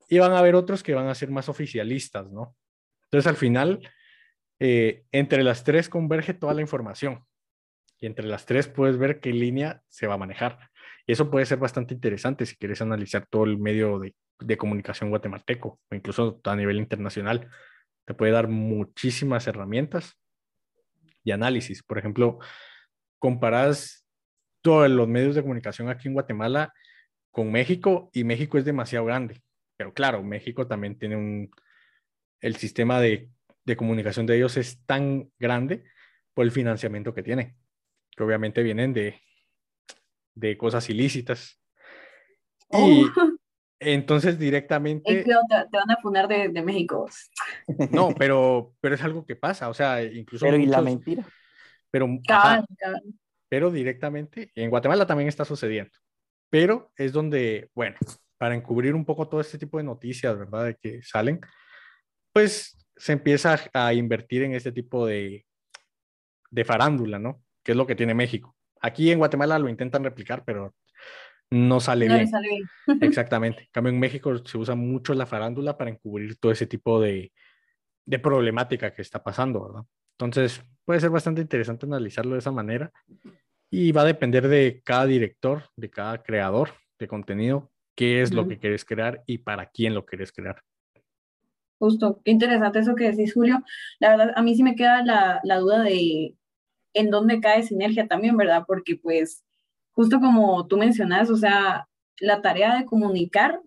Y 0.09 0.19
van 0.19 0.31
a 0.33 0.39
haber 0.39 0.55
otros 0.55 0.81
que 0.81 0.93
van 0.93 1.07
a 1.07 1.15
ser 1.15 1.29
más 1.29 1.47
oficialistas, 1.47 2.31
¿no? 2.31 2.55
Entonces, 3.05 3.27
al 3.27 3.35
final, 3.35 3.87
eh, 4.65 5.03
entre 5.11 5.43
las 5.43 5.65
tres 5.65 5.89
converge 5.89 6.33
toda 6.33 6.53
la 6.53 6.61
información. 6.61 7.25
Y 7.99 8.05
entre 8.05 8.25
las 8.25 8.45
tres 8.45 8.69
puedes 8.69 8.97
ver 8.97 9.19
qué 9.19 9.33
línea 9.33 9.83
se 9.89 10.07
va 10.07 10.13
a 10.13 10.17
manejar. 10.17 10.69
Y 11.05 11.11
eso 11.11 11.29
puede 11.29 11.45
ser 11.45 11.57
bastante 11.57 11.93
interesante 11.93 12.45
si 12.45 12.55
quieres 12.55 12.81
analizar 12.81 13.27
todo 13.29 13.43
el 13.43 13.57
medio 13.57 13.99
de, 13.99 14.15
de 14.39 14.55
comunicación 14.55 15.09
guatemalteco 15.09 15.81
o 15.91 15.95
incluso 15.95 16.39
a 16.45 16.55
nivel 16.55 16.77
internacional. 16.77 17.49
Te 18.05 18.13
puede 18.13 18.31
dar 18.31 18.47
muchísimas 18.47 19.47
herramientas 19.47 20.17
y 21.25 21.31
análisis. 21.31 21.83
Por 21.83 21.97
ejemplo, 21.97 22.39
comparas 23.19 24.07
todos 24.61 24.89
los 24.89 25.09
medios 25.09 25.35
de 25.35 25.41
comunicación 25.41 25.89
aquí 25.89 26.07
en 26.07 26.13
Guatemala 26.13 26.73
con 27.31 27.51
México 27.51 28.09
y 28.13 28.23
México 28.23 28.57
es 28.57 28.63
demasiado 28.63 29.03
grande. 29.03 29.41
Pero 29.75 29.93
claro, 29.93 30.23
México 30.23 30.67
también 30.67 30.97
tiene 30.97 31.17
un, 31.17 31.51
el 32.39 32.55
sistema 32.55 33.01
de, 33.01 33.29
de 33.65 33.77
comunicación 33.77 34.25
de 34.25 34.37
ellos 34.37 34.57
es 34.57 34.85
tan 34.85 35.31
grande 35.39 35.83
por 36.33 36.45
el 36.45 36.51
financiamiento 36.51 37.13
que 37.13 37.23
tiene, 37.23 37.55
que 38.11 38.23
obviamente 38.23 38.63
vienen 38.63 38.93
de, 38.93 39.21
de 40.35 40.57
cosas 40.57 40.89
ilícitas. 40.89 41.61
Y 42.71 43.03
oh. 43.03 43.11
entonces 43.79 44.37
directamente... 44.37 45.23
Te, 45.23 45.33
van 45.33 45.91
a 45.91 45.97
funar 46.01 46.27
de, 46.27 46.49
de, 46.49 46.61
México. 46.61 47.07
No, 47.91 48.13
pero, 48.17 48.73
pero 48.81 48.95
es 48.95 49.03
algo 49.03 49.25
que 49.25 49.35
pasa, 49.35 49.69
o 49.69 49.73
sea, 49.73 50.03
incluso... 50.03 50.45
Pero 50.45 50.57
y 50.57 50.65
la 50.65 50.81
mentira. 50.81 51.25
Pero, 51.91 52.07
pero 53.47 53.71
directamente, 53.71 54.51
en 54.55 54.71
Guatemala 54.71 55.05
también 55.05 55.29
está 55.29 55.45
sucediendo. 55.45 55.91
Pero 56.49 56.91
es 56.97 57.13
donde, 57.13 57.69
bueno, 57.75 57.97
para 58.37 58.55
encubrir 58.55 58.95
un 58.95 59.05
poco 59.05 59.27
todo 59.27 59.41
este 59.41 59.59
tipo 59.59 59.77
de 59.77 59.83
noticias, 59.83 60.37
¿verdad? 60.37 60.65
De 60.65 60.75
que 60.75 61.03
salen, 61.03 61.39
pues 62.33 62.82
se 62.95 63.13
empieza 63.13 63.59
a 63.73 63.93
invertir 63.93 64.43
en 64.43 64.53
este 64.53 64.71
tipo 64.71 65.05
de, 65.05 65.45
de 66.51 66.65
farándula, 66.65 67.19
¿no? 67.19 67.41
Que 67.63 67.71
es 67.71 67.77
lo 67.77 67.87
que 67.87 67.95
tiene 67.95 68.13
México. 68.13 68.55
Aquí 68.81 69.11
en 69.11 69.19
Guatemala 69.19 69.59
lo 69.59 69.69
intentan 69.69 70.03
replicar, 70.03 70.43
pero 70.45 70.75
no 71.49 71.79
sale 71.79 72.07
bien. 72.07 72.27
Sale 72.27 72.47
bien. 72.47 72.67
Exactamente. 73.01 73.63
En 73.63 73.69
cambio, 73.71 73.93
en 73.93 73.99
México 73.99 74.37
se 74.45 74.57
usa 74.57 74.75
mucho 74.75 75.13
la 75.13 75.25
farándula 75.25 75.77
para 75.77 75.89
encubrir 75.89 76.37
todo 76.37 76.51
ese 76.51 76.67
tipo 76.67 76.99
de, 77.01 77.31
de 78.05 78.19
problemática 78.19 78.93
que 78.93 79.01
está 79.01 79.23
pasando, 79.23 79.65
¿verdad? 79.65 79.85
Entonces, 80.17 80.63
puede 80.85 80.99
ser 80.99 81.09
bastante 81.09 81.41
interesante 81.41 81.85
analizarlo 81.85 82.33
de 82.33 82.39
esa 82.39 82.51
manera 82.51 82.91
y 83.69 83.91
va 83.91 84.01
a 84.01 84.05
depender 84.05 84.47
de 84.47 84.81
cada 84.85 85.05
director, 85.05 85.63
de 85.75 85.89
cada 85.89 86.21
creador 86.21 86.71
de 86.99 87.07
contenido, 87.07 87.71
qué 87.95 88.21
es 88.21 88.31
lo 88.31 88.47
que 88.47 88.59
quieres 88.59 88.85
crear 88.85 89.23
y 89.25 89.39
para 89.39 89.67
quién 89.67 89.95
lo 89.95 90.05
quieres 90.05 90.31
crear. 90.31 90.61
Justo, 91.83 92.21
qué 92.23 92.31
interesante 92.31 92.79
eso 92.79 92.95
que 92.95 93.11
decís, 93.11 93.33
Julio. 93.33 93.61
La 93.99 94.11
verdad, 94.11 94.31
a 94.37 94.41
mí 94.41 94.55
sí 94.55 94.63
me 94.63 94.75
queda 94.75 95.03
la, 95.03 95.41
la 95.43 95.57
duda 95.57 95.83
de 95.83 96.33
en 96.93 97.09
dónde 97.09 97.41
cae 97.41 97.63
sinergia 97.63 98.07
también, 98.07 98.37
¿verdad? 98.37 98.63
Porque 98.65 98.95
pues, 98.95 99.43
justo 99.91 100.21
como 100.21 100.65
tú 100.67 100.77
mencionas, 100.77 101.29
o 101.29 101.35
sea, 101.35 101.89
la 102.21 102.41
tarea 102.41 102.77
de 102.77 102.85
comunicar, 102.85 103.59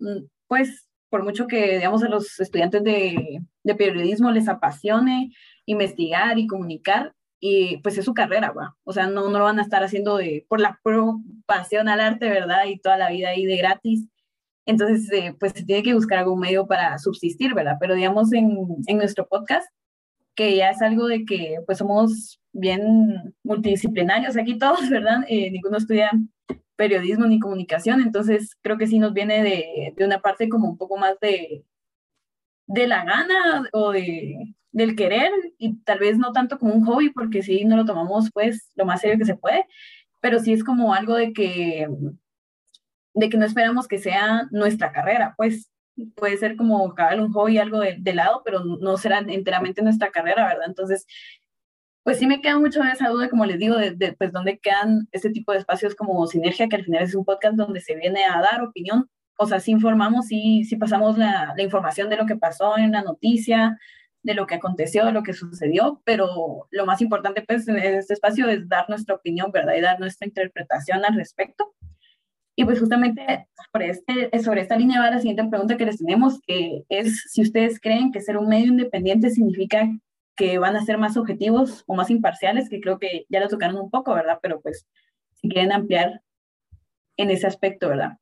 pues, 0.47 0.89
por 1.09 1.23
mucho 1.23 1.45
que, 1.45 1.75
digamos, 1.75 2.01
a 2.01 2.09
los 2.09 2.39
estudiantes 2.39 2.83
de, 2.83 3.43
de 3.63 3.75
periodismo 3.75 4.31
les 4.31 4.47
apasione 4.47 5.31
investigar 5.67 6.39
y 6.39 6.47
comunicar, 6.47 7.13
y 7.39 7.77
pues 7.83 7.99
es 7.99 8.05
su 8.05 8.15
carrera, 8.15 8.51
¿verdad? 8.51 8.71
O 8.83 8.93
sea, 8.93 9.05
no, 9.05 9.29
no 9.29 9.37
lo 9.37 9.45
van 9.45 9.59
a 9.59 9.61
estar 9.61 9.83
haciendo 9.83 10.17
de, 10.17 10.43
por 10.49 10.59
la 10.59 10.79
pasión 11.45 11.87
al 11.87 11.99
arte, 11.99 12.29
¿verdad? 12.29 12.65
Y 12.65 12.79
toda 12.79 12.97
la 12.97 13.11
vida 13.11 13.29
ahí 13.29 13.45
de 13.45 13.57
gratis. 13.57 14.07
Entonces, 14.67 15.11
eh, 15.13 15.33
pues 15.39 15.53
se 15.53 15.63
tiene 15.63 15.81
que 15.81 15.93
buscar 15.93 16.19
algún 16.19 16.41
medio 16.41 16.67
para 16.67 16.99
subsistir, 16.99 17.53
¿verdad? 17.53 17.77
Pero 17.79 17.95
digamos, 17.95 18.31
en, 18.33 18.55
en 18.85 18.97
nuestro 18.97 19.25
podcast, 19.27 19.67
que 20.35 20.55
ya 20.55 20.69
es 20.69 20.81
algo 20.81 21.07
de 21.07 21.25
que 21.25 21.57
pues 21.65 21.79
somos 21.79 22.39
bien 22.53 23.33
multidisciplinarios 23.43 24.37
aquí 24.37 24.57
todos, 24.57 24.87
¿verdad? 24.89 25.23
Eh, 25.27 25.49
ninguno 25.51 25.77
estudia 25.77 26.11
periodismo 26.75 27.25
ni 27.25 27.39
comunicación, 27.39 28.01
entonces 28.01 28.55
creo 28.61 28.77
que 28.77 28.87
sí 28.87 28.99
nos 28.99 29.13
viene 29.13 29.41
de, 29.41 29.93
de, 29.95 30.05
una 30.05 30.19
parte 30.19 30.47
como 30.47 30.69
un 30.69 30.77
poco 30.77 30.97
más 30.97 31.19
de, 31.19 31.65
de 32.67 32.87
la 32.87 33.03
gana 33.03 33.67
o 33.73 33.91
de, 33.91 34.53
del 34.71 34.95
querer 34.95 35.31
y 35.57 35.77
tal 35.77 35.99
vez 35.99 36.19
no 36.19 36.33
tanto 36.33 36.59
como 36.59 36.75
un 36.75 36.85
hobby 36.85 37.09
porque 37.09 37.41
sí 37.41 37.65
no 37.65 37.77
lo 37.77 37.85
tomamos 37.85 38.29
pues 38.31 38.71
lo 38.75 38.85
más 38.85 39.01
serio 39.01 39.17
que 39.17 39.25
se 39.25 39.35
puede, 39.35 39.65
pero 40.21 40.39
sí 40.39 40.53
es 40.53 40.63
como 40.63 40.93
algo 40.93 41.15
de 41.15 41.33
que 41.33 41.87
de 43.17 43.29
que 43.29 43.37
no 43.37 43.45
esperamos 43.45 43.87
que 43.87 43.97
sea 43.97 44.47
nuestra 44.51 44.91
carrera, 44.91 45.33
pues 45.37 45.71
puede 46.15 46.37
ser 46.37 46.55
como 46.55 46.93
cada 46.93 47.21
un 47.21 47.33
hobby, 47.33 47.57
algo 47.57 47.79
de, 47.79 48.13
lado, 48.13 48.43
pero 48.45 48.63
no 48.63 48.97
será 48.97 49.19
enteramente 49.19 49.81
nuestra 49.81 50.11
carrera, 50.11 50.45
¿verdad? 50.47 50.67
Entonces, 50.67 51.07
pues 52.03 52.19
sí 52.19 52.27
me 52.27 52.41
queda 52.41 52.59
mucho 52.59 52.83
esa 52.83 53.09
duda, 53.09 53.29
como 53.29 53.45
les 53.45 53.57
digo, 53.57 53.75
de, 53.75 53.91
de 53.91 54.13
pues 54.13 54.31
dónde 54.31 54.59
quedan 54.59 55.07
este 55.11 55.31
tipo 55.31 55.51
de 55.51 55.57
espacios 55.57 55.95
como 55.95 56.27
Sinergia, 56.27 56.69
que 56.69 56.75
al 56.75 56.85
final 56.85 57.03
es 57.03 57.15
un 57.15 57.25
podcast 57.25 57.55
donde 57.55 57.81
se 57.81 57.95
viene 57.95 58.23
a 58.23 58.39
dar 58.39 58.61
opinión, 58.61 59.09
o 59.37 59.47
sea, 59.47 59.59
sí 59.59 59.71
informamos, 59.71 60.27
sí, 60.27 60.63
sí 60.63 60.75
pasamos 60.75 61.17
la, 61.17 61.53
la 61.57 61.63
información 61.63 62.09
de 62.09 62.17
lo 62.17 62.27
que 62.27 62.35
pasó 62.35 62.77
en 62.77 62.91
la 62.91 63.01
noticia, 63.01 63.79
de 64.21 64.35
lo 64.35 64.45
que 64.45 64.55
aconteció, 64.55 65.05
de 65.05 65.11
lo 65.11 65.23
que 65.23 65.33
sucedió, 65.33 66.01
pero 66.05 66.67
lo 66.69 66.85
más 66.85 67.01
importante 67.01 67.43
pues 67.47 67.67
en 67.67 67.77
este 67.77 68.13
espacio 68.13 68.47
es 68.47 68.69
dar 68.69 68.87
nuestra 68.89 69.15
opinión, 69.15 69.51
¿verdad? 69.51 69.73
Y 69.75 69.81
dar 69.81 69.99
nuestra 69.99 70.27
interpretación 70.27 71.03
al 71.03 71.15
respecto. 71.15 71.73
Y 72.59 72.65
pues 72.65 72.79
justamente 72.79 73.47
sobre, 73.71 73.89
este, 73.91 74.39
sobre 74.39 74.61
esta 74.61 74.75
línea 74.75 74.99
va 74.99 75.11
la 75.11 75.19
siguiente 75.19 75.45
pregunta 75.47 75.77
que 75.77 75.85
les 75.85 75.99
tenemos, 75.99 76.41
que 76.41 76.83
es 76.89 77.31
si 77.31 77.43
ustedes 77.43 77.79
creen 77.79 78.11
que 78.11 78.19
ser 78.19 78.35
un 78.35 78.47
medio 78.47 78.69
independiente 78.69 79.29
significa 79.29 79.87
que 80.35 80.57
van 80.57 80.75
a 80.75 80.83
ser 80.83 80.97
más 80.97 81.17
objetivos 81.17 81.83
o 81.85 81.93
más 81.93 82.09
imparciales, 82.09 82.67
que 82.67 82.81
creo 82.81 82.97
que 82.97 83.27
ya 83.29 83.41
lo 83.41 83.47
tocaron 83.47 83.77
un 83.77 83.91
poco, 83.91 84.11
¿verdad? 84.15 84.39
Pero 84.41 84.59
pues 84.59 84.87
si 85.35 85.49
quieren 85.49 85.71
ampliar 85.71 86.23
en 87.15 87.29
ese 87.29 87.45
aspecto, 87.45 87.89
¿verdad? 87.89 88.17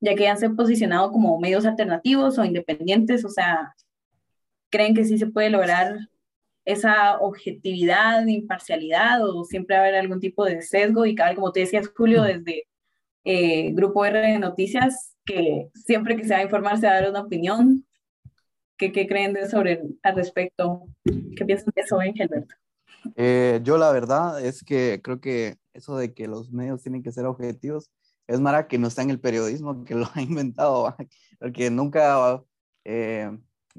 Ya 0.00 0.14
que 0.14 0.28
han 0.28 0.36
se 0.36 0.50
posicionado 0.50 1.10
como 1.12 1.40
medios 1.40 1.64
alternativos 1.64 2.38
o 2.38 2.44
independientes, 2.44 3.24
o 3.24 3.30
sea, 3.30 3.74
¿creen 4.70 4.94
que 4.94 5.04
sí 5.04 5.16
se 5.16 5.28
puede 5.28 5.48
lograr 5.48 5.96
esa 6.66 7.18
objetividad, 7.20 8.26
imparcialidad 8.26 9.24
o 9.24 9.44
siempre 9.44 9.76
va 9.76 9.82
a 9.82 9.84
haber 9.84 10.00
algún 10.00 10.20
tipo 10.20 10.44
de 10.44 10.60
sesgo 10.62 11.06
y 11.06 11.14
cada 11.14 11.34
como 11.34 11.52
te 11.52 11.60
decías 11.60 11.90
Julio 11.96 12.24
desde 12.24 12.64
eh, 13.24 13.70
Grupo 13.72 14.04
R 14.04 14.20
de 14.20 14.38
Noticias 14.40 15.14
que 15.24 15.68
siempre 15.74 16.16
que 16.16 16.24
se 16.24 16.34
va 16.34 16.40
a 16.40 16.42
informar 16.42 16.78
se 16.78 16.86
va 16.86 16.92
a 16.92 17.00
dar 17.00 17.10
una 17.10 17.22
opinión. 17.22 17.86
¿Qué, 18.76 18.92
qué 18.92 19.06
creen 19.06 19.32
de 19.32 19.48
sobre 19.48 19.80
al 20.02 20.16
respecto? 20.16 20.82
¿Qué 21.04 21.44
piensan 21.46 21.72
de 21.74 21.82
eso, 21.82 22.02
Engelbert? 22.02 22.50
Eh, 23.14 23.60
yo 23.62 23.78
la 23.78 23.92
verdad 23.92 24.44
es 24.44 24.62
que 24.62 25.00
creo 25.02 25.20
que 25.20 25.56
eso 25.72 25.96
de 25.96 26.12
que 26.12 26.26
los 26.26 26.50
medios 26.50 26.82
tienen 26.82 27.02
que 27.02 27.12
ser 27.12 27.26
objetivos 27.26 27.90
es 28.26 28.40
Mara 28.40 28.66
que 28.66 28.78
no 28.78 28.88
está 28.88 29.02
en 29.02 29.10
el 29.10 29.20
periodismo, 29.20 29.84
que 29.84 29.94
lo 29.94 30.08
ha 30.14 30.20
inventado, 30.20 30.94
porque 31.38 31.70
nunca 31.70 32.42
eh, 32.84 33.30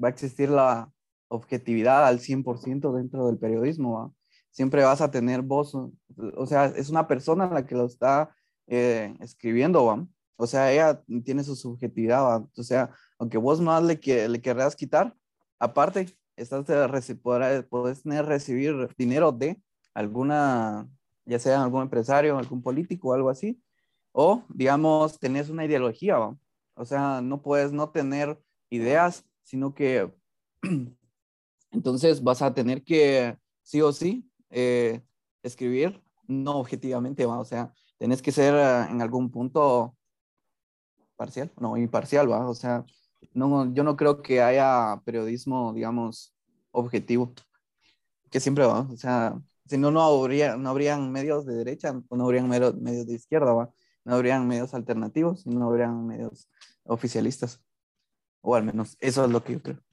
va 0.02 0.08
a 0.08 0.10
existir 0.10 0.48
la, 0.48 0.90
objetividad 1.28 2.06
al 2.06 2.20
100% 2.20 2.92
dentro 2.92 3.26
del 3.26 3.38
periodismo. 3.38 4.14
Siempre 4.50 4.82
vas 4.82 5.00
a 5.00 5.10
tener 5.10 5.42
voz, 5.42 5.74
o 5.74 6.46
sea, 6.46 6.66
es 6.66 6.90
una 6.90 7.06
persona 7.06 7.46
la 7.48 7.66
que 7.66 7.74
lo 7.74 7.86
está 7.86 8.34
eh, 8.66 9.14
escribiendo, 9.20 9.84
¿va? 9.84 10.06
o 10.36 10.46
sea, 10.46 10.72
ella 10.72 11.02
tiene 11.24 11.42
su 11.42 11.56
subjetividad, 11.56 12.42
o 12.56 12.62
sea, 12.62 12.90
aunque 13.18 13.38
vos 13.38 13.60
no 13.60 13.78
le, 13.80 13.98
le 14.28 14.40
querrás 14.40 14.76
quitar, 14.76 15.14
aparte, 15.58 16.06
estás 16.36 16.64
de, 16.66 17.66
podés 17.68 18.02
tener 18.02 18.24
recibir 18.24 18.88
dinero 18.96 19.32
de 19.32 19.60
alguna, 19.94 20.88
ya 21.26 21.40
sea 21.40 21.62
algún 21.62 21.82
empresario, 21.82 22.38
algún 22.38 22.62
político 22.62 23.12
algo 23.12 23.30
así, 23.30 23.60
o 24.12 24.44
digamos, 24.48 25.18
tenés 25.18 25.50
una 25.50 25.64
ideología, 25.64 26.18
¿va? 26.18 26.36
O 26.74 26.84
sea, 26.84 27.20
no 27.20 27.42
puedes 27.42 27.72
no 27.72 27.90
tener 27.90 28.38
ideas, 28.70 29.24
sino 29.42 29.74
que 29.74 30.14
entonces 31.70 32.22
vas 32.22 32.42
a 32.42 32.54
tener 32.54 32.82
que 32.82 33.36
sí 33.62 33.80
o 33.82 33.92
sí 33.92 34.30
eh, 34.50 35.02
escribir, 35.42 36.02
no 36.26 36.58
objetivamente, 36.58 37.26
¿va? 37.26 37.38
o 37.38 37.44
sea, 37.44 37.72
tenés 37.98 38.22
que 38.22 38.32
ser 38.32 38.54
eh, 38.54 38.90
en 38.90 39.02
algún 39.02 39.30
punto 39.30 39.96
parcial, 41.16 41.52
no, 41.58 41.76
imparcial, 41.76 42.30
¿va? 42.30 42.48
O 42.48 42.54
sea, 42.54 42.84
no, 43.34 43.72
yo 43.74 43.82
no 43.84 43.96
creo 43.96 44.22
que 44.22 44.40
haya 44.40 45.00
periodismo, 45.04 45.72
digamos, 45.74 46.34
objetivo, 46.70 47.34
que 48.30 48.40
siempre 48.40 48.64
va, 48.64 48.80
o 48.80 48.96
sea, 48.96 49.38
si 49.66 49.76
no, 49.78 49.90
no, 49.90 50.02
habría, 50.02 50.56
no 50.56 50.70
habrían 50.70 51.10
medios 51.12 51.44
de 51.44 51.54
derecha, 51.54 51.92
no 52.10 52.24
habrían 52.24 52.48
medios, 52.48 52.76
medios 52.76 53.06
de 53.06 53.14
izquierda, 53.14 53.52
¿va? 53.52 53.70
no 54.04 54.14
habrían 54.14 54.48
medios 54.48 54.72
alternativos 54.72 55.46
no 55.46 55.68
habrían 55.68 56.06
medios 56.06 56.48
oficialistas, 56.84 57.60
o 58.40 58.54
al 58.54 58.64
menos 58.64 58.96
eso 59.00 59.24
es 59.24 59.30
lo 59.30 59.44
que 59.44 59.54
yo 59.54 59.62
creo. 59.62 59.87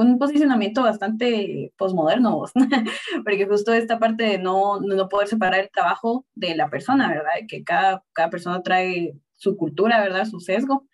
Un 0.00 0.18
posicionamiento 0.18 0.82
bastante 0.82 1.72
posmoderno, 1.76 2.44
porque 3.24 3.46
justo 3.46 3.72
esta 3.72 3.98
parte 3.98 4.24
de 4.24 4.38
no, 4.38 4.80
no 4.80 5.08
poder 5.08 5.28
separar 5.28 5.60
el 5.60 5.70
trabajo 5.70 6.26
de 6.34 6.54
la 6.54 6.70
persona, 6.70 7.08
¿verdad? 7.08 7.32
Que 7.46 7.62
cada, 7.64 8.02
cada 8.12 8.30
persona 8.30 8.62
trae 8.62 9.14
su 9.34 9.56
cultura, 9.56 10.00
¿verdad? 10.00 10.24
Su 10.26 10.40
sesgo. 10.40 10.88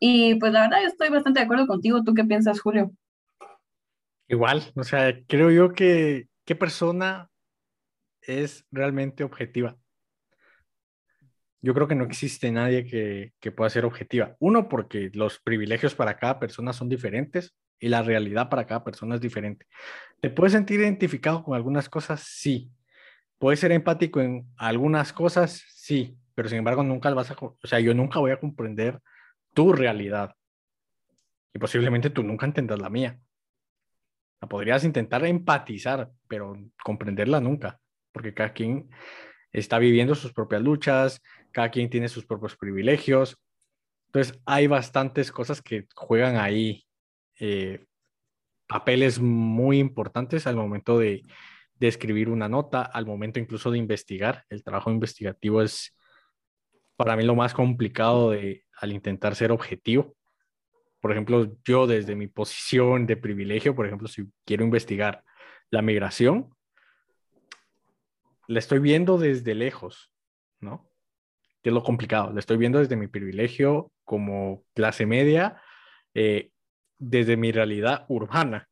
Y 0.00 0.34
pues 0.36 0.52
la 0.52 0.62
verdad 0.62 0.82
yo 0.82 0.88
estoy 0.88 1.08
bastante 1.10 1.40
de 1.40 1.44
acuerdo 1.44 1.66
contigo. 1.66 2.02
¿Tú 2.02 2.12
qué 2.14 2.24
piensas, 2.24 2.60
Julio? 2.60 2.92
Igual, 4.26 4.62
o 4.74 4.82
sea, 4.82 5.16
creo 5.26 5.50
yo 5.50 5.72
que 5.72 6.28
qué 6.44 6.56
persona 6.56 7.30
es 8.20 8.66
realmente 8.72 9.22
objetiva. 9.22 9.76
Yo 11.60 11.72
creo 11.72 11.88
que 11.88 11.94
no 11.94 12.04
existe 12.04 12.50
nadie 12.50 12.84
que, 12.84 13.32
que 13.40 13.52
pueda 13.52 13.70
ser 13.70 13.84
objetiva. 13.84 14.36
Uno, 14.40 14.68
porque 14.68 15.10
los 15.14 15.38
privilegios 15.38 15.94
para 15.94 16.16
cada 16.16 16.38
persona 16.38 16.72
son 16.72 16.88
diferentes 16.88 17.54
y 17.78 17.88
la 17.88 18.02
realidad 18.02 18.48
para 18.48 18.66
cada 18.66 18.84
persona 18.84 19.16
es 19.16 19.20
diferente. 19.20 19.66
¿Te 20.20 20.30
puedes 20.30 20.52
sentir 20.52 20.80
identificado 20.80 21.42
con 21.42 21.54
algunas 21.54 21.88
cosas? 21.88 22.20
Sí. 22.20 22.70
¿Puedes 23.38 23.60
ser 23.60 23.72
empático 23.72 24.20
en 24.20 24.46
algunas 24.56 25.12
cosas? 25.12 25.64
Sí, 25.68 26.16
pero 26.34 26.48
sin 26.48 26.58
embargo 26.58 26.82
nunca 26.82 27.12
vas 27.12 27.30
a, 27.30 27.36
o 27.38 27.56
sea, 27.64 27.80
yo 27.80 27.94
nunca 27.94 28.18
voy 28.18 28.30
a 28.30 28.40
comprender 28.40 29.00
tu 29.52 29.72
realidad 29.72 30.34
y 31.54 31.58
posiblemente 31.58 32.10
tú 32.10 32.22
nunca 32.22 32.46
entendas 32.46 32.80
la 32.80 32.90
mía. 32.90 33.18
La 34.40 34.48
podrías 34.48 34.84
intentar 34.84 35.24
empatizar, 35.24 36.10
pero 36.28 36.56
comprenderla 36.82 37.40
nunca, 37.40 37.80
porque 38.12 38.34
cada 38.34 38.52
quien 38.52 38.90
está 39.52 39.78
viviendo 39.78 40.14
sus 40.14 40.32
propias 40.32 40.62
luchas, 40.62 41.22
cada 41.52 41.70
quien 41.70 41.88
tiene 41.88 42.08
sus 42.08 42.26
propios 42.26 42.56
privilegios. 42.56 43.40
Entonces 44.06 44.40
hay 44.44 44.66
bastantes 44.66 45.30
cosas 45.30 45.62
que 45.62 45.86
juegan 45.94 46.36
ahí 46.36 46.84
eh, 47.40 47.84
papeles 48.66 49.20
muy 49.20 49.78
importantes 49.78 50.46
al 50.46 50.56
momento 50.56 50.98
de, 50.98 51.22
escribir 51.80 52.30
una 52.30 52.48
nota, 52.48 52.80
al 52.80 53.04
momento 53.04 53.38
incluso 53.38 53.70
de 53.70 53.76
investigar. 53.76 54.46
El 54.48 54.64
trabajo 54.64 54.90
investigativo 54.90 55.60
es 55.60 55.94
para 56.96 57.14
mí 57.14 57.24
lo 57.24 57.34
más 57.34 57.52
complicado 57.52 58.30
de, 58.30 58.64
al 58.80 58.90
intentar 58.90 59.34
ser 59.34 59.52
objetivo. 59.52 60.16
Por 60.98 61.12
ejemplo, 61.12 61.54
yo 61.62 61.86
desde 61.86 62.14
mi 62.14 62.26
posición 62.26 63.06
de 63.06 63.18
privilegio, 63.18 63.74
por 63.74 63.84
ejemplo, 63.84 64.08
si 64.08 64.24
quiero 64.46 64.64
investigar 64.64 65.22
la 65.70 65.82
migración, 65.82 66.54
la 68.46 68.58
estoy 68.58 68.78
viendo 68.78 69.18
desde 69.18 69.54
lejos, 69.54 70.10
¿no? 70.60 70.90
Que 71.62 71.68
es 71.68 71.74
lo 71.74 71.82
complicado. 71.82 72.32
La 72.32 72.40
estoy 72.40 72.56
viendo 72.56 72.78
desde 72.78 72.96
mi 72.96 73.08
privilegio 73.08 73.92
como 74.04 74.64
clase 74.74 75.04
media, 75.04 75.60
eh, 76.14 76.50
desde 76.98 77.36
mi 77.36 77.52
realidad 77.52 78.06
urbana. 78.08 78.68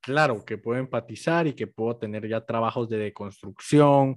Claro 0.00 0.44
que 0.44 0.58
puedo 0.58 0.78
empatizar 0.78 1.46
y 1.46 1.54
que 1.54 1.66
puedo 1.66 1.96
tener 1.96 2.26
ya 2.28 2.44
trabajos 2.44 2.88
de 2.88 2.98
deconstrucción 2.98 4.16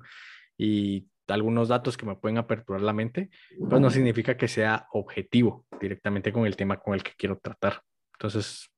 y 0.58 1.08
algunos 1.28 1.70
datos 1.70 1.98
que 1.98 2.06
me 2.06 2.16
pueden 2.16 2.38
aperturar 2.38 2.82
la 2.82 2.94
mente, 2.94 3.30
pero 3.58 3.80
no 3.80 3.90
significa 3.90 4.36
que 4.36 4.48
sea 4.48 4.88
objetivo 4.92 5.66
directamente 5.80 6.34
con 6.34 6.46
el 6.46 6.56
tema 6.56 6.78
con 6.78 6.94
el 6.94 7.04
que 7.04 7.14
quiero 7.18 7.38
tratar. 7.38 7.82
Entonces, 8.14 8.70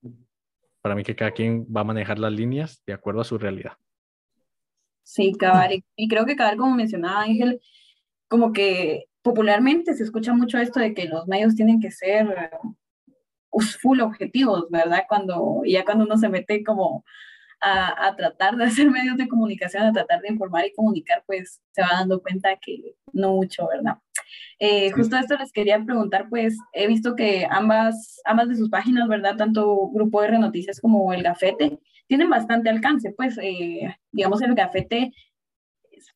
para 0.81 0.95
mí 0.95 1.03
que 1.03 1.15
cada 1.15 1.31
quien 1.31 1.65
va 1.65 1.81
a 1.81 1.85
manejar 1.85 2.19
las 2.19 2.31
líneas 2.31 2.81
de 2.85 2.93
acuerdo 2.93 3.21
a 3.21 3.25
su 3.25 3.37
realidad. 3.37 3.73
Sí, 5.03 5.33
cabal. 5.33 5.83
Y 5.95 6.07
creo 6.07 6.25
que 6.25 6.35
cabal, 6.35 6.57
como 6.57 6.75
mencionaba 6.75 7.21
Ángel, 7.21 7.59
como 8.27 8.53
que 8.53 9.05
popularmente 9.21 9.93
se 9.93 10.03
escucha 10.03 10.33
mucho 10.33 10.57
esto 10.57 10.79
de 10.79 10.93
que 10.93 11.07
los 11.07 11.27
medios 11.27 11.55
tienen 11.55 11.79
que 11.79 11.91
ser 11.91 12.51
full 13.59 14.01
objetivos, 14.01 14.69
¿verdad? 14.69 15.03
Cuando 15.07 15.61
ya 15.65 15.85
cuando 15.85 16.05
uno 16.05 16.17
se 16.17 16.29
mete 16.29 16.63
como 16.63 17.03
a, 17.61 18.07
a, 18.07 18.15
tratar 18.15 18.55
de 18.57 18.65
hacer 18.65 18.89
medios 18.89 19.17
de 19.17 19.27
comunicación, 19.27 19.83
a 19.83 19.93
tratar 19.93 20.21
de 20.21 20.29
informar 20.29 20.65
y 20.65 20.73
comunicar, 20.73 21.23
pues 21.25 21.61
se 21.71 21.81
va 21.81 21.89
dando 21.93 22.21
cuenta 22.21 22.57
que 22.57 22.95
no 23.13 23.31
mucho, 23.33 23.67
¿verdad? 23.67 23.97
Eh, 24.59 24.91
Justo 24.91 25.17
esto 25.17 25.37
les 25.37 25.51
quería 25.51 25.83
preguntar, 25.83 26.27
pues 26.29 26.57
he 26.73 26.87
visto 26.87 27.15
que 27.15 27.47
ambas, 27.49 28.21
ambas 28.25 28.49
de 28.49 28.55
sus 28.55 28.69
páginas, 28.69 29.07
¿verdad? 29.07 29.35
Tanto 29.37 29.89
Grupo 29.89 30.23
R 30.23 30.37
Noticias 30.37 30.79
como 30.79 31.13
El 31.13 31.23
Gafete, 31.23 31.79
tienen 32.07 32.29
bastante 32.29 32.69
alcance, 32.69 33.13
pues 33.15 33.37
eh, 33.41 33.95
digamos 34.11 34.41
El 34.41 34.55
Gafete 34.55 35.11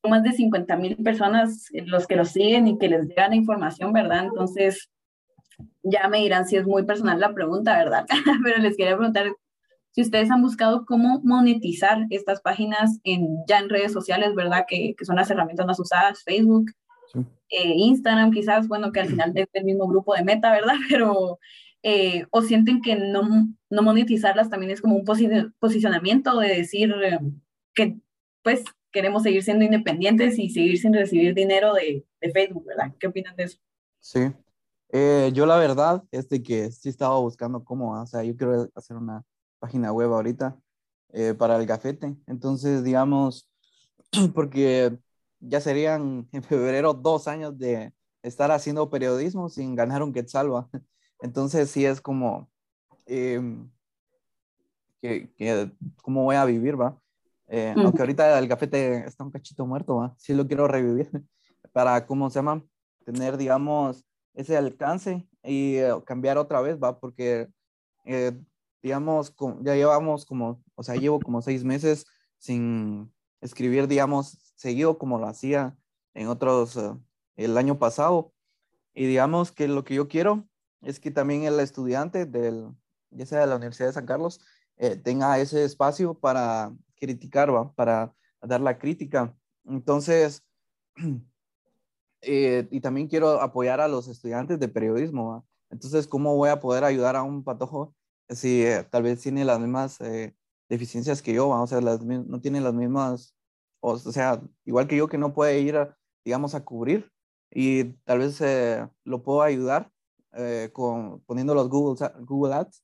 son 0.02 0.12
más 0.12 0.24
de 0.24 0.34
50 0.34 0.76
mil 0.76 0.98
personas 0.98 1.70
los 1.86 2.08
que 2.08 2.16
lo 2.16 2.26
siguen 2.26 2.68
y 2.68 2.78
que 2.78 2.90
les 2.90 3.08
llegan 3.08 3.32
la 3.32 3.36
información, 3.38 3.94
¿verdad? 3.94 4.26
Entonces, 4.26 4.90
ya 5.84 6.08
me 6.08 6.20
dirán 6.20 6.48
si 6.48 6.58
es 6.58 6.66
muy 6.66 6.84
personal 6.84 7.20
la 7.20 7.34
pregunta, 7.34 7.78
¿verdad? 7.78 8.06
Pero 8.44 8.58
les 8.60 8.78
quería 8.78 8.96
preguntar 8.96 9.32
si 9.92 10.02
ustedes 10.02 10.30
han 10.30 10.42
buscado 10.42 10.86
cómo 10.86 11.22
monetizar 11.24 12.06
estas 12.12 12.42
páginas 12.42 13.00
en, 13.04 13.44
ya 13.48 13.60
en 13.60 13.70
redes 13.70 13.92
sociales, 13.92 14.36
¿verdad? 14.36 14.66
Que, 14.68 14.94
que 14.96 15.06
son 15.06 15.16
las 15.16 15.32
herramientas 15.32 15.66
más 15.66 15.80
usadas, 15.80 16.24
Facebook, 16.24 16.72
eh, 17.50 17.74
Instagram 17.76 18.32
quizás, 18.32 18.68
bueno, 18.68 18.92
que 18.92 19.00
al 19.00 19.08
final 19.08 19.32
es 19.36 19.48
el 19.54 19.64
mismo 19.64 19.88
grupo 19.88 20.14
de 20.14 20.24
meta, 20.24 20.52
¿verdad? 20.52 20.76
Pero, 20.90 21.40
eh, 21.84 22.26
o 22.32 22.42
sienten 22.42 22.82
que 22.82 22.96
no, 22.96 23.48
no 23.70 23.82
monetizarlas 23.82 24.50
también 24.50 24.72
es 24.72 24.82
como 24.82 24.96
un 24.96 25.06
posicionamiento 25.60 26.40
de 26.40 26.48
decir 26.48 26.94
eh, 27.04 27.20
que 27.74 27.98
pues 28.44 28.64
queremos 28.92 29.24
seguir 29.24 29.44
siendo 29.44 29.66
independientes 29.66 30.38
y 30.40 30.50
seguir 30.50 30.78
sin 30.78 30.94
recibir 30.94 31.34
dinero 31.34 31.74
de, 31.74 32.06
de 32.22 32.32
Facebook, 32.32 32.66
¿verdad? 32.66 32.94
¿Qué 33.00 33.08
opinan 33.08 33.36
de 33.36 33.44
eso? 33.44 33.60
Sí, 34.00 34.20
eh, 34.90 35.32
yo 35.34 35.46
la 35.46 35.58
verdad 35.58 36.04
es 36.12 36.30
de 36.30 36.42
que 36.42 36.72
sí 36.72 36.90
estaba 36.90 37.18
buscando 37.20 37.64
cómo, 37.64 38.00
o 38.00 38.06
sea, 38.06 38.24
yo 38.24 38.36
quiero 38.38 38.70
hacer 38.76 38.98
una 38.98 39.24
página 39.60 39.92
web 39.92 40.14
ahorita 40.14 40.58
eh, 41.14 41.34
para 41.34 41.58
el 41.58 41.66
gafete. 41.66 42.16
Entonces, 42.28 42.84
digamos, 42.84 43.50
porque 44.34 44.98
ya 45.40 45.62
serían 45.62 46.28
en 46.32 46.44
febrero 46.44 46.94
dos 46.94 47.28
años 47.28 47.58
de 47.58 47.94
estar 48.24 48.52
haciendo 48.52 48.90
periodismo 48.90 49.50
sin 49.50 49.76
ganar 49.76 50.04
un 50.04 50.14
quetzal, 50.14 50.48
Entonces, 51.22 51.72
sí 51.72 51.84
es 51.86 52.00
como, 52.00 52.50
em, 53.08 53.70
que, 55.02 55.32
que, 55.36 55.72
¿cómo 56.04 56.24
voy 56.24 56.36
a 56.36 56.46
vivir, 56.46 56.80
va? 56.80 57.00
Eh, 57.48 57.74
aunque 57.78 58.02
ahorita 58.02 58.38
el 58.38 58.48
gafete 58.48 59.06
está 59.08 59.24
un 59.24 59.32
cachito 59.32 59.66
muerto, 59.66 59.96
va. 59.98 60.16
Sí 60.18 60.34
lo 60.34 60.48
quiero 60.48 60.68
revivir 60.68 61.10
para, 61.74 62.06
¿cómo 62.06 62.30
se 62.30 62.40
llama? 62.40 62.64
Tener, 63.06 63.38
digamos, 63.38 64.06
ese 64.38 64.56
alcance 64.56 65.28
y 65.44 65.78
eh, 65.78 65.92
cambiar 66.06 66.38
otra 66.38 66.62
vez, 66.62 66.78
va, 66.82 67.00
porque, 67.00 67.50
eh, 68.06 68.40
digamos, 68.84 69.36
ya 69.62 69.76
llevamos 69.76 70.26
como, 70.26 70.64
o 70.76 70.84
sea, 70.84 70.96
llevo 70.96 71.20
como 71.20 71.42
seis 71.42 71.64
meses 71.64 72.06
sin 72.38 73.12
escribir, 73.42 73.88
digamos, 73.88 74.54
seguido 74.56 75.00
como 75.00 75.18
lo 75.18 75.28
hacía 75.28 75.76
en 76.14 76.28
otros, 76.28 76.78
eh, 76.78 76.94
el 77.36 77.58
año 77.58 77.80
pasado. 77.80 78.32
Y 78.94 79.08
digamos 79.08 79.52
que 79.52 79.68
lo 79.68 79.84
que 79.84 79.96
yo 79.96 80.08
quiero 80.08 80.48
es 80.82 81.00
que 81.00 81.10
también 81.10 81.44
el 81.44 81.60
estudiante 81.60 82.28
del, 82.28 82.70
ya 83.10 83.26
sea 83.26 83.42
de 83.42 83.48
la 83.48 83.56
Universidad 83.56 83.88
de 83.88 83.94
San 83.94 84.06
Carlos, 84.06 84.40
tenga 85.04 85.40
ese 85.40 85.64
espacio 85.64 86.14
para 86.14 86.72
criticar, 87.00 87.54
¿va? 87.54 87.74
para 87.74 88.14
dar 88.42 88.62
la 88.62 88.78
crítica. 88.78 89.36
Entonces, 89.66 90.46
Eh, 92.22 92.68
y 92.72 92.82
también 92.82 93.08
quiero 93.08 93.42
apoyar 93.42 93.80
a 93.82 93.88
los 93.88 94.08
estudiantes 94.08 94.60
de 94.60 94.68
periodismo. 94.68 95.46
Entonces, 95.70 96.08
¿cómo 96.08 96.36
voy 96.36 96.50
a 96.50 96.60
poder 96.60 96.84
ayudar 96.84 97.16
a 97.16 97.24
un 97.24 97.44
patojo 97.44 97.94
si 98.30 98.64
eh, 98.64 98.84
tal 98.90 99.04
vez 99.04 99.22
tiene 99.22 99.46
las 99.46 99.60
mismas 99.60 100.02
eh, 100.02 100.36
deficiencias 100.70 101.22
que 101.22 101.34
yo? 101.34 101.50
O 101.50 101.68
sea, 101.68 101.82
las, 101.82 102.02
no 102.04 102.42
tiene 102.42 102.62
las 102.62 102.74
mismas, 102.74 103.36
o, 103.82 103.98
sea, 103.98 104.42
igual 104.66 104.88
que 104.88 104.98
yo 104.98 105.08
que 105.08 105.18
no 105.18 105.34
puede 105.34 105.60
ir, 105.62 105.78
a, 105.78 105.98
digamos, 106.26 106.56
a 106.56 106.64
cubrir 106.64 107.12
y 107.52 107.86
tal 108.06 108.20
vez 108.20 108.42
lo 109.04 109.24
puedo 109.24 109.42
ayudar 109.42 109.92
con, 110.74 111.22
poniendo 111.22 111.56
los 111.56 111.70
Google, 111.70 112.10
Google 112.20 112.54
Ads 112.54 112.84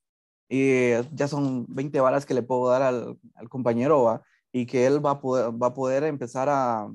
y 0.49 0.93
ya 1.15 1.27
son 1.27 1.65
20 1.67 1.99
balas 1.99 2.25
que 2.25 2.33
le 2.33 2.43
puedo 2.43 2.69
dar 2.69 2.81
al, 2.81 3.19
al 3.35 3.49
compañero 3.49 4.21
y 4.53 4.65
que 4.65 4.85
él 4.85 5.05
va 5.05 5.11
a 5.11 5.21
poder, 5.21 5.51
va 5.61 5.67
a 5.67 5.73
poder 5.73 6.03
empezar 6.03 6.47
a, 6.49 6.89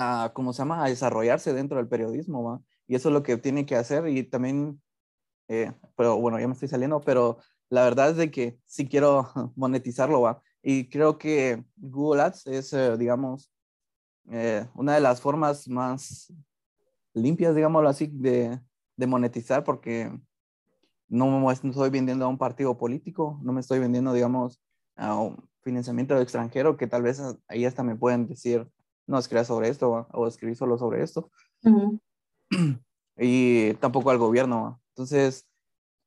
a, 0.00 0.32
¿cómo 0.34 0.52
se 0.52 0.58
llama?, 0.62 0.84
a 0.84 0.88
desarrollarse 0.88 1.52
dentro 1.52 1.76
del 1.76 1.88
periodismo, 1.88 2.42
¿va? 2.42 2.62
y 2.90 2.94
eso 2.96 3.08
es 3.08 3.12
lo 3.12 3.22
que 3.22 3.36
tiene 3.36 3.66
que 3.66 3.76
hacer 3.76 4.08
y 4.08 4.24
también, 4.24 4.82
eh, 5.48 5.72
pero 5.96 6.18
bueno, 6.18 6.40
ya 6.40 6.48
me 6.48 6.54
estoy 6.54 6.68
saliendo, 6.68 7.00
pero 7.00 7.38
la 7.68 7.84
verdad 7.84 8.10
es 8.10 8.16
de 8.16 8.30
que 8.30 8.58
sí 8.66 8.88
quiero 8.88 9.28
monetizarlo, 9.56 10.22
¿va? 10.22 10.42
Y 10.62 10.88
creo 10.88 11.16
que 11.16 11.64
Google 11.76 12.22
Ads 12.22 12.46
es, 12.48 12.72
eh, 12.72 12.96
digamos, 12.96 13.52
eh, 14.30 14.66
una 14.74 14.94
de 14.94 15.00
las 15.00 15.20
formas 15.20 15.68
más 15.68 16.32
limpias, 17.14 17.54
digámoslo 17.54 17.88
así, 17.88 18.08
de, 18.12 18.58
de 18.96 19.06
monetizar 19.06 19.62
porque 19.62 20.10
no 21.08 21.40
me 21.40 21.52
estoy 21.52 21.90
vendiendo 21.90 22.24
a 22.24 22.28
un 22.28 22.38
partido 22.38 22.76
político, 22.76 23.38
no 23.42 23.52
me 23.52 23.60
estoy 23.60 23.78
vendiendo, 23.78 24.12
digamos, 24.12 24.60
a 24.96 25.14
un 25.14 25.48
financiamiento 25.62 26.20
extranjero 26.20 26.76
que 26.76 26.86
tal 26.88 27.02
vez 27.02 27.22
ahí 27.46 27.64
hasta 27.64 27.84
me 27.84 27.94
pueden 27.94 28.26
decir, 28.26 28.68
no 29.06 29.18
escribas 29.18 29.46
sobre 29.46 29.68
esto 29.68 30.06
o 30.12 30.26
escribir 30.26 30.56
solo 30.56 30.78
sobre 30.78 31.02
esto. 31.02 31.30
Y 33.22 33.74
tampoco 33.74 34.10
al 34.10 34.16
gobierno. 34.16 34.80
Entonces, 34.94 35.46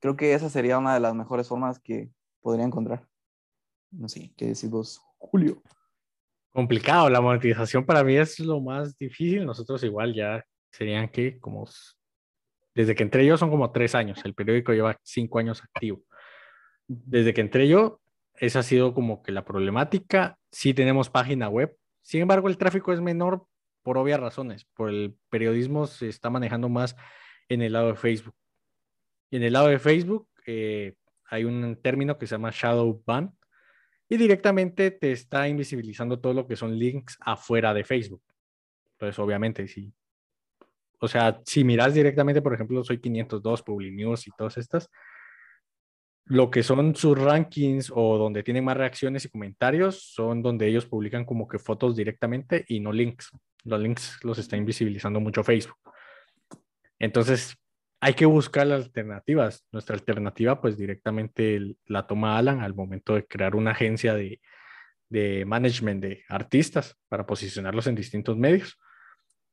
creo 0.00 0.16
que 0.16 0.34
esa 0.34 0.50
sería 0.50 0.78
una 0.78 0.94
de 0.94 1.00
las 1.00 1.14
mejores 1.14 1.46
formas 1.46 1.78
que 1.78 2.10
podría 2.40 2.64
encontrar. 2.64 3.06
No 3.92 4.08
sé, 4.08 4.32
¿qué 4.36 4.46
decís 4.46 4.68
vos, 4.68 5.00
Julio? 5.18 5.62
Complicado, 6.52 7.08
la 7.08 7.20
monetización 7.20 7.86
para 7.86 8.02
mí 8.02 8.16
es 8.16 8.40
lo 8.40 8.60
más 8.60 8.98
difícil. 8.98 9.46
Nosotros 9.46 9.84
igual 9.84 10.12
ya 10.12 10.44
serían 10.72 11.08
que 11.08 11.38
como 11.38 11.68
desde 12.74 12.94
que 12.94 13.04
entré 13.04 13.24
yo 13.24 13.36
son 13.36 13.50
como 13.50 13.70
tres 13.70 13.94
años. 13.94 14.20
El 14.24 14.34
periódico 14.34 14.72
lleva 14.72 14.98
cinco 15.02 15.38
años 15.38 15.62
activo. 15.62 16.02
Desde 16.86 17.32
que 17.32 17.40
entré 17.40 17.68
yo, 17.68 18.00
esa 18.34 18.58
ha 18.58 18.62
sido 18.64 18.94
como 18.94 19.22
que 19.22 19.32
la 19.32 19.44
problemática. 19.44 20.38
Sí 20.50 20.74
tenemos 20.74 21.08
página 21.08 21.48
web. 21.48 21.76
Sin 22.04 22.20
embargo, 22.20 22.48
el 22.48 22.56
tráfico 22.56 22.92
es 22.92 23.00
menor 23.00 23.48
por 23.82 23.98
obvias 23.98 24.20
razones. 24.20 24.64
Por 24.74 24.90
el 24.90 25.16
periodismo 25.28 25.88
se 25.88 26.08
está 26.08 26.30
manejando 26.30 26.68
más 26.68 26.94
en 27.48 27.62
el 27.62 27.72
lado 27.72 27.88
de 27.88 27.96
Facebook. 27.96 28.36
Y 29.30 29.38
en 29.38 29.42
el 29.42 29.54
lado 29.54 29.66
de 29.66 29.80
Facebook 29.80 30.28
eh, 30.46 30.94
hay 31.24 31.42
un 31.42 31.76
término 31.82 32.16
que 32.16 32.28
se 32.28 32.36
llama 32.36 32.52
shadow 32.52 33.02
ban 33.04 33.36
y 34.08 34.16
directamente 34.16 34.92
te 34.92 35.10
está 35.10 35.48
invisibilizando 35.48 36.20
todo 36.20 36.32
lo 36.32 36.46
que 36.46 36.54
son 36.54 36.78
links 36.78 37.18
afuera 37.18 37.74
de 37.74 37.82
Facebook. 37.82 38.22
Entonces, 38.92 39.18
obviamente, 39.18 39.66
sí 39.66 39.92
o 41.04 41.08
sea, 41.08 41.38
si 41.44 41.64
miras 41.64 41.92
directamente, 41.92 42.40
por 42.40 42.54
ejemplo, 42.54 42.82
soy 42.82 42.98
502, 42.98 43.62
Publinews 43.62 44.26
y 44.26 44.30
todas 44.30 44.56
estas, 44.56 44.88
lo 46.26 46.50
que 46.50 46.62
son 46.62 46.94
sus 46.94 47.18
rankings 47.18 47.92
o 47.94 48.16
donde 48.16 48.42
tienen 48.42 48.64
más 48.64 48.76
reacciones 48.76 49.24
y 49.24 49.28
comentarios 49.28 50.12
son 50.14 50.42
donde 50.42 50.66
ellos 50.66 50.86
publican 50.86 51.24
como 51.24 51.46
que 51.46 51.58
fotos 51.58 51.96
directamente 51.96 52.64
y 52.68 52.80
no 52.80 52.92
links. 52.92 53.30
Los 53.64 53.80
links 53.80 54.18
los 54.22 54.38
está 54.38 54.56
invisibilizando 54.56 55.20
mucho 55.20 55.44
Facebook. 55.44 55.78
Entonces, 56.98 57.56
hay 58.00 58.14
que 58.14 58.26
buscar 58.26 58.66
las 58.66 58.84
alternativas. 58.84 59.66
Nuestra 59.72 59.96
alternativa, 59.96 60.60
pues 60.60 60.78
directamente 60.78 61.76
la 61.86 62.06
toma 62.06 62.38
Alan 62.38 62.60
al 62.60 62.74
momento 62.74 63.14
de 63.14 63.26
crear 63.26 63.54
una 63.54 63.72
agencia 63.72 64.14
de, 64.14 64.40
de 65.10 65.44
management 65.44 66.02
de 66.02 66.24
artistas 66.28 66.96
para 67.08 67.26
posicionarlos 67.26 67.86
en 67.86 67.94
distintos 67.94 68.36
medios. 68.36 68.78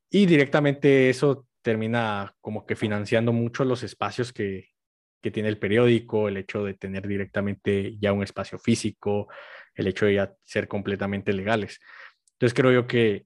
Y 0.09 0.25
directamente 0.25 1.09
eso 1.09 1.47
termina 1.61 2.33
como 2.41 2.65
que 2.65 2.75
financiando 2.75 3.33
mucho 3.33 3.63
los 3.63 3.83
espacios 3.83 4.33
que, 4.33 4.71
que 5.21 5.31
tiene 5.31 5.49
el 5.49 5.57
periódico, 5.57 6.27
el 6.27 6.37
hecho 6.37 6.63
de 6.63 6.73
tener 6.73 7.07
directamente 7.07 7.97
ya 7.99 8.11
un 8.13 8.23
espacio 8.23 8.57
físico, 8.57 9.27
el 9.75 9.87
hecho 9.87 10.05
de 10.05 10.15
ya 10.15 10.33
ser 10.43 10.67
completamente 10.67 11.33
legales. 11.33 11.79
Entonces 12.33 12.53
creo 12.53 12.71
yo 12.71 12.87
que 12.87 13.25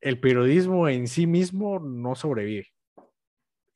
el 0.00 0.18
periodismo 0.18 0.88
en 0.88 1.06
sí 1.06 1.26
mismo 1.26 1.78
no 1.78 2.14
sobrevive. 2.14 2.68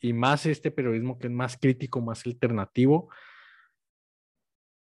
Y 0.01 0.13
más 0.13 0.47
este 0.47 0.71
periodismo 0.71 1.19
que 1.19 1.29
es 1.29 1.33
más 1.33 1.57
crítico, 1.57 2.01
más 2.01 2.27
alternativo, 2.27 3.11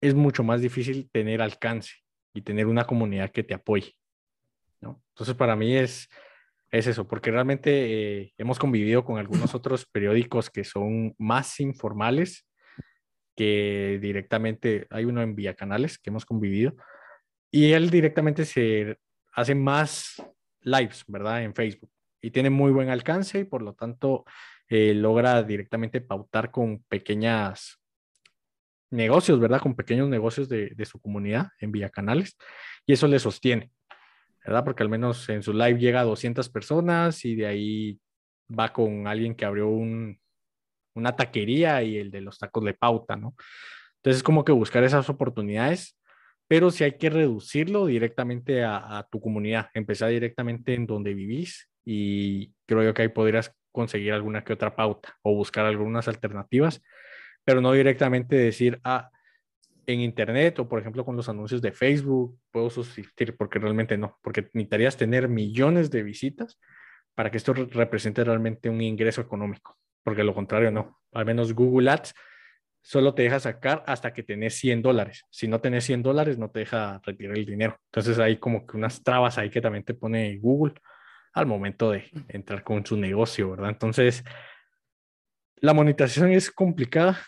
es 0.01 0.15
mucho 0.15 0.43
más 0.43 0.59
difícil 0.59 1.09
tener 1.11 1.41
alcance 1.41 1.93
y 2.33 2.41
tener 2.41 2.67
una 2.67 2.85
comunidad 2.85 3.31
que 3.31 3.43
te 3.43 3.53
apoye. 3.53 3.95
¿no? 4.81 5.01
Entonces 5.09 5.35
para 5.35 5.55
mí 5.55 5.75
es, 5.75 6.09
es 6.73 6.87
eso, 6.87 7.07
porque 7.07 7.29
realmente 7.29 8.21
eh, 8.21 8.33
hemos 8.35 8.57
convivido 8.57 9.05
con 9.05 9.19
algunos 9.19 9.53
otros 9.55 9.85
periódicos 9.85 10.49
que 10.49 10.63
son 10.63 11.13
más 11.19 11.59
informales 11.59 12.47
que 13.35 13.99
directamente, 14.01 14.87
hay 14.89 15.05
uno 15.05 15.21
en 15.21 15.35
Vía 15.35 15.53
Canales 15.53 15.97
que 15.99 16.09
hemos 16.09 16.25
convivido, 16.25 16.75
y 17.51 17.73
él 17.73 17.91
directamente 17.91 18.45
se 18.45 18.97
hace 19.33 19.53
más 19.53 20.21
lives, 20.61 21.03
¿verdad? 21.07 21.43
En 21.43 21.53
Facebook, 21.53 21.91
y 22.21 22.31
tiene 22.31 22.49
muy 22.49 22.71
buen 22.71 22.89
alcance 22.89 23.39
y 23.39 23.43
por 23.43 23.61
lo 23.61 23.73
tanto 23.73 24.25
eh, 24.67 24.93
logra 24.95 25.43
directamente 25.43 26.01
pautar 26.01 26.49
con 26.49 26.83
pequeñas 26.83 27.79
negocios, 28.89 29.39
¿verdad? 29.39 29.61
Con 29.61 29.75
pequeños 29.75 30.09
negocios 30.09 30.49
de, 30.49 30.71
de 30.71 30.85
su 30.85 30.99
comunidad 30.99 31.49
en 31.59 31.71
Vía 31.71 31.89
Canales, 31.89 32.35
y 32.87 32.93
eso 32.93 33.07
le 33.07 33.19
sostiene. 33.19 33.71
¿Verdad? 34.45 34.63
Porque 34.63 34.83
al 34.83 34.89
menos 34.89 35.27
en 35.29 35.43
su 35.43 35.53
live 35.53 35.79
llega 35.79 36.01
a 36.01 36.05
200 36.05 36.49
personas 36.49 37.23
y 37.25 37.35
de 37.35 37.45
ahí 37.45 37.99
va 38.47 38.73
con 38.73 39.07
alguien 39.07 39.35
que 39.35 39.45
abrió 39.45 39.69
un, 39.69 40.19
una 40.95 41.15
taquería 41.15 41.81
y 41.83 41.97
el 41.97 42.11
de 42.11 42.21
los 42.21 42.37
tacos 42.37 42.63
de 42.63 42.73
pauta, 42.73 43.15
¿no? 43.15 43.35
Entonces 43.97 44.17
es 44.17 44.23
como 44.23 44.43
que 44.43 44.51
buscar 44.51 44.83
esas 44.83 45.09
oportunidades, 45.09 45.97
pero 46.47 46.71
si 46.71 46.83
hay 46.83 46.97
que 46.97 47.09
reducirlo 47.09 47.85
directamente 47.85 48.63
a, 48.63 49.07
tu 49.09 49.21
comunidad, 49.21 49.69
empezar 49.73 50.09
directamente 50.09 50.73
en 50.73 50.85
donde 50.85 51.13
vivís 51.13 51.69
y 51.85 52.53
creo 52.65 52.93
que 52.93 53.01
ahí 53.01 53.07
podrías 53.07 53.55
conseguir 53.71 54.13
alguna 54.13 54.43
que 54.43 54.53
otra 54.53 54.75
pauta 54.75 55.17
o 55.21 55.33
buscar 55.33 55.65
algunas 55.65 56.07
alternativas, 56.07 56.81
pero 57.45 57.61
no 57.61 57.71
directamente 57.71 58.35
decir, 58.35 58.79
ah, 58.83 59.09
en 59.85 60.01
Internet 60.01 60.59
o, 60.59 60.67
por 60.67 60.79
ejemplo, 60.79 61.05
con 61.05 61.15
los 61.15 61.29
anuncios 61.29 61.61
de 61.61 61.71
Facebook, 61.71 62.37
puedo 62.51 62.69
subsistir 62.69 63.35
porque 63.35 63.59
realmente 63.59 63.97
no, 63.97 64.17
porque 64.21 64.49
necesitarías 64.53 64.97
tener 64.97 65.27
millones 65.27 65.89
de 65.91 66.03
visitas 66.03 66.59
para 67.15 67.29
que 67.29 67.37
esto 67.37 67.53
represente 67.53 68.23
realmente 68.23 68.69
un 68.69 68.81
ingreso 68.81 69.21
económico, 69.21 69.77
porque 70.03 70.23
lo 70.23 70.33
contrario 70.33 70.71
no. 70.71 70.99
Al 71.11 71.25
menos 71.25 71.53
Google 71.53 71.91
Ads 71.91 72.13
solo 72.81 73.13
te 73.13 73.23
deja 73.23 73.39
sacar 73.39 73.83
hasta 73.87 74.13
que 74.13 74.23
tenés 74.23 74.55
100 74.55 74.81
dólares. 74.81 75.23
Si 75.29 75.47
no 75.47 75.61
tenés 75.61 75.85
100 75.85 76.03
dólares, 76.03 76.37
no 76.37 76.49
te 76.51 76.59
deja 76.59 76.99
retirar 77.03 77.37
el 77.37 77.45
dinero. 77.45 77.77
Entonces 77.85 78.19
hay 78.19 78.37
como 78.37 78.65
que 78.65 78.77
unas 78.77 79.03
trabas 79.03 79.37
ahí 79.37 79.49
que 79.49 79.61
también 79.61 79.83
te 79.83 79.93
pone 79.93 80.37
Google 80.37 80.73
al 81.33 81.45
momento 81.45 81.91
de 81.91 82.09
entrar 82.27 82.63
con 82.63 82.85
su 82.85 82.97
negocio, 82.97 83.51
¿verdad? 83.51 83.69
Entonces, 83.69 84.23
la 85.55 85.73
monetización 85.73 86.31
es 86.31 86.51
complicada, 86.51 87.19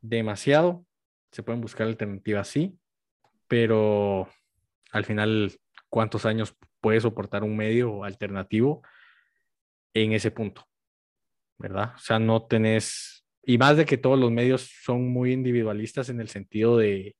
demasiado, 0.00 0.84
se 1.30 1.42
pueden 1.42 1.60
buscar 1.60 1.86
alternativas, 1.86 2.48
sí, 2.48 2.78
pero 3.46 4.28
al 4.92 5.04
final, 5.04 5.52
¿cuántos 5.88 6.26
años 6.26 6.54
puede 6.80 7.00
soportar 7.00 7.42
un 7.42 7.56
medio 7.56 8.04
alternativo 8.04 8.82
en 9.94 10.12
ese 10.12 10.30
punto? 10.30 10.66
¿Verdad? 11.58 11.94
O 11.96 11.98
sea, 11.98 12.18
no 12.18 12.46
tenés, 12.46 13.26
y 13.42 13.58
más 13.58 13.76
de 13.76 13.84
que 13.84 13.98
todos 13.98 14.18
los 14.18 14.30
medios 14.30 14.70
son 14.82 15.08
muy 15.08 15.32
individualistas 15.32 16.08
en 16.08 16.20
el 16.20 16.28
sentido 16.28 16.76
de, 16.76 17.16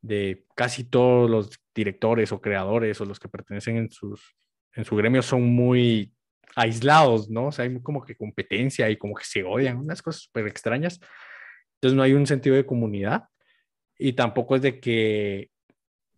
de 0.00 0.44
casi 0.54 0.84
todos 0.84 1.28
los 1.28 1.50
directores 1.74 2.30
o 2.30 2.40
creadores 2.40 3.00
o 3.00 3.04
los 3.04 3.18
que 3.18 3.28
pertenecen 3.28 3.76
en, 3.78 3.90
sus, 3.90 4.36
en 4.74 4.84
su 4.84 4.94
gremio 4.96 5.22
son 5.22 5.42
muy 5.42 6.12
aislados, 6.56 7.28
¿no? 7.30 7.46
O 7.46 7.52
sea, 7.52 7.64
hay 7.64 7.80
como 7.80 8.04
que 8.04 8.16
competencia 8.16 8.88
y 8.90 8.96
como 8.96 9.14
que 9.14 9.24
se 9.24 9.42
odian, 9.42 9.78
unas 9.78 10.02
cosas 10.02 10.22
súper 10.22 10.46
extrañas. 10.46 11.00
Entonces 11.76 11.96
no 11.96 12.02
hay 12.02 12.12
un 12.12 12.26
sentido 12.26 12.54
de 12.54 12.66
comunidad 12.66 13.24
y 13.98 14.12
tampoco 14.14 14.56
es 14.56 14.62
de 14.62 14.80
que 14.80 15.50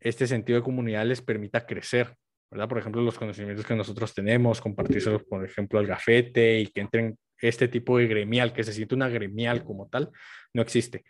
este 0.01 0.27
sentido 0.27 0.59
de 0.59 0.65
comunidad 0.65 1.05
les 1.07 1.23
permita 1.23 1.67
crecer, 1.67 2.17
¿verdad? 2.51 2.69
Por 2.69 2.79
ejemplo, 2.79 3.03
los 3.03 3.19
conocimientos 3.19 3.67
que 3.67 3.75
nosotros 3.75 4.15
tenemos, 4.15 4.61
compartírselos, 4.61 5.25
por 5.25 5.45
ejemplo, 5.45 5.79
al 5.79 5.87
gafete 5.87 6.61
y 6.61 6.67
que 6.69 6.81
entren 6.81 7.19
este 7.41 7.69
tipo 7.69 7.99
de 7.99 8.07
gremial, 8.07 8.53
que 8.53 8.65
se 8.65 8.73
siente 8.73 8.95
una 8.95 9.09
gremial 9.09 9.65
como 9.65 9.89
tal, 9.89 10.11
no 10.55 10.63
existe. 10.63 11.05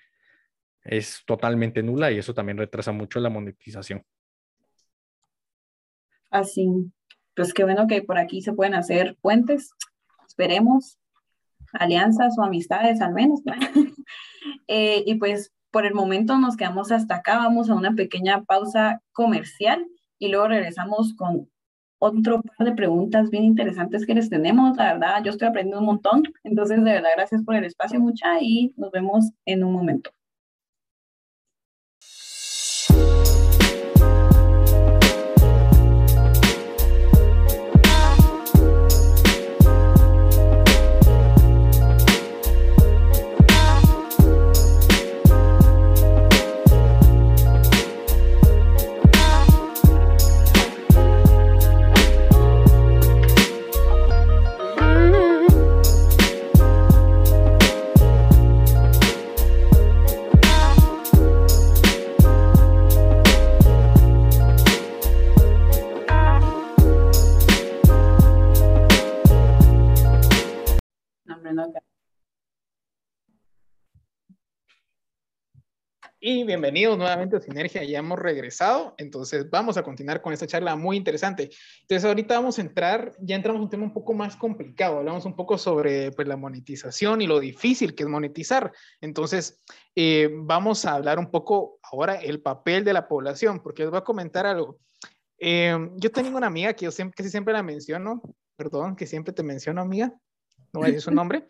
Es 0.83 1.23
totalmente 1.27 1.83
nula 1.83 2.11
y 2.11 2.19
eso 2.19 2.35
también 2.35 2.59
retrasa 2.59 2.93
mucho 2.93 3.21
la 3.21 3.31
monetización. 3.31 4.03
Así, 6.31 6.69
pues 7.35 7.55
qué 7.55 7.65
bueno 7.65 7.87
que 7.87 8.03
por 8.03 8.19
aquí 8.19 8.43
se 8.43 8.53
pueden 8.53 8.75
hacer 8.75 9.17
puentes, 9.21 9.71
esperemos, 10.27 10.99
alianzas 11.73 12.39
o 12.39 12.43
amistades 12.43 13.01
al 13.01 13.15
menos. 13.15 13.41
eh, 14.69 15.03
y 15.07 15.15
pues 15.17 15.53
por 15.77 15.85
el 15.85 15.93
momento 15.93 16.39
nos 16.39 16.57
quedamos 16.57 16.91
hasta 16.91 17.17
acá, 17.17 17.37
vamos 17.37 17.69
a 17.69 17.75
una 17.75 17.93
pequeña 17.93 18.43
pausa 18.45 19.03
comercial 19.13 19.87
y 20.19 20.29
luego 20.29 20.49
regresamos 20.49 21.13
con 21.13 21.51
otro 21.99 22.41
par 22.41 22.67
de 22.67 22.73
preguntas 22.73 23.29
bien 23.29 23.45
interesantes 23.45 24.07
que 24.07 24.15
les 24.15 24.31
tenemos. 24.31 24.75
La 24.79 24.95
verdad, 24.95 25.23
yo 25.23 25.33
estoy 25.33 25.49
aprendiendo 25.49 25.81
un 25.81 25.85
montón, 25.85 26.23
entonces 26.45 26.83
de 26.83 26.93
verdad 26.93 27.11
gracias 27.15 27.43
por 27.43 27.57
el 27.57 27.65
espacio 27.65 28.01
mucha 28.01 28.41
y 28.41 28.73
nos 28.79 28.91
vemos 28.91 29.33
en 29.45 29.65
un 29.65 29.75
momento. 29.75 30.13
Y 76.29 76.43
bienvenidos 76.43 76.99
nuevamente 76.99 77.37
a 77.37 77.41
Sinergia, 77.41 77.85
ya 77.85 78.01
hemos 78.01 78.19
regresado, 78.19 78.97
entonces 78.99 79.49
vamos 79.49 79.77
a 79.77 79.85
continuar 79.85 80.21
con 80.21 80.33
esta 80.33 80.45
charla 80.45 80.75
muy 80.75 80.97
interesante. 80.97 81.51
Entonces 81.83 82.05
ahorita 82.05 82.35
vamos 82.35 82.59
a 82.59 82.63
entrar, 82.63 83.13
ya 83.21 83.37
entramos 83.37 83.61
en 83.61 83.63
un 83.63 83.71
tema 83.71 83.85
un 83.85 83.93
poco 83.93 84.13
más 84.13 84.35
complicado, 84.35 84.99
hablamos 84.99 85.25
un 85.25 85.37
poco 85.37 85.57
sobre 85.57 86.11
pues, 86.11 86.27
la 86.27 86.37
monetización 86.37 87.23
y 87.23 87.29
lo 87.29 87.39
difícil 87.39 87.95
que 87.95 88.03
es 88.03 88.09
monetizar. 88.09 88.73
Entonces 89.01 89.63
eh, 89.95 90.29
vamos 90.33 90.85
a 90.85 90.95
hablar 90.95 91.21
un 91.21 91.31
poco 91.31 91.79
ahora 91.81 92.17
el 92.17 92.43
papel 92.43 92.83
de 92.83 92.93
la 92.93 93.07
población, 93.07 93.61
porque 93.63 93.83
les 93.83 93.93
voy 93.93 93.99
a 93.99 94.03
comentar 94.03 94.47
algo. 94.47 94.81
Eh, 95.39 95.79
yo 95.95 96.11
tengo 96.11 96.37
una 96.37 96.49
amiga 96.49 96.73
que 96.73 96.87
yo 96.87 96.91
siempre, 96.91 97.15
casi 97.19 97.31
siempre 97.31 97.55
la 97.55 97.63
menciono, 97.63 98.21
perdón, 98.57 98.97
que 98.97 99.07
siempre 99.07 99.33
te 99.33 99.45
menciono 99.45 99.81
amiga, 99.81 100.13
no 100.73 100.81
voy 100.81 100.87
a 100.87 100.87
decir 100.87 101.03
su 101.03 101.13
nombre 101.13 101.47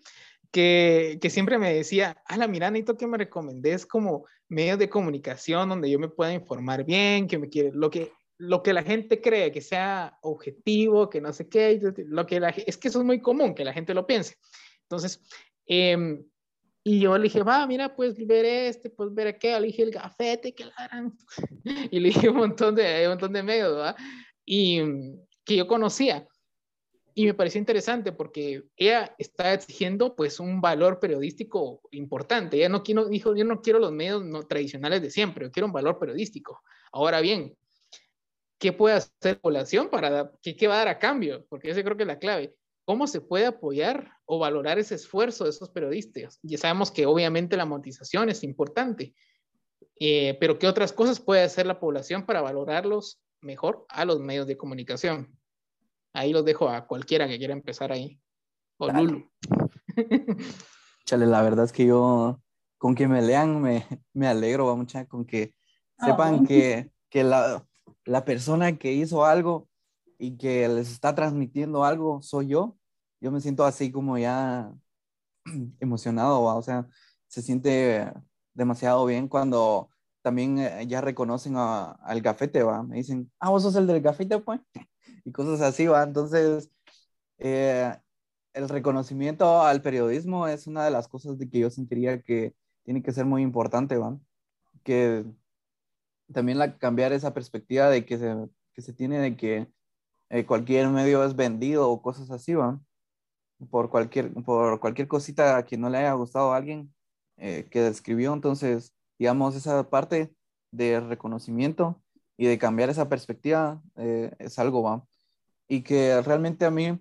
que, 0.51 1.19
que, 1.21 1.31
siempre 1.31 1.59
me 1.59 1.75
decía, 1.75 2.23
a 2.27 2.37
la 2.37 2.49
mira, 2.49 2.71
necesito 2.71 2.97
que 2.97 3.07
me 3.07 3.19
recomendés 3.19 3.87
como 3.87 4.27
medios 4.49 4.79
de 4.79 4.89
comunicación 4.89 5.69
donde 5.69 5.91
yo 5.91 5.99
me 5.99 6.09
pueda 6.09 6.33
informar 6.33 6.85
bien, 6.85 7.27
que 7.27 7.39
me 7.39 7.49
quiere, 7.49 7.71
lo 7.73 7.91
que, 7.91 8.13
lo 8.39 8.63
que 8.63 8.73
la 8.73 8.83
gente 8.83 9.21
cree, 9.21 9.53
que 9.53 9.61
sea 9.61 10.19
objetivo, 10.23 11.11
que 11.11 11.21
no 11.21 11.33
sé 11.33 11.49
qué, 11.49 11.81
lo 12.07 12.27
que 12.27 12.41
la, 12.41 12.51
es 12.51 12.77
que 12.77 12.89
eso 12.89 13.01
es 13.01 13.05
muy 13.05 13.21
común, 13.21 13.55
que 13.55 13.65
la 13.65 13.73
gente 13.73 13.95
lo 13.95 14.07
piense. 14.07 14.37
Entonces, 14.83 15.21
eh, 15.67 16.19
y 16.89 17.01
yo 17.01 17.19
le 17.19 17.25
dije, 17.25 17.43
va, 17.43 17.67
mira, 17.67 17.97
pues 17.97 18.15
ver 18.29 18.45
este, 18.45 18.91
pues 18.91 19.13
ver 19.13 19.27
aquel, 19.27 19.63
le 19.63 19.67
dije 19.67 19.83
el 19.83 19.91
gafete, 19.91 20.55
que 20.55 20.67
la. 20.67 21.11
Y 21.91 21.99
le 21.99 22.11
dije 22.11 22.29
un 22.29 22.37
montón 22.37 22.77
de, 22.77 23.03
un 23.03 23.09
montón 23.09 23.33
de 23.33 23.43
medios, 23.43 23.75
¿verdad? 23.75 23.97
Y 24.45 24.79
que 25.45 25.57
yo 25.57 25.67
conocía 25.67 26.29
y 27.19 27.25
me 27.25 27.33
pareció 27.33 27.59
interesante 27.59 28.13
porque 28.13 28.65
ella 28.77 29.15
está 29.17 29.55
exigiendo 29.55 30.15
pues 30.15 30.39
un 30.39 30.61
valor 30.61 31.01
periodístico 31.01 31.81
importante. 31.93 32.59
Ella 32.59 32.69
no 32.69 32.83
quiero, 32.83 33.09
dijo, 33.09 33.35
yo 33.35 33.47
no 33.47 33.63
quiero 33.63 33.79
los 33.79 33.91
medios 33.91 34.23
no, 34.23 34.43
tradicionales 34.43 35.01
de 35.01 35.11
siempre, 35.11 35.47
yo 35.47 35.51
quiero 35.51 35.67
un 35.67 35.73
valor 35.73 35.99
periodístico. 35.99 36.61
Ahora 36.93 37.23
bien, 37.23 37.57
¿qué 38.59 38.75
puede 38.75 38.97
hacer 38.97 39.37
la 39.37 39.41
población 39.41 39.89
para, 39.89 40.31
qué, 40.43 40.55
qué 40.57 40.69
va 40.69 40.75
a 40.75 40.79
dar 40.79 40.89
a 40.89 40.99
cambio? 40.99 41.47
Porque 41.49 41.71
esa 41.71 41.83
creo 41.83 41.97
que 41.97 42.03
es 42.03 42.07
la 42.07 42.19
clave. 42.19 42.55
¿Cómo 42.85 43.07
se 43.07 43.23
puede 43.23 43.47
apoyar 43.47 44.13
o 44.27 44.39
valorar 44.39 44.79
ese 44.79 44.97
esfuerzo 44.97 45.45
de 45.45 45.51
esos 45.51 45.71
periodistas? 45.71 46.39
Ya 46.43 46.59
sabemos 46.59 46.91
que 46.91 47.07
obviamente 47.07 47.57
la 47.57 47.65
monetización 47.65 48.29
es 48.29 48.45
importante, 48.45 49.15
eh, 49.99 50.37
pero 50.39 50.59
¿qué 50.59 50.69
otras 50.69 50.93
cosas 50.93 51.19
puede 51.19 51.45
hacer 51.45 51.65
la 51.67 51.81
población 51.81 52.27
para 52.27 52.43
valorarlos 52.43 53.23
mejor 53.41 53.87
a 53.89 54.05
los 54.05 54.21
medios 54.21 54.47
de 54.47 54.59
comunicación? 54.59 55.36
Ahí 56.17 56.33
los 56.33 56.47
dejo 56.47 56.71
a 56.71 56.87
cualquiera 56.87 57.29
que 57.29 57.37
quiera 57.37 57.53
empezar 57.53 57.93
ahí. 57.93 58.19
O 58.79 58.91
Lulu. 58.91 59.31
Chale, 61.05 61.27
la 61.27 61.43
verdad 61.43 61.67
es 61.67 61.73
que 61.73 61.85
yo, 61.85 62.41
con 62.79 62.95
que 62.95 63.07
me 63.07 63.21
lean, 63.21 63.61
me, 63.61 63.87
me 64.15 64.27
alegro, 64.27 64.67
va 64.67 64.77
mucha, 64.77 65.05
con 65.07 65.27
que 65.27 65.55
sepan 65.99 66.47
que, 66.47 66.91
que 67.11 67.23
la, 67.23 67.67
la 68.07 68.25
persona 68.25 68.79
que 68.79 68.93
hizo 68.93 69.27
algo 69.27 69.69
y 70.19 70.39
que 70.39 70.67
les 70.69 70.91
está 70.91 71.15
transmitiendo 71.15 71.85
algo 71.85 72.23
soy 72.23 72.49
yo. 72.49 72.79
Yo 73.21 73.31
me 73.31 73.43
siento 73.43 73.67
así 73.67 73.93
como 73.93 74.17
ya 74.17 74.73
emocionado, 75.81 76.45
¿va? 76.45 76.55
o 76.55 76.63
sea, 76.63 76.89
se 77.27 77.43
siente 77.43 78.11
demasiado 78.55 79.05
bien 79.05 79.29
cuando 79.29 79.91
también 80.23 80.59
eh, 80.59 80.87
ya 80.87 81.03
reconocen 81.03 81.57
al 81.57 82.23
gafete, 82.23 82.63
¿va? 82.63 82.83
Me 82.83 82.97
dicen, 82.97 83.31
ah, 83.39 83.51
vos 83.51 83.63
sos 83.63 83.77
el 83.77 83.87
del 83.87 84.01
gafete, 84.01 84.39
pues 84.39 84.61
y 85.25 85.33
cosas 85.33 85.61
así, 85.61 85.87
¿va? 85.87 86.03
Entonces, 86.03 86.71
eh, 87.39 87.95
el 88.55 88.69
reconocimiento 88.69 89.63
al 89.63 89.83
periodismo 89.83 90.49
es 90.49 90.67
una 90.67 90.85
de 90.85 90.91
las 90.91 91.09
cosas 91.09 91.39
de 91.39 91.49
que 91.49 91.61
yo 91.61 91.71
sentiría 91.71 92.23
que 92.23 92.55
tiene 92.85 93.03
que 93.03 93.13
ser 93.13 93.27
muy 93.27 93.43
importante, 93.43 93.97
¿va? 93.97 94.19
Que 94.85 95.25
también 96.33 96.59
la, 96.59 96.79
cambiar 96.79 97.13
esa 97.13 97.35
perspectiva 97.35 97.91
de 97.91 98.05
que 98.07 98.19
se, 98.19 98.35
que 98.75 98.83
se 98.83 98.93
tiene 98.93 99.19
de 99.19 99.37
que 99.37 99.69
eh, 100.31 100.47
cualquier 100.47 100.89
medio 100.89 101.25
es 101.25 101.37
vendido 101.37 101.91
o 101.91 102.03
cosas 102.03 102.31
así, 102.31 102.55
¿va? 102.55 102.81
Por 103.71 103.91
cualquier, 103.91 104.33
por 104.45 104.81
cualquier 104.81 105.09
cosita 105.09 105.65
que 105.65 105.79
no 105.79 105.91
le 105.91 105.99
haya 105.99 106.13
gustado 106.13 106.53
a 106.53 106.57
alguien 106.57 106.95
eh, 107.37 107.67
que 107.71 107.81
describió. 107.83 108.33
Entonces, 108.33 108.95
digamos, 109.19 109.57
esa 109.57 109.89
parte 109.91 110.35
de 110.71 111.01
reconocimiento 111.01 112.03
y 112.37 112.47
de 112.47 112.59
cambiar 112.59 112.91
esa 112.91 113.09
perspectiva 113.09 113.83
es 113.97 114.59
algo, 114.59 114.83
¿va? 114.83 115.07
y 115.69 115.83
que 115.83 116.21
realmente 116.23 116.65
a 116.65 116.71
mí, 116.71 116.99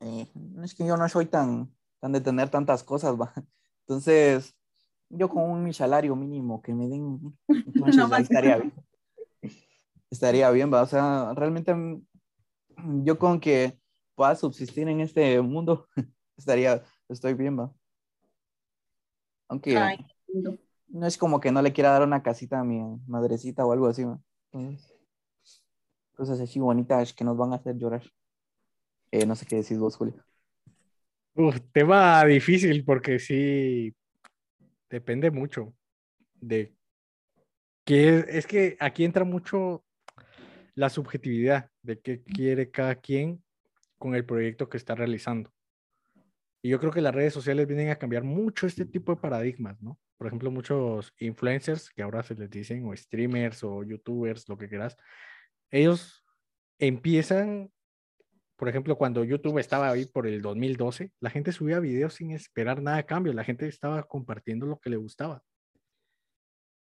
eh, 0.00 0.26
es 0.62 0.74
que 0.74 0.86
yo 0.86 0.96
no 0.96 1.08
soy 1.08 1.26
tan, 1.26 1.72
tan 2.00 2.12
de 2.12 2.20
tener 2.20 2.50
tantas 2.50 2.82
cosas, 2.82 3.18
¿va? 3.18 3.32
Entonces, 3.80 4.54
yo 5.08 5.28
con 5.28 5.44
un 5.44 5.64
mi 5.64 5.72
salario 5.72 6.14
mínimo 6.16 6.60
que 6.60 6.74
me 6.74 6.88
den, 6.88 7.36
no, 7.74 8.16
estaría 8.16 8.58
bien. 8.58 8.72
Estaría 10.10 10.50
bien, 10.50 10.72
¿va? 10.72 10.82
O 10.82 10.86
sea, 10.86 11.32
realmente 11.34 11.74
yo 13.02 13.18
con 13.18 13.40
que 13.40 13.78
pueda 14.14 14.34
subsistir 14.34 14.88
en 14.88 15.00
este 15.00 15.40
mundo, 15.40 15.88
estaría, 16.36 16.82
estoy 17.08 17.34
bien, 17.34 17.58
¿va? 17.58 17.72
Aunque 19.48 19.78
no 20.88 21.06
es 21.06 21.16
como 21.16 21.40
que 21.40 21.52
no 21.52 21.62
le 21.62 21.72
quiera 21.72 21.92
dar 21.92 22.02
una 22.02 22.22
casita 22.22 22.60
a 22.60 22.64
mi 22.64 22.80
madrecita 23.06 23.64
o 23.64 23.72
algo 23.72 23.86
así, 23.86 24.04
¿va? 24.04 24.20
Cosas 26.14 26.40
así 26.40 26.58
bonitas 26.58 27.12
que 27.12 27.24
nos 27.24 27.36
van 27.36 27.52
a 27.52 27.56
hacer 27.56 27.76
llorar. 27.76 28.02
Eh, 29.10 29.26
no 29.26 29.36
sé 29.36 29.46
qué 29.46 29.56
decís 29.56 29.78
vos, 29.78 29.96
Julio. 29.96 30.24
Uf, 31.34 31.60
tema 31.72 32.24
difícil 32.24 32.84
porque 32.84 33.18
sí 33.18 33.94
depende 34.88 35.30
mucho 35.30 35.74
de 36.40 36.74
que 37.84 38.24
es 38.28 38.46
que 38.46 38.76
aquí 38.80 39.04
entra 39.04 39.24
mucho 39.24 39.84
la 40.74 40.90
subjetividad 40.90 41.70
de 41.82 42.00
qué 42.00 42.22
quiere 42.22 42.70
cada 42.70 42.96
quien 42.96 43.42
con 43.98 44.14
el 44.14 44.24
proyecto 44.24 44.68
que 44.68 44.76
está 44.76 44.94
realizando. 44.94 45.52
Y 46.62 46.70
yo 46.70 46.80
creo 46.80 46.92
que 46.92 47.00
las 47.00 47.14
redes 47.14 47.32
sociales 47.32 47.66
vienen 47.66 47.90
a 47.90 47.96
cambiar 47.96 48.24
mucho 48.24 48.66
este 48.66 48.84
tipo 48.84 49.14
de 49.14 49.20
paradigmas, 49.20 49.80
¿no? 49.80 49.98
Por 50.16 50.26
ejemplo, 50.26 50.50
muchos 50.50 51.12
influencers 51.18 51.90
que 51.90 52.02
ahora 52.02 52.22
se 52.22 52.34
les 52.34 52.50
dicen, 52.50 52.86
o 52.86 52.96
streamers 52.96 53.62
o 53.64 53.82
youtubers, 53.82 54.48
lo 54.48 54.56
que 54.56 54.68
quieras, 54.68 54.96
ellos 55.70 56.24
empiezan, 56.78 57.70
por 58.56 58.68
ejemplo, 58.68 58.96
cuando 58.96 59.24
YouTube 59.24 59.58
estaba 59.58 59.90
ahí 59.90 60.06
por 60.06 60.26
el 60.26 60.40
2012, 60.40 61.12
la 61.20 61.30
gente 61.30 61.52
subía 61.52 61.80
videos 61.80 62.14
sin 62.14 62.30
esperar 62.30 62.82
nada 62.82 62.98
a 62.98 63.06
cambio, 63.06 63.32
la 63.32 63.44
gente 63.44 63.66
estaba 63.66 64.02
compartiendo 64.04 64.66
lo 64.66 64.78
que 64.78 64.90
le 64.90 64.96
gustaba. 64.96 65.42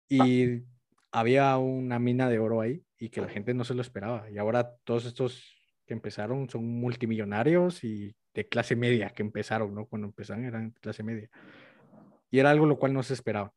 Y 0.09 0.65
había 1.13 1.57
una 1.57 1.99
mina 1.99 2.29
de 2.29 2.39
oro 2.39 2.61
ahí 2.61 2.85
y 2.99 3.11
que 3.11 3.21
la 3.21 3.29
gente 3.29 3.55
no 3.55 3.65
se 3.65 3.75
lo 3.75 3.83
esperaba. 3.83 4.29
Y 4.31 4.39
ahora 4.39 4.75
todos 4.85 5.07
estos 5.07 5.57
que 5.87 5.95
empezaron 5.95 6.49
son 6.49 6.65
multimillonarios 6.67 7.85
y 7.85 8.15
de 8.35 8.49
clase 8.49 8.77
media 8.77 9.11
que 9.11 9.23
empezaron, 9.23 9.75
¿no? 9.75 9.87
Cuando 9.87 10.09
empezaron 10.09 10.45
eran 10.45 10.71
clase 10.81 11.03
media. 11.03 11.29
Y 12.31 12.39
era 12.39 12.51
algo 12.51 12.67
lo 12.67 12.79
cual 12.79 12.93
no 12.93 13.03
se 13.03 13.15
esperaba. 13.15 13.53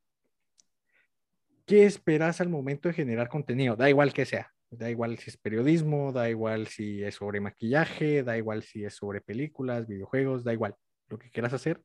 ¿Qué 1.66 1.86
esperas 1.86 2.42
al 2.42 2.50
momento 2.50 2.90
de 2.90 2.94
generar 2.94 3.30
contenido? 3.30 3.76
Da 3.76 3.90
igual 3.90 4.14
que 4.14 4.26
sea. 4.26 4.52
Da 4.70 4.90
igual 4.90 5.18
si 5.20 5.30
es 5.30 5.38
periodismo, 5.38 6.12
da 6.12 6.30
igual 6.30 6.68
si 6.68 7.04
es 7.04 7.16
sobre 7.16 7.40
maquillaje, 7.40 8.24
da 8.24 8.38
igual 8.38 8.64
si 8.64 8.84
es 8.84 8.96
sobre 8.96 9.22
películas, 9.22 9.88
videojuegos, 9.88 10.44
da 10.44 10.52
igual. 10.52 10.76
Lo 11.08 11.20
que 11.20 11.30
quieras 11.30 11.54
hacer 11.54 11.82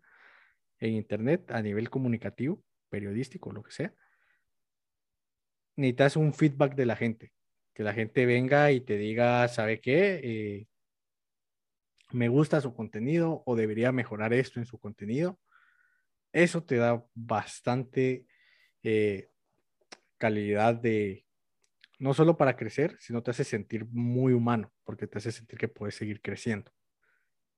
en 0.78 0.95
Internet 0.95 1.51
a 1.51 1.61
nivel 1.61 1.91
comunicativo, 1.91 2.62
periodístico, 2.89 3.53
lo 3.53 3.62
que 3.62 3.72
sea. 3.72 3.95
Necesitas 5.76 6.16
un 6.16 6.32
feedback 6.32 6.74
de 6.74 6.86
la 6.86 6.97
gente. 6.97 7.32
Que 7.74 7.82
la 7.82 7.93
gente 7.93 8.26
venga 8.26 8.72
y 8.72 8.80
te 8.80 8.97
diga, 8.97 9.47
¿sabe 9.49 9.80
qué? 9.80 10.20
Eh, 10.24 10.66
me 12.11 12.28
gusta 12.28 12.61
su 12.61 12.74
contenido 12.74 13.43
o 13.45 13.55
debería 13.55 13.93
mejorar 13.93 14.32
esto 14.32 14.59
en 14.59 14.66
su 14.66 14.78
contenido. 14.78 15.39
Eso 16.39 16.62
te 16.62 16.76
da 16.76 17.05
bastante 17.16 18.24
eh, 18.84 19.28
calidad 20.18 20.76
de, 20.76 21.26
no 21.99 22.14
solo 22.14 22.36
para 22.36 22.55
crecer, 22.55 22.97
sino 23.01 23.24
te 23.24 23.32
hace 23.32 23.43
sentir 23.43 23.86
muy 23.91 24.32
humano, 24.34 24.72
porque 24.84 25.09
te 25.09 25.18
hace 25.18 25.32
sentir 25.32 25.59
que 25.59 25.66
puedes 25.66 25.97
seguir 25.97 26.22
creciendo. 26.22 26.70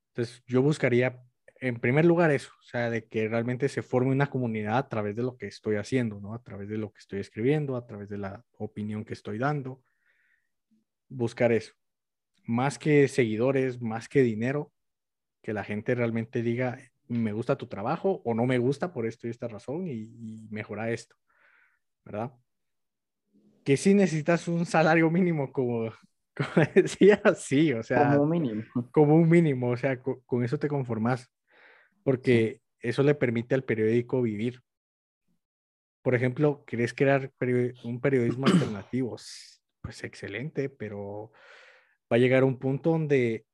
Entonces, 0.08 0.42
yo 0.46 0.62
buscaría, 0.62 1.22
en 1.56 1.78
primer 1.78 2.06
lugar, 2.06 2.30
eso, 2.30 2.52
o 2.58 2.62
sea, 2.62 2.88
de 2.88 3.06
que 3.06 3.28
realmente 3.28 3.68
se 3.68 3.82
forme 3.82 4.12
una 4.12 4.30
comunidad 4.30 4.78
a 4.78 4.88
través 4.88 5.14
de 5.14 5.24
lo 5.24 5.36
que 5.36 5.46
estoy 5.46 5.76
haciendo, 5.76 6.18
¿no? 6.18 6.32
A 6.32 6.42
través 6.42 6.70
de 6.70 6.78
lo 6.78 6.90
que 6.90 7.00
estoy 7.00 7.20
escribiendo, 7.20 7.76
a 7.76 7.86
través 7.86 8.08
de 8.08 8.16
la 8.16 8.46
opinión 8.52 9.04
que 9.04 9.12
estoy 9.12 9.36
dando. 9.36 9.82
Buscar 11.10 11.52
eso. 11.52 11.74
Más 12.46 12.78
que 12.78 13.08
seguidores, 13.08 13.82
más 13.82 14.08
que 14.08 14.22
dinero, 14.22 14.72
que 15.42 15.52
la 15.52 15.64
gente 15.64 15.94
realmente 15.94 16.40
diga, 16.40 16.78
me 17.10 17.32
gusta 17.32 17.56
tu 17.56 17.66
trabajo 17.66 18.22
o 18.24 18.34
no 18.34 18.46
me 18.46 18.58
gusta 18.58 18.92
por 18.92 19.06
esto 19.06 19.26
y 19.26 19.30
esta 19.30 19.48
razón 19.48 19.86
y, 19.86 19.92
y 19.92 20.48
mejora 20.50 20.90
esto, 20.90 21.16
¿verdad? 22.04 22.32
que 23.64 23.76
sí 23.76 23.94
necesitas 23.94 24.48
un 24.48 24.66
salario 24.66 25.10
mínimo, 25.10 25.52
como, 25.52 25.92
decía, 26.74 27.22
sí, 27.36 27.72
o 27.72 27.82
sea. 27.84 28.10
Como 28.10 28.24
un 28.24 28.30
mínimo. 28.30 28.62
Como 28.90 29.14
un 29.14 29.28
mínimo, 29.28 29.70
o 29.70 29.76
sea, 29.76 30.00
con, 30.02 30.44
eso 30.44 30.58
te 30.58 30.68
conformas, 30.68 31.30
porque 32.02 32.62
eso 32.80 33.02
le 33.02 33.14
permite 33.14 33.54
al 33.54 33.64
periódico 33.64 34.22
vivir. 34.22 34.60
por 36.02 36.14
ejemplo, 36.14 36.64
¿querés 36.66 36.94
crear 36.94 37.30
un 37.84 38.00
periodismo 38.00 38.46
alternativo? 38.46 39.16
Pues 39.82 40.04
excelente, 40.04 40.68
pero 40.68 41.30
va 42.12 42.16
a 42.16 42.18
llegar 42.18 42.42
un 42.42 42.58
punto 42.58 42.90
donde 42.90 43.46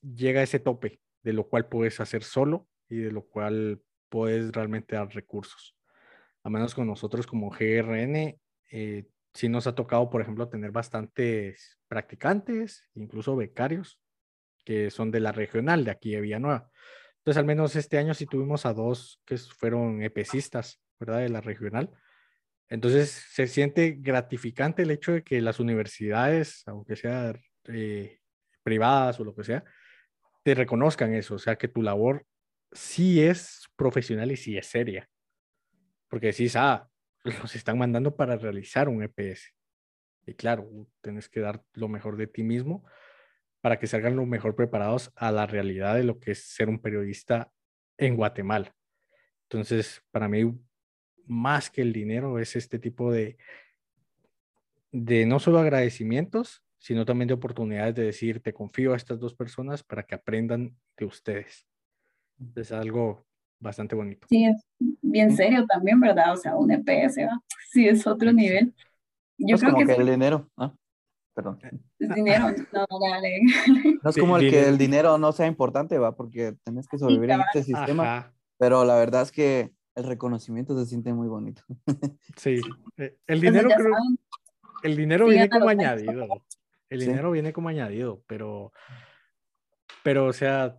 llega 0.00 0.42
ese 0.42 0.60
tope 0.60 1.01
de 1.22 1.32
lo 1.32 1.48
cual 1.48 1.68
puedes 1.68 2.00
hacer 2.00 2.22
solo 2.24 2.68
y 2.88 2.96
de 2.96 3.12
lo 3.12 3.26
cual 3.26 3.82
puedes 4.08 4.52
realmente 4.52 4.96
dar 4.96 5.08
recursos. 5.08 5.76
A 6.42 6.50
menos 6.50 6.74
con 6.74 6.86
nosotros 6.86 7.26
como 7.26 7.50
GRN, 7.50 8.38
eh, 8.70 9.06
sí 9.32 9.48
nos 9.48 9.66
ha 9.66 9.74
tocado, 9.74 10.10
por 10.10 10.20
ejemplo, 10.20 10.48
tener 10.48 10.70
bastantes 10.70 11.78
practicantes, 11.88 12.88
incluso 12.94 13.36
becarios, 13.36 14.00
que 14.64 14.90
son 14.90 15.10
de 15.10 15.20
la 15.20 15.32
regional 15.32 15.84
de 15.84 15.90
aquí 15.90 16.12
de 16.12 16.20
Villanueva. 16.20 16.70
Entonces, 17.18 17.38
al 17.38 17.46
menos 17.46 17.76
este 17.76 17.98
año 17.98 18.14
sí 18.14 18.26
tuvimos 18.26 18.66
a 18.66 18.74
dos 18.74 19.20
que 19.24 19.36
fueron 19.38 20.02
EPCistas, 20.02 20.80
¿verdad? 20.98 21.20
De 21.20 21.28
la 21.28 21.40
regional. 21.40 21.90
Entonces, 22.68 23.10
se 23.30 23.46
siente 23.46 23.98
gratificante 24.00 24.82
el 24.82 24.90
hecho 24.90 25.12
de 25.12 25.22
que 25.22 25.40
las 25.40 25.60
universidades, 25.60 26.62
aunque 26.66 26.96
sean 26.96 27.40
eh, 27.68 28.18
privadas 28.62 29.20
o 29.20 29.24
lo 29.24 29.34
que 29.34 29.44
sea, 29.44 29.64
te 30.42 30.54
reconozcan 30.54 31.14
eso, 31.14 31.34
o 31.36 31.38
sea, 31.38 31.56
que 31.56 31.68
tu 31.68 31.82
labor 31.82 32.26
sí 32.72 33.22
es 33.22 33.68
profesional 33.76 34.32
y 34.32 34.36
sí 34.36 34.56
es 34.56 34.66
seria. 34.66 35.08
Porque 36.08 36.28
decís, 36.28 36.56
ah, 36.56 36.88
los 37.24 37.54
están 37.54 37.78
mandando 37.78 38.16
para 38.16 38.36
realizar 38.36 38.88
un 38.88 39.02
EPS. 39.02 39.54
Y 40.26 40.34
claro, 40.34 40.68
tienes 41.00 41.28
que 41.28 41.40
dar 41.40 41.62
lo 41.74 41.88
mejor 41.88 42.16
de 42.16 42.26
ti 42.26 42.42
mismo 42.42 42.84
para 43.60 43.78
que 43.78 43.86
salgan 43.86 44.16
lo 44.16 44.26
mejor 44.26 44.56
preparados 44.56 45.12
a 45.14 45.30
la 45.30 45.46
realidad 45.46 45.94
de 45.94 46.04
lo 46.04 46.18
que 46.18 46.32
es 46.32 46.44
ser 46.44 46.68
un 46.68 46.80
periodista 46.80 47.52
en 47.96 48.16
Guatemala. 48.16 48.74
Entonces, 49.44 50.02
para 50.10 50.28
mí, 50.28 50.52
más 51.26 51.70
que 51.70 51.82
el 51.82 51.92
dinero, 51.92 52.38
es 52.38 52.56
este 52.56 52.78
tipo 52.78 53.12
de, 53.12 53.36
de 54.90 55.26
no 55.26 55.38
solo 55.38 55.60
agradecimientos, 55.60 56.61
sino 56.82 57.04
también 57.04 57.28
de 57.28 57.34
oportunidades 57.34 57.94
de 57.94 58.02
decir, 58.02 58.42
te 58.42 58.52
confío 58.52 58.92
a 58.92 58.96
estas 58.96 59.20
dos 59.20 59.34
personas 59.34 59.84
para 59.84 60.02
que 60.02 60.16
aprendan 60.16 60.76
de 60.96 61.04
ustedes. 61.04 61.64
Es 62.56 62.72
algo 62.72 63.24
bastante 63.60 63.94
bonito. 63.94 64.26
Sí, 64.28 64.46
es 64.46 64.66
bien 65.00 65.30
serio 65.36 65.64
también, 65.64 66.00
¿verdad? 66.00 66.32
O 66.32 66.36
sea, 66.36 66.56
un 66.56 66.72
EPS, 66.72 67.18
¿va? 67.18 67.40
Sí, 67.70 67.86
es 67.86 68.04
otro 68.04 68.32
nivel. 68.32 68.74
Yo 69.38 69.56
creo 69.58 69.76
que, 69.76 69.92
el 69.92 70.06
dinero, 70.06 70.50
¿ah? 70.56 70.74
Perdón. 71.34 71.60
Es 72.00 72.14
dinero, 72.16 72.46
no, 72.72 72.86
dale. 73.00 73.40
No 74.02 74.10
es 74.10 74.16
como 74.18 74.36
el 74.36 74.50
que 74.50 74.68
el 74.68 74.76
dinero 74.76 75.16
no 75.18 75.30
sea 75.30 75.46
importante, 75.46 75.98
va, 75.98 76.16
porque 76.16 76.56
tenés 76.64 76.88
que 76.88 76.98
sobrevivir 76.98 77.30
en 77.30 77.42
este 77.42 77.62
sistema. 77.62 78.34
Pero 78.58 78.84
la 78.84 78.96
verdad 78.96 79.22
es 79.22 79.30
que 79.30 79.72
el 79.94 80.04
reconocimiento 80.04 80.76
se 80.76 80.86
siente 80.86 81.12
muy 81.12 81.28
bonito. 81.28 81.62
Sí, 82.36 82.60
eh, 82.96 83.16
el 83.28 83.40
dinero 83.40 83.68
creo, 83.76 83.94
el 84.82 84.96
dinero 84.96 85.26
viene 85.28 85.48
como 85.48 85.68
añadido. 85.68 86.26
El 86.92 87.00
dinero 87.00 87.30
viene 87.30 87.52
como 87.52 87.68
añadido, 87.68 88.22
pero, 88.26 88.72
pero, 90.02 90.26
o 90.26 90.32
sea, 90.32 90.78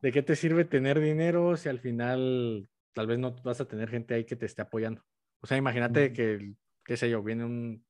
¿de 0.00 0.12
qué 0.12 0.22
te 0.22 0.36
sirve 0.36 0.64
tener 0.64 1.00
dinero 1.00 1.56
si 1.56 1.68
al 1.68 1.80
final 1.80 2.68
tal 2.92 3.06
vez 3.06 3.18
no 3.18 3.34
vas 3.42 3.60
a 3.60 3.68
tener 3.68 3.88
gente 3.88 4.14
ahí 4.14 4.24
que 4.24 4.36
te 4.36 4.46
esté 4.46 4.62
apoyando? 4.62 5.02
O 5.40 5.46
sea, 5.46 5.56
imagínate 5.56 6.12
que, 6.12 6.54
qué 6.84 6.96
sé 6.96 7.08
yo, 7.08 7.22
viene 7.22 7.44
un 7.44 7.84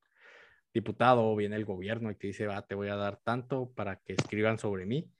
diputado 0.73 1.25
o 1.25 1.35
viene 1.35 1.55
el 1.55 1.65
gobierno 1.65 2.11
y 2.11 2.15
te 2.15 2.27
dice, 2.27 2.47
va, 2.47 2.61
te 2.61 2.75
voy 2.75 2.89
a 2.89 2.95
dar 2.95 3.19
tanto 3.23 3.71
para 3.73 3.97
que 3.97 4.13
escriban 4.13 4.57
sobre 4.57 4.85
mí. 4.85 5.11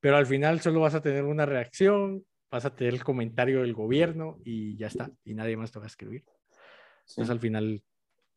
Pero 0.00 0.16
al 0.16 0.26
final 0.26 0.60
solo 0.60 0.80
vas 0.80 0.94
a 0.94 1.02
tener 1.02 1.24
una 1.24 1.46
reacción, 1.46 2.24
vas 2.50 2.64
a 2.64 2.74
tener 2.74 2.94
el 2.94 3.04
comentario 3.04 3.62
del 3.62 3.72
gobierno 3.72 4.38
y 4.44 4.76
ya 4.76 4.86
está, 4.86 5.10
y 5.24 5.34
nadie 5.34 5.56
más 5.56 5.72
te 5.72 5.78
va 5.78 5.86
a 5.86 5.88
escribir. 5.88 6.24
Entonces 7.00 7.30
al 7.30 7.40
final 7.40 7.82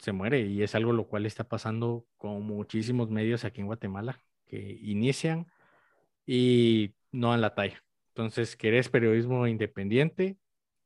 se 0.01 0.11
muere 0.13 0.41
y 0.41 0.63
es 0.63 0.73
algo 0.73 0.93
lo 0.93 1.07
cual 1.07 1.27
está 1.27 1.43
pasando 1.43 2.07
con 2.17 2.41
muchísimos 2.43 3.11
medios 3.11 3.45
aquí 3.45 3.61
en 3.61 3.67
Guatemala 3.67 4.19
que 4.47 4.79
inician 4.81 5.45
y 6.25 6.95
no 7.11 7.29
dan 7.29 7.41
la 7.41 7.53
talla. 7.53 7.83
Entonces, 8.09 8.55
¿querés 8.55 8.89
periodismo 8.89 9.45
independiente? 9.45 10.37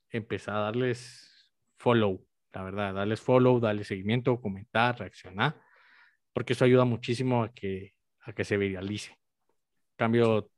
Empezá 0.09 0.57
a 0.57 0.59
darles 0.59 1.53
follow, 1.77 2.27
la 2.53 2.63
verdad, 2.63 2.93
darles 2.93 3.21
follow, 3.21 3.59
darles 3.61 3.87
seguimiento, 3.87 4.41
comentar, 4.41 4.99
reaccionar, 4.99 5.61
porque 6.33 6.53
eso 6.53 6.65
ayuda 6.65 6.83
muchísimo 6.83 7.43
a 7.43 7.53
que, 7.53 7.93
a 8.19 8.33
que 8.33 8.43
se 8.43 8.57
viralice. 8.57 9.17
cambio, 9.95 10.51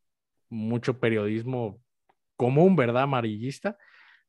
mucho 0.50 1.00
periodismo 1.00 1.80
común, 2.36 2.76
¿verdad? 2.76 3.04
Amarillista, 3.04 3.78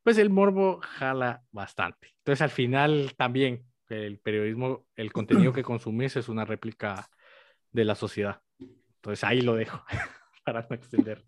pues 0.03 0.18
el 0.18 0.29
morbo 0.29 0.81
jala 0.83 1.43
bastante. 1.51 2.14
Entonces, 2.18 2.43
al 2.43 2.51
final 2.51 3.14
también 3.16 3.68
el 3.89 4.18
periodismo, 4.18 4.86
el 4.97 5.12
contenido 5.12 5.53
que 5.53 5.62
consumís 5.62 6.16
es 6.16 6.28
una 6.28 6.45
réplica 6.45 7.09
de 7.72 7.84
la 7.84 7.95
sociedad. 7.95 8.41
Entonces 8.97 9.24
ahí 9.24 9.41
lo 9.41 9.55
dejo 9.55 9.82
para 10.45 10.66
no 10.68 10.74
extender. 10.74 11.24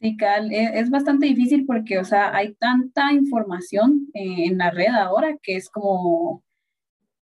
Sí, 0.00 0.16
Cal, 0.16 0.52
e, 0.52 0.78
es 0.80 0.90
bastante 0.90 1.26
difícil 1.26 1.64
porque, 1.66 1.98
o 1.98 2.04
sea, 2.04 2.34
hay 2.34 2.54
tanta 2.54 3.12
información 3.12 4.08
eh, 4.12 4.46
en 4.46 4.58
la 4.58 4.70
red 4.70 4.88
ahora 4.88 5.38
que 5.42 5.56
es 5.56 5.70
como, 5.70 6.42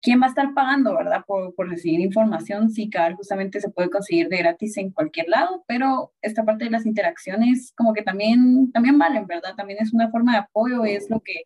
¿quién 0.00 0.20
va 0.20 0.26
a 0.26 0.30
estar 0.30 0.52
pagando, 0.54 0.96
verdad? 0.96 1.24
Por, 1.26 1.54
por 1.54 1.68
recibir 1.68 2.00
información. 2.00 2.70
Sí, 2.70 2.90
Cal, 2.90 3.14
justamente 3.14 3.60
se 3.60 3.70
puede 3.70 3.90
conseguir 3.90 4.28
de 4.28 4.38
gratis 4.38 4.76
en 4.78 4.90
cualquier 4.90 5.28
lado, 5.28 5.64
pero 5.68 6.12
esta 6.22 6.44
parte 6.44 6.64
de 6.64 6.70
las 6.70 6.86
interacciones 6.86 7.72
como 7.76 7.92
que 7.92 8.02
también, 8.02 8.72
también 8.72 8.98
valen, 8.98 9.26
¿verdad? 9.26 9.54
También 9.56 9.78
es 9.80 9.92
una 9.92 10.10
forma 10.10 10.32
de 10.32 10.38
apoyo, 10.38 10.84
es 10.84 11.08
lo 11.08 11.20
que 11.20 11.44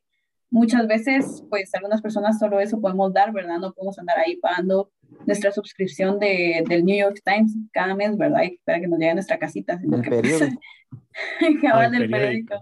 muchas 0.51 0.86
veces, 0.86 1.44
pues 1.51 1.74
algunas 1.74 2.01
personas 2.01 2.38
solo 2.38 2.61
eso 2.61 2.80
podemos 2.80 3.12
dar, 3.12 3.32
¿verdad? 3.32 3.59
No 3.59 3.72
podemos 3.72 3.99
andar 3.99 4.18
ahí 4.18 4.36
pagando 4.36 4.90
nuestra 5.26 5.53
suscripción 5.53 6.18
de, 6.18 6.64
del 6.68 6.84
New 6.84 6.97
York 6.97 7.20
Times 7.24 7.57
cada 7.72 7.94
mes, 7.94 8.16
¿verdad? 8.16 8.42
Y 8.44 8.59
para 8.64 8.80
que 8.80 8.88
nos 8.88 8.99
llegue 8.99 9.11
a 9.11 9.14
nuestra 9.14 9.38
casita. 9.38 9.78
Del 9.82 10.03
que, 10.03 10.11
periódico. 10.11 10.61
del 11.90 12.11
periódico, 12.11 12.55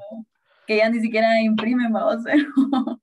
que 0.67 0.79
ya 0.79 0.89
ni 0.89 1.01
siquiera 1.01 1.41
imprimen, 1.41 1.93
vamos. 1.93 2.25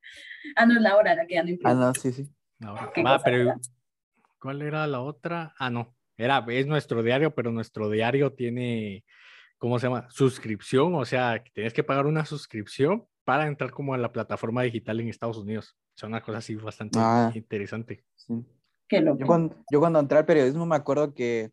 ah, 0.55 0.65
no, 0.65 0.75
es 0.75 0.81
la 0.81 0.95
hora 0.95 1.15
la 1.15 1.25
que 1.25 1.35
ya 1.35 1.43
no 1.43 1.49
imprime. 1.49 1.71
Ah, 1.71 1.75
no, 1.75 1.93
sí, 1.93 2.11
sí. 2.11 2.29
Va, 2.63 3.19
pero 3.23 3.55
¿cuál 4.39 4.61
era 4.61 4.85
la 4.85 5.01
otra? 5.01 5.53
Ah, 5.57 5.69
no, 5.69 5.95
era, 6.17 6.43
es 6.49 6.67
nuestro 6.67 7.01
diario, 7.01 7.33
pero 7.33 7.51
nuestro 7.51 7.89
diario 7.89 8.33
tiene, 8.33 9.03
¿cómo 9.57 9.79
se 9.79 9.87
llama? 9.87 10.07
Suscripción, 10.09 10.93
o 10.93 11.05
sea, 11.05 11.43
tienes 11.53 11.73
que 11.73 11.83
pagar 11.83 12.05
una 12.05 12.25
suscripción 12.25 13.07
para 13.23 13.47
entrar 13.47 13.71
como 13.71 13.93
a 13.93 13.97
la 13.97 14.11
plataforma 14.11 14.63
digital 14.63 14.99
en 14.99 15.09
Estados 15.09 15.37
Unidos. 15.37 15.77
Es 15.95 16.03
una 16.03 16.21
cosa 16.21 16.39
así 16.39 16.55
bastante 16.55 16.99
ah. 16.99 17.31
interesante. 17.33 18.03
Yo, 18.89 19.17
cuando, 19.25 19.55
yo 19.71 19.79
cuando 19.79 19.99
entré 19.99 20.17
al 20.17 20.25
periodismo 20.25 20.65
me 20.65 20.75
acuerdo 20.75 21.13
que, 21.13 21.51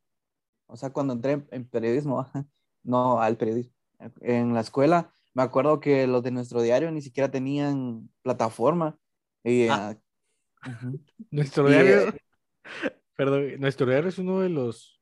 o 0.66 0.76
sea, 0.76 0.90
cuando 0.90 1.14
entré 1.14 1.46
en 1.50 1.68
periodismo, 1.68 2.26
no 2.82 3.20
al 3.20 3.36
periodismo, 3.36 3.74
en 4.20 4.54
la 4.54 4.60
escuela, 4.60 5.12
me 5.34 5.42
acuerdo 5.42 5.80
que 5.80 6.06
los 6.06 6.22
de 6.22 6.30
nuestro 6.30 6.62
diario 6.62 6.90
ni 6.90 7.02
siquiera 7.02 7.30
tenían 7.30 8.10
plataforma. 8.22 8.98
Y, 9.44 9.68
ah. 9.68 9.96
Ah, 10.62 10.80
Nuestro 11.30 11.68
diario, 11.68 12.08
eh, 12.08 12.20
perdón, 13.16 13.60
nuestro 13.60 13.86
diario 13.86 14.08
es 14.08 14.18
uno 14.18 14.40
de 14.40 14.48
los 14.48 15.00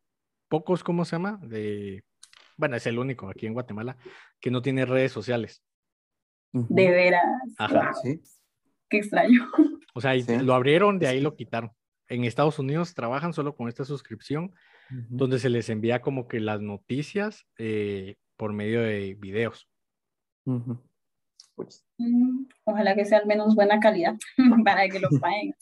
pocos, 0.49 0.85
¿cómo 0.85 1.05
se 1.05 1.12
llama? 1.12 1.41
De, 1.43 2.05
bueno, 2.57 2.77
es 2.77 2.87
el 2.87 2.99
único 2.99 3.29
aquí 3.29 3.47
en 3.47 3.55
Guatemala 3.55 3.97
que 4.41 4.51
no 4.51 4.62
tiene 4.62 4.85
redes 4.87 5.12
sociales. 5.12 5.62
De 6.53 6.90
veras. 6.90 7.24
Ajá. 7.59 7.92
Sí. 8.03 8.20
Qué 8.88 8.99
extraño. 8.99 9.47
O 9.94 10.01
sea, 10.03 10.14
lo 10.14 10.53
abrieron, 10.53 10.99
de 10.99 11.07
ahí 11.07 11.22
lo 11.22 11.36
quitaron. 11.36 11.72
En 12.09 12.24
Estados 12.24 12.59
Unidos 12.59 12.92
trabajan 12.92 13.32
solo 13.32 13.57
con 13.57 13.66
esta 13.66 13.86
suscripción, 13.86 14.53
donde 15.09 15.38
se 15.38 15.49
les 15.49 15.70
envía 15.70 16.03
como 16.03 16.28
que 16.28 16.38
las 16.38 16.61
noticias 16.61 17.47
eh, 17.57 18.16
por 18.36 18.53
medio 18.53 18.82
de 18.82 19.16
videos. 19.18 19.70
Pues. 21.55 21.82
Mm, 21.97 22.44
ojalá 22.64 22.94
que 22.94 23.07
sea 23.07 23.20
al 23.20 23.26
menos 23.26 23.55
buena 23.55 23.80
calidad 23.80 24.16
para 24.66 24.86
que 24.86 25.01
lo 25.01 25.09
paguen. 25.18 25.55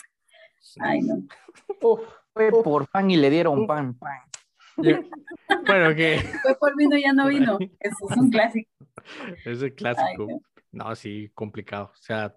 Ay, 0.80 1.00
no. 1.02 1.22
fue 2.32 2.50
por 2.50 2.88
pan 2.88 3.12
y 3.12 3.16
le 3.16 3.30
dieron 3.30 3.68
pan, 3.68 3.94
pan. 3.94 4.18
bueno, 4.76 5.94
que. 5.94 6.18
Fue 6.42 6.58
por 6.58 6.76
vino 6.76 6.96
y 6.96 7.02
ya 7.02 7.12
no 7.12 7.28
vino. 7.28 7.56
Eso 7.78 8.10
es 8.10 8.16
un 8.16 8.30
clásico. 8.30 8.68
Es 9.44 9.62
el 9.62 9.74
clásico. 9.76 10.26
No, 10.26 10.40
sí, 10.94 11.30
complicado. 11.34 11.90
O 11.92 11.96
sea, 11.96 12.36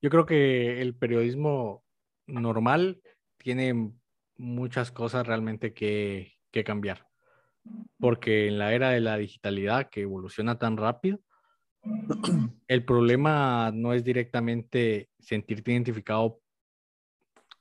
yo 0.00 0.10
creo 0.10 0.26
que 0.26 0.80
el 0.82 0.96
periodismo 0.96 1.84
normal 2.26 3.00
tiene 3.38 3.92
muchas 4.36 4.90
cosas 4.90 5.26
realmente 5.26 5.72
que, 5.72 6.32
cambiar. 6.64 7.06
Porque 7.98 8.48
en 8.48 8.58
la 8.58 8.74
era 8.74 8.90
de 8.90 9.00
la 9.00 9.16
digitalidad 9.16 9.88
que 9.88 10.02
evoluciona 10.02 10.58
tan 10.58 10.76
rápido, 10.76 11.20
el 12.68 12.84
problema 12.84 13.70
no 13.72 13.92
es 13.92 14.04
directamente 14.04 15.10
sentirte 15.18 15.72
identificado 15.72 16.40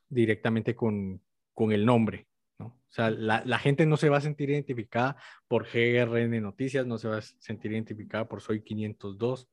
directamente 0.09 0.75
con, 0.75 1.21
el 1.55 1.85
nombre. 1.85 2.27
¿no? 2.57 2.65
O 2.65 2.91
sea, 2.91 3.11
la, 3.11 3.43
la, 3.45 3.59
gente 3.59 3.85
no 3.85 3.97
se 3.97 4.09
va 4.09 4.17
a 4.17 4.21
sentir 4.21 4.49
identificada 4.49 5.15
por 5.47 5.67
GRN 5.67 6.41
Noticias, 6.41 6.87
no 6.87 6.97
se 6.97 7.07
va 7.07 7.17
a 7.17 7.21
sentir 7.21 7.71
identificada 7.71 8.27
por 8.27 8.41
Soy 8.41 8.63
502, 8.63 9.47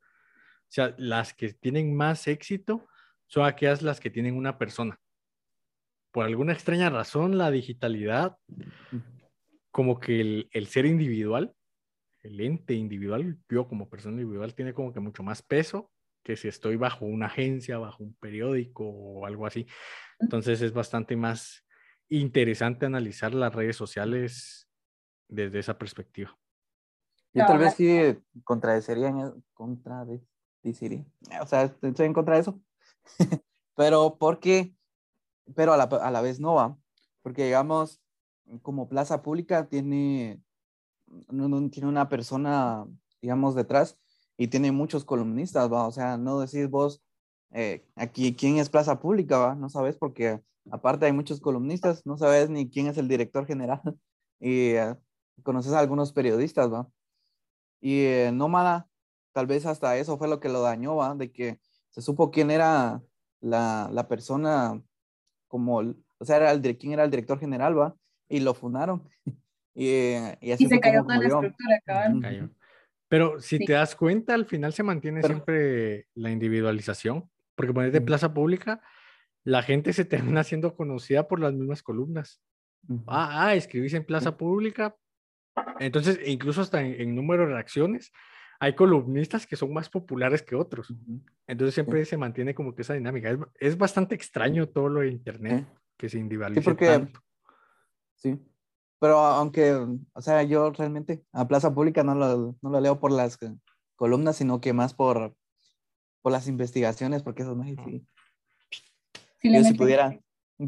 O 0.68 0.70
sea, 0.70 0.94
las 0.98 1.32
que 1.32 1.54
tienen 1.54 1.96
más 1.96 2.28
éxito 2.28 2.86
son 3.26 3.46
aquellas 3.46 3.82
las 3.82 4.00
que 4.00 4.10
tienen 4.10 4.36
una 4.36 4.58
persona. 4.58 5.00
Por 6.12 6.26
alguna 6.26 6.52
extraña 6.52 6.90
razón, 6.90 7.38
la 7.38 7.50
digitalidad, 7.50 8.36
como 9.70 9.98
que 9.98 10.20
el, 10.20 10.48
el 10.52 10.66
ser 10.66 10.86
individual, 10.86 11.54
el 12.22 12.40
ente 12.40 12.74
individual, 12.74 13.38
yo 13.48 13.68
como 13.68 13.88
persona 13.88 14.20
individual, 14.20 14.54
tiene 14.54 14.74
como 14.74 14.92
que 14.92 15.00
mucho 15.00 15.22
más 15.22 15.42
peso 15.42 15.90
que 16.22 16.36
si 16.36 16.48
estoy 16.48 16.76
bajo 16.76 17.06
una 17.06 17.26
agencia, 17.26 17.78
bajo 17.78 18.04
un 18.04 18.14
periódico 18.14 18.84
o 18.86 19.24
algo 19.24 19.46
así. 19.46 19.66
Entonces 20.18 20.60
es 20.60 20.74
bastante 20.74 21.16
más 21.16 21.64
interesante 22.10 22.84
analizar 22.84 23.32
las 23.32 23.54
redes 23.54 23.76
sociales 23.76 24.68
desde 25.28 25.58
esa 25.58 25.78
perspectiva. 25.78 26.36
Yo 27.32 27.46
tal 27.46 27.58
vez 27.58 27.74
sí 27.74 28.18
contradeciría, 28.44 29.12
contradeciría, 30.62 31.04
o 31.42 31.46
sea, 31.46 31.64
estoy 31.64 32.06
en 32.06 32.14
contra 32.14 32.34
de 32.34 32.40
eso, 32.40 32.60
pero 33.76 34.16
porque, 34.18 34.74
pero 35.54 35.72
a 35.72 35.76
la, 35.76 35.84
a 35.84 36.10
la 36.10 36.20
vez 36.20 36.40
no 36.40 36.54
va, 36.54 36.76
porque 37.22 37.44
digamos, 37.44 38.00
como 38.62 38.88
plaza 38.88 39.22
pública 39.22 39.68
tiene, 39.68 40.42
tiene 41.70 41.86
una 41.88 42.08
persona, 42.08 42.86
digamos, 43.20 43.54
detrás 43.54 43.98
y 44.36 44.48
tiene 44.48 44.72
muchos 44.72 45.04
columnistas, 45.04 45.70
¿va? 45.70 45.86
O 45.86 45.92
sea, 45.92 46.16
no 46.16 46.40
decís 46.40 46.68
vos, 46.70 47.02
eh, 47.50 47.84
aquí, 47.96 48.34
¿quién 48.34 48.58
es 48.58 48.70
plaza 48.70 49.00
pública, 49.00 49.38
va? 49.38 49.54
No 49.54 49.68
sabes 49.68 49.96
porque 49.96 50.40
aparte 50.70 51.06
hay 51.06 51.12
muchos 51.12 51.40
columnistas, 51.40 52.04
no 52.06 52.16
sabes 52.16 52.50
ni 52.50 52.68
quién 52.70 52.86
es 52.86 52.98
el 52.98 53.08
director 53.08 53.46
general 53.46 53.80
y 54.40 54.70
eh, 54.70 54.94
conoces 55.42 55.72
a 55.72 55.80
algunos 55.80 56.12
periodistas, 56.12 56.72
¿va? 56.72 56.88
Y 57.80 58.00
eh, 58.04 58.30
Nómada, 58.32 58.88
tal 59.32 59.46
vez 59.46 59.66
hasta 59.66 59.96
eso 59.96 60.18
fue 60.18 60.28
lo 60.28 60.40
que 60.40 60.48
lo 60.48 60.62
dañó, 60.62 60.96
¿va? 60.96 61.14
De 61.14 61.30
que 61.30 61.58
se 61.90 62.02
supo 62.02 62.30
quién 62.30 62.50
era 62.50 63.02
la, 63.40 63.88
la 63.92 64.08
persona, 64.08 64.80
como, 65.46 65.78
o 66.18 66.24
sea, 66.24 66.36
era 66.36 66.50
el, 66.50 66.78
quién 66.78 66.92
era 66.92 67.04
el 67.04 67.10
director 67.10 67.38
general, 67.38 67.78
¿va? 67.78 67.96
Y 68.28 68.40
lo 68.40 68.54
fundaron. 68.54 69.08
y, 69.74 69.88
eh, 69.88 70.38
y, 70.40 70.52
así 70.52 70.64
y 70.64 70.68
se 70.68 70.80
cayó 70.80 71.02
toda 71.02 71.18
la 71.18 71.26
estructura, 71.26 71.80
cabal. 71.84 72.52
Pero 73.08 73.40
si 73.40 73.58
te 73.58 73.72
das 73.72 73.96
cuenta, 73.96 74.34
al 74.34 74.44
final 74.44 74.72
se 74.74 74.82
mantiene 74.82 75.22
siempre 75.22 76.08
la 76.14 76.30
individualización, 76.30 77.30
porque 77.54 77.72
poner 77.72 77.90
de 77.90 78.02
plaza 78.02 78.34
pública, 78.34 78.82
la 79.44 79.62
gente 79.62 79.94
se 79.94 80.04
termina 80.04 80.44
siendo 80.44 80.76
conocida 80.76 81.26
por 81.26 81.40
las 81.40 81.54
mismas 81.54 81.82
columnas. 81.82 82.42
Ah, 83.06 83.46
ah, 83.46 83.54
escribís 83.54 83.94
en 83.94 84.04
plaza 84.04 84.36
pública, 84.36 84.94
entonces, 85.78 86.20
incluso 86.26 86.60
hasta 86.60 86.82
en, 86.82 87.14
número 87.14 87.46
de 87.46 87.54
reacciones, 87.54 88.12
hay 88.60 88.74
columnistas 88.74 89.46
que 89.46 89.56
son 89.56 89.72
más 89.72 89.88
populares 89.88 90.42
que 90.42 90.56
otros. 90.56 90.92
Entonces 91.46 91.74
siempre 91.74 92.04
se 92.04 92.16
mantiene 92.16 92.54
como 92.54 92.74
que 92.74 92.82
esa 92.82 92.94
dinámica. 92.94 93.30
Es, 93.30 93.38
es 93.60 93.78
bastante 93.78 94.14
extraño 94.14 94.68
todo 94.68 94.88
lo 94.88 95.00
de 95.00 95.08
Internet, 95.08 95.66
que 95.96 96.08
se 96.08 96.18
individualiza 96.18 96.60
sí, 96.60 96.64
porque, 96.64 97.08
Sí, 98.16 98.36
pero 98.98 99.18
aunque, 99.18 99.74
o 100.12 100.20
sea, 100.20 100.42
yo 100.42 100.70
realmente 100.72 101.22
a 101.32 101.46
Plaza 101.46 101.72
Pública 101.72 102.02
no 102.02 102.14
lo, 102.16 102.56
no 102.60 102.70
lo 102.70 102.80
leo 102.80 102.98
por 102.98 103.12
las 103.12 103.38
columnas, 103.94 104.36
sino 104.36 104.60
que 104.60 104.72
más 104.72 104.92
por, 104.92 105.36
por 106.20 106.32
las 106.32 106.48
investigaciones, 106.48 107.22
porque 107.22 107.42
eso 107.42 107.54
no 107.54 107.62
es 107.62 107.78
así. 107.78 108.04
Sí, 109.40 109.54
yo 109.54 109.62
si 109.62 109.74
pudiera, 109.74 110.18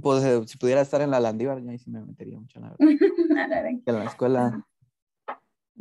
pues, 0.01 0.49
si 0.49 0.59
pudiera 0.59 0.81
estar 0.81 1.01
en 1.01 1.11
la 1.11 1.19
Landívar, 1.19 1.61
yo 1.61 1.71
ahí 1.71 1.79
sí 1.79 1.91
me 1.91 2.05
metería 2.05 2.39
mucho, 2.39 2.61
la 2.61 2.71
verdad. 2.71 2.79
en 3.87 3.95
la 3.97 4.05
escuela 4.05 4.65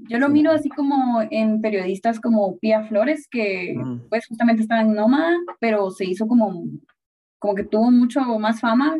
yo 0.08 0.20
lo 0.20 0.30
miro 0.30 0.52
así 0.52 0.70
como 0.70 1.22
en 1.30 1.62
periodistas 1.62 2.20
como 2.20 2.58
Pía 2.60 2.84
Flores, 2.84 3.28
que 3.30 3.76
pues 4.10 4.28
justamente 4.28 4.62
estaba 4.62 4.82
en 4.82 4.94
Nómada, 4.94 5.36
pero 5.60 5.92
se 5.92 6.06
hizo 6.06 6.28
como, 6.28 6.64
como 7.40 7.56
que 7.56 7.64
tuvo 7.64 7.92
mucho 7.92 8.22
más 8.40 8.60
fama 8.60 8.98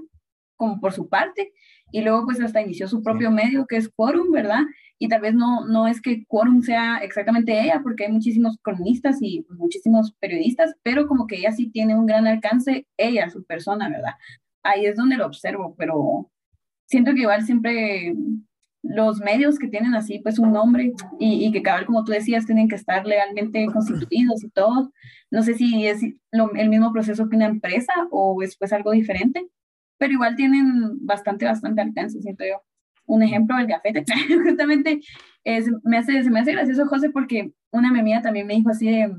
como 0.56 0.82
por 0.82 0.92
su 0.92 1.08
parte, 1.08 1.54
y 1.92 2.02
luego 2.02 2.26
pues 2.26 2.42
hasta 2.42 2.62
inició 2.62 2.88
su 2.88 3.02
propio 3.02 3.32
medio 3.32 3.66
que 3.66 3.78
es 3.78 3.90
Quorum, 3.90 4.32
¿verdad? 4.32 4.64
Y 4.98 5.08
tal 5.08 5.22
vez 5.22 5.34
no, 5.34 5.66
no 5.66 5.88
es 5.88 6.02
que 6.02 6.26
Quorum 6.26 6.62
sea 6.62 6.98
exactamente 6.98 7.58
ella, 7.60 7.80
porque 7.82 8.06
hay 8.06 8.12
muchísimos 8.12 8.58
cronistas 8.62 9.20
y 9.22 9.46
muchísimos 9.50 10.12
periodistas, 10.20 10.76
pero 10.84 11.08
como 11.08 11.28
que 11.28 11.38
ella 11.38 11.54
sí 11.54 11.70
tiene 11.70 11.98
un 11.98 12.06
gran 12.06 12.28
alcance, 12.28 12.86
ella, 12.98 13.30
su 13.30 13.46
persona, 13.46 13.90
¿verdad? 13.90 14.16
Ahí 14.62 14.86
es 14.86 14.98
donde 14.98 15.16
lo 15.16 15.26
observo, 15.26 15.74
pero 15.78 16.30
siento 16.86 17.14
que 17.14 17.22
igual 17.22 17.44
siempre 17.44 18.14
los 18.82 19.20
medios 19.20 19.60
que 19.60 19.68
tienen 19.68 19.94
así 19.94 20.20
pues 20.20 20.40
un 20.40 20.54
nombre 20.54 20.94
y, 21.20 21.46
y 21.46 21.52
que 21.52 21.62
cabal 21.62 21.86
como 21.86 22.04
tú 22.04 22.12
decías 22.12 22.46
tienen 22.46 22.70
que 22.70 22.76
estar 22.76 23.06
legalmente 23.06 23.66
constituidos 23.68 24.44
y 24.44 24.50
todo. 24.50 24.92
No 25.32 25.44
sé 25.44 25.56
si 25.56 25.86
es 25.86 26.02
el 26.02 26.70
mismo 26.70 26.92
proceso 26.94 27.30
que 27.30 27.36
una 27.36 27.48
empresa 27.48 27.94
o 28.12 28.42
es 28.42 28.58
pues 28.58 28.74
algo 28.74 28.92
diferente, 28.92 29.48
pero 29.98 30.14
igual 30.14 30.36
tienen 30.36 31.06
bastante, 31.06 31.46
bastante 31.46 31.82
alcance, 31.82 32.22
siento 32.22 32.46
yo. 32.46 32.64
Un 33.06 33.22
ejemplo, 33.24 33.58
el 33.58 33.68
gafete. 33.68 34.06
Justamente 34.44 35.02
es, 35.44 35.70
me 35.84 35.98
hace, 35.98 36.24
se 36.24 36.30
me 36.30 36.40
hace 36.40 36.54
gracioso, 36.54 36.88
José, 36.88 37.10
porque 37.10 37.52
una 37.72 37.92
memía 37.92 38.22
también 38.22 38.48
me 38.48 38.56
dijo 38.56 38.70
así 38.70 38.90
de 38.90 39.14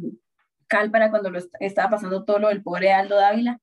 cal 0.69 0.91
para 0.91 1.11
cuando 1.11 1.31
lo 1.31 1.39
estaba 1.61 1.91
pasando 1.91 2.25
todo 2.25 2.39
lo 2.39 2.49
del 2.49 2.63
pobre 2.63 2.93
Aldo 2.93 3.17
Dávila. 3.17 3.61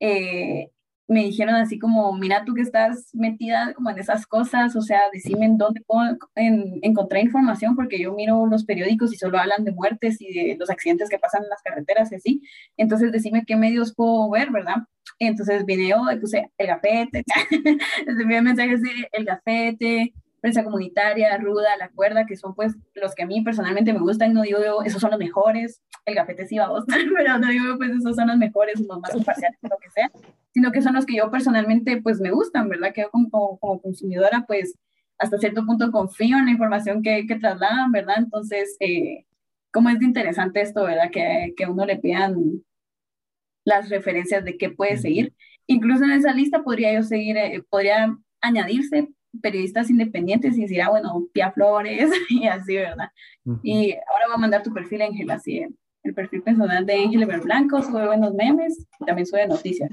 Eh, 0.00 0.70
me 1.06 1.24
dijeron 1.24 1.54
así 1.54 1.78
como, 1.78 2.12
mira 2.14 2.44
tú 2.44 2.54
que 2.54 2.62
estás 2.62 3.10
metida 3.12 3.74
como 3.74 3.90
en 3.90 3.98
esas 3.98 4.26
cosas, 4.26 4.74
o 4.74 4.80
sea, 4.80 5.02
decime 5.12 5.44
en 5.46 5.58
dónde 5.58 5.82
puedo 5.86 6.16
encontrar 6.34 7.22
información, 7.22 7.76
porque 7.76 8.00
yo 8.00 8.14
miro 8.14 8.46
los 8.46 8.64
periódicos 8.64 9.12
y 9.12 9.16
solo 9.16 9.38
hablan 9.38 9.64
de 9.64 9.72
muertes 9.72 10.20
y 10.20 10.32
de 10.32 10.56
los 10.58 10.70
accidentes 10.70 11.10
que 11.10 11.18
pasan 11.18 11.42
en 11.42 11.50
las 11.50 11.62
carreteras 11.62 12.10
y 12.12 12.14
así, 12.14 12.42
entonces 12.76 13.12
decime 13.12 13.44
qué 13.46 13.56
medios 13.56 13.94
puedo 13.94 14.30
ver, 14.30 14.50
¿verdad? 14.50 14.76
Entonces 15.18 15.66
video, 15.66 16.02
puse 16.20 16.50
el 16.56 16.66
gafete, 16.66 17.22
envié 18.06 18.40
mensajes 18.40 18.80
de 18.80 19.08
el 19.12 19.24
gafete, 19.26 20.14
prensa 20.40 20.64
comunitaria, 20.64 21.36
ruda, 21.36 21.76
la 21.78 21.90
cuerda, 21.90 22.26
que 22.26 22.36
son 22.36 22.54
pues 22.54 22.74
los 22.94 23.14
que 23.14 23.24
a 23.24 23.26
mí 23.26 23.42
personalmente 23.42 23.92
me 23.92 24.00
gustan, 24.00 24.32
no 24.32 24.42
digo 24.42 24.58
yo, 24.64 24.82
esos 24.82 25.02
son 25.02 25.10
los 25.10 25.18
mejores, 25.18 25.82
el 26.06 26.14
gafete 26.14 26.46
sí 26.46 26.56
va 26.56 26.64
a 26.64 26.70
gustar, 26.70 26.98
pero 27.16 27.38
no 27.38 27.48
digo 27.48 27.76
pues 27.76 27.90
esos 27.90 28.16
son 28.16 28.28
los 28.28 28.38
mejores, 28.38 28.80
los 28.80 29.00
más 29.00 29.14
imparciales, 29.16 29.58
lo 29.62 29.76
que 29.78 29.90
sea, 29.90 30.10
sino 30.54 30.70
que 30.70 30.80
son 30.80 30.94
los 30.94 31.04
que 31.04 31.16
yo 31.16 31.30
personalmente 31.30 32.00
pues 32.00 32.20
me 32.20 32.30
gustan, 32.30 32.68
¿verdad? 32.68 32.92
Que 32.94 33.02
yo 33.02 33.10
como, 33.10 33.58
como 33.58 33.82
consumidora 33.82 34.44
pues 34.46 34.78
hasta 35.18 35.38
cierto 35.38 35.66
punto 35.66 35.90
confío 35.90 36.38
en 36.38 36.46
la 36.46 36.52
información 36.52 37.02
que, 37.02 37.26
que 37.26 37.36
trasladan, 37.36 37.90
¿verdad? 37.92 38.16
Entonces, 38.18 38.76
eh, 38.80 39.26
¿cómo 39.72 39.90
es 39.90 39.98
de 39.98 40.06
interesante 40.06 40.60
esto, 40.60 40.84
¿verdad? 40.84 41.10
Que, 41.10 41.54
que 41.56 41.66
uno 41.66 41.84
le 41.84 41.98
pidan 41.98 42.62
las 43.64 43.90
referencias 43.90 44.44
de 44.44 44.56
qué 44.56 44.70
puede 44.70 44.96
seguir. 44.96 45.34
Incluso 45.66 46.04
en 46.04 46.12
esa 46.12 46.32
lista 46.32 46.62
podría 46.62 46.94
yo 46.94 47.02
seguir, 47.02 47.36
eh, 47.36 47.62
podría 47.68 48.16
añadirse 48.40 49.08
periodistas 49.42 49.90
independientes 49.90 50.56
y 50.56 50.62
decir, 50.62 50.82
ah, 50.82 50.90
bueno, 50.90 51.26
Pia 51.32 51.50
Flores 51.50 52.10
y 52.28 52.46
así, 52.46 52.76
¿verdad? 52.76 53.10
Y 53.62 53.92
ahora 53.92 54.26
voy 54.26 54.34
a 54.34 54.38
mandar 54.38 54.62
tu 54.62 54.72
perfil, 54.72 55.02
Ángel, 55.02 55.30
así, 55.30 55.66
el 56.04 56.14
perfil 56.14 56.42
personal 56.42 56.86
de 56.86 56.94
Ángel 56.94 57.26
Blanco, 57.42 57.82
sube 57.82 58.06
buenos 58.06 58.34
memes 58.34 58.86
y 59.00 59.04
también 59.04 59.26
sube 59.26 59.48
noticias. 59.48 59.90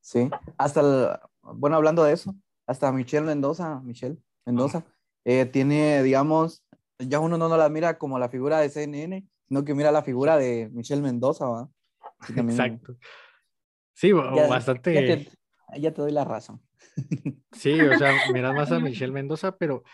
Sí, 0.00 0.28
hasta, 0.58 1.30
bueno, 1.42 1.76
hablando 1.76 2.02
de 2.02 2.12
eso, 2.12 2.34
hasta 2.66 2.90
Michelle 2.90 3.24
Mendoza, 3.24 3.80
Michelle 3.80 4.18
Mendoza, 4.44 4.84
eh, 5.24 5.46
tiene, 5.46 6.02
digamos, 6.02 6.64
ya 6.98 7.20
uno 7.20 7.38
no, 7.38 7.48
no 7.48 7.56
la 7.56 7.68
mira 7.68 7.98
como 7.98 8.18
la 8.18 8.28
figura 8.28 8.58
de 8.58 8.68
CNN, 8.68 9.24
sino 9.46 9.64
que 9.64 9.74
mira 9.74 9.92
la 9.92 10.02
figura 10.02 10.36
de 10.36 10.68
Michelle 10.72 11.02
Mendoza, 11.02 11.46
¿va? 11.46 11.70
Exacto. 12.36 12.96
Sí, 13.94 14.12
bastante. 14.12 15.30
Ya 15.78 15.92
te, 15.92 16.02
doy 16.02 16.12
la 16.12 16.24
razón. 16.24 16.60
Sí, 17.52 17.80
o 17.80 17.96
sea, 17.96 18.12
miras 18.32 18.54
más 18.54 18.72
a 18.72 18.80
Michelle 18.80 19.12
Mendoza, 19.12 19.56
pero 19.56 19.84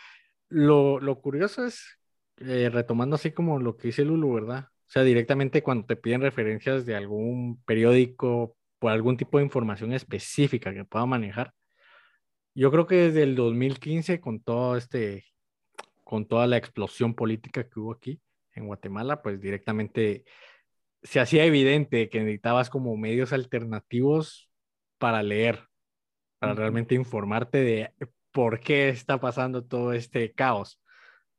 lo, 0.49 0.99
lo 0.99 1.21
curioso 1.21 1.65
es, 1.65 1.99
eh, 2.37 2.69
retomando 2.71 3.15
así 3.15 3.31
como 3.31 3.59
lo 3.59 3.77
que 3.77 3.89
dice 3.89 4.03
Lulu, 4.03 4.33
¿verdad? 4.33 4.65
O 4.87 4.91
sea, 4.91 5.03
directamente 5.03 5.61
cuando 5.61 5.85
te 5.85 5.95
piden 5.95 6.21
referencias 6.21 6.85
de 6.85 6.95
algún 6.95 7.61
periódico 7.63 8.57
por 8.79 8.91
algún 8.91 9.17
tipo 9.17 9.37
de 9.37 9.43
información 9.43 9.93
específica 9.93 10.73
que 10.73 10.85
pueda 10.85 11.05
manejar. 11.05 11.53
Yo 12.55 12.71
creo 12.71 12.87
que 12.87 12.95
desde 12.95 13.23
el 13.23 13.35
2015, 13.35 14.19
con 14.19 14.41
todo 14.41 14.75
este, 14.75 15.25
con 16.03 16.27
toda 16.27 16.47
la 16.47 16.57
explosión 16.57 17.13
política 17.13 17.67
que 17.69 17.79
hubo 17.79 17.93
aquí 17.93 18.21
en 18.55 18.67
Guatemala, 18.67 19.21
pues 19.21 19.39
directamente 19.39 20.23
se 21.03 21.19
hacía 21.19 21.45
evidente 21.45 22.09
que 22.09 22.19
necesitabas 22.19 22.69
como 22.69 22.97
medios 22.97 23.31
alternativos 23.31 24.49
para 24.97 25.23
leer, 25.23 25.67
para 26.39 26.53
realmente 26.55 26.95
informarte 26.95 27.59
de 27.59 27.93
por 28.31 28.59
qué 28.59 28.89
está 28.89 29.19
pasando 29.19 29.63
todo 29.63 29.93
este 29.93 30.33
caos. 30.33 30.81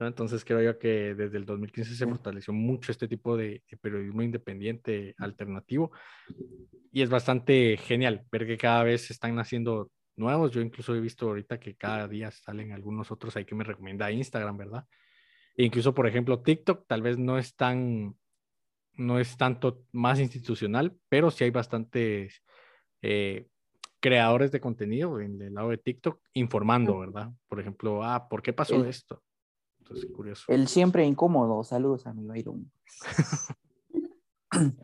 Entonces 0.07 0.45
creo 0.45 0.63
yo 0.63 0.79
que 0.79 1.15
desde 1.15 1.37
el 1.37 1.45
2015 1.45 1.95
se 1.95 2.07
fortaleció 2.07 2.55
mucho 2.55 2.91
este 2.91 3.07
tipo 3.07 3.37
de, 3.37 3.63
periodismo 3.81 4.23
independiente 4.23 5.15
alternativo 5.19 5.93
y 6.93 7.03
es 7.03 7.11
bastante 7.11 7.77
genial 7.77 8.25
ver 8.33 8.47
que 8.47 8.57
cada 8.57 8.83
vez 8.83 9.11
están 9.11 9.35
naciendo 9.35 9.91
nuevos. 10.17 10.53
Yo 10.53 10.61
incluso 10.63 10.95
he 10.95 11.01
visto 11.01 11.27
ahorita 11.27 11.61
que 11.61 11.77
cada 11.77 12.09
día 12.09 12.31
salen 12.31 12.73
algunos 12.73 13.11
otros 13.11 13.37
ahí 13.37 13.45
que 13.45 13.55
me 13.55 13.65
recomienda 13.65 14.11
Instagram, 14.11 14.57
¿verdad? 14.57 14.85
E 15.57 15.65
incluso, 15.65 15.95
por 15.95 16.07
ejemplo, 16.07 16.41
TikTok 16.41 16.87
tal 16.87 17.03
vez 17.03 17.19
no 17.19 17.39
es 17.39 17.55
tan 17.55 18.15
no 18.95 19.19
es 19.19 19.37
tanto 19.37 19.85
más 19.93 20.19
institucional, 20.19 20.95
pero 21.09 21.31
sí 21.31 21.45
hay 21.45 21.51
bastantes 21.51 22.43
eh, 23.03 23.47
creadores 24.01 24.51
de 24.51 24.61
contenido 24.61 25.21
en 25.21 25.41
el 25.41 25.55
lado 25.55 25.71
de 25.71 25.79
TikTok 25.79 26.21
informando, 26.35 26.99
¿verdad? 26.99 27.31
Por 27.49 27.61
ejemplo, 27.61 28.03
ah, 28.03 28.29
¿por 28.29 28.43
qué 28.43 28.53
pasó 28.53 28.85
esto? 28.85 29.23
Entonces, 29.91 30.11
curioso. 30.13 30.45
El 30.47 30.69
siempre 30.69 31.05
incómodo. 31.05 31.65
Saludos 31.65 32.07
a 32.07 32.13
mi 32.15 32.25
Byron. 32.25 32.71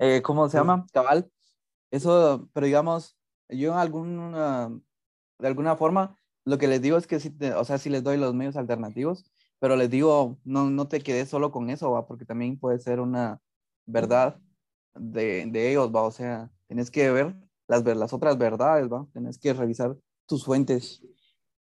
eh, 0.01 0.21
¿Cómo 0.23 0.49
se 0.49 0.59
llama? 0.59 0.85
Cabal. 0.93 1.31
Eso, 1.93 2.49
pero 2.53 2.67
digamos, 2.67 3.17
yo 3.49 3.73
en 3.73 3.79
alguna, 3.79 4.69
de 5.39 5.47
alguna 5.47 5.77
forma, 5.77 6.19
lo 6.45 6.59
que 6.59 6.67
les 6.67 6.83
digo 6.83 6.97
es 6.97 7.07
que 7.07 7.21
sí, 7.21 7.33
o 7.57 7.65
sea, 7.65 7.79
sí 7.79 7.89
les 7.89 8.03
doy 8.03 8.17
los 8.17 8.35
medios 8.35 8.57
alternativos, 8.57 9.31
pero 9.61 9.77
les 9.77 9.91
digo, 9.91 10.39
no, 10.43 10.71
no 10.71 10.89
te 10.89 11.01
quedes 11.01 11.29
solo 11.29 11.53
con 11.53 11.71
eso, 11.71 11.93
¿va? 11.93 12.07
porque 12.09 12.25
también 12.25 12.59
puede 12.59 12.81
ser 12.81 12.99
una 12.99 13.41
verdad 13.87 14.41
de, 14.97 15.47
de 15.47 15.71
ellos, 15.71 15.95
¿va? 15.95 16.03
o 16.03 16.11
sea, 16.11 16.51
tienes 16.67 16.91
que 16.91 17.13
ver 17.13 17.37
las, 17.69 17.85
las 17.85 18.13
otras 18.13 18.37
verdades, 18.37 18.93
¿va? 18.93 19.07
tienes 19.13 19.39
que 19.39 19.53
revisar 19.55 19.97
tus 20.27 20.45
fuentes, 20.45 21.01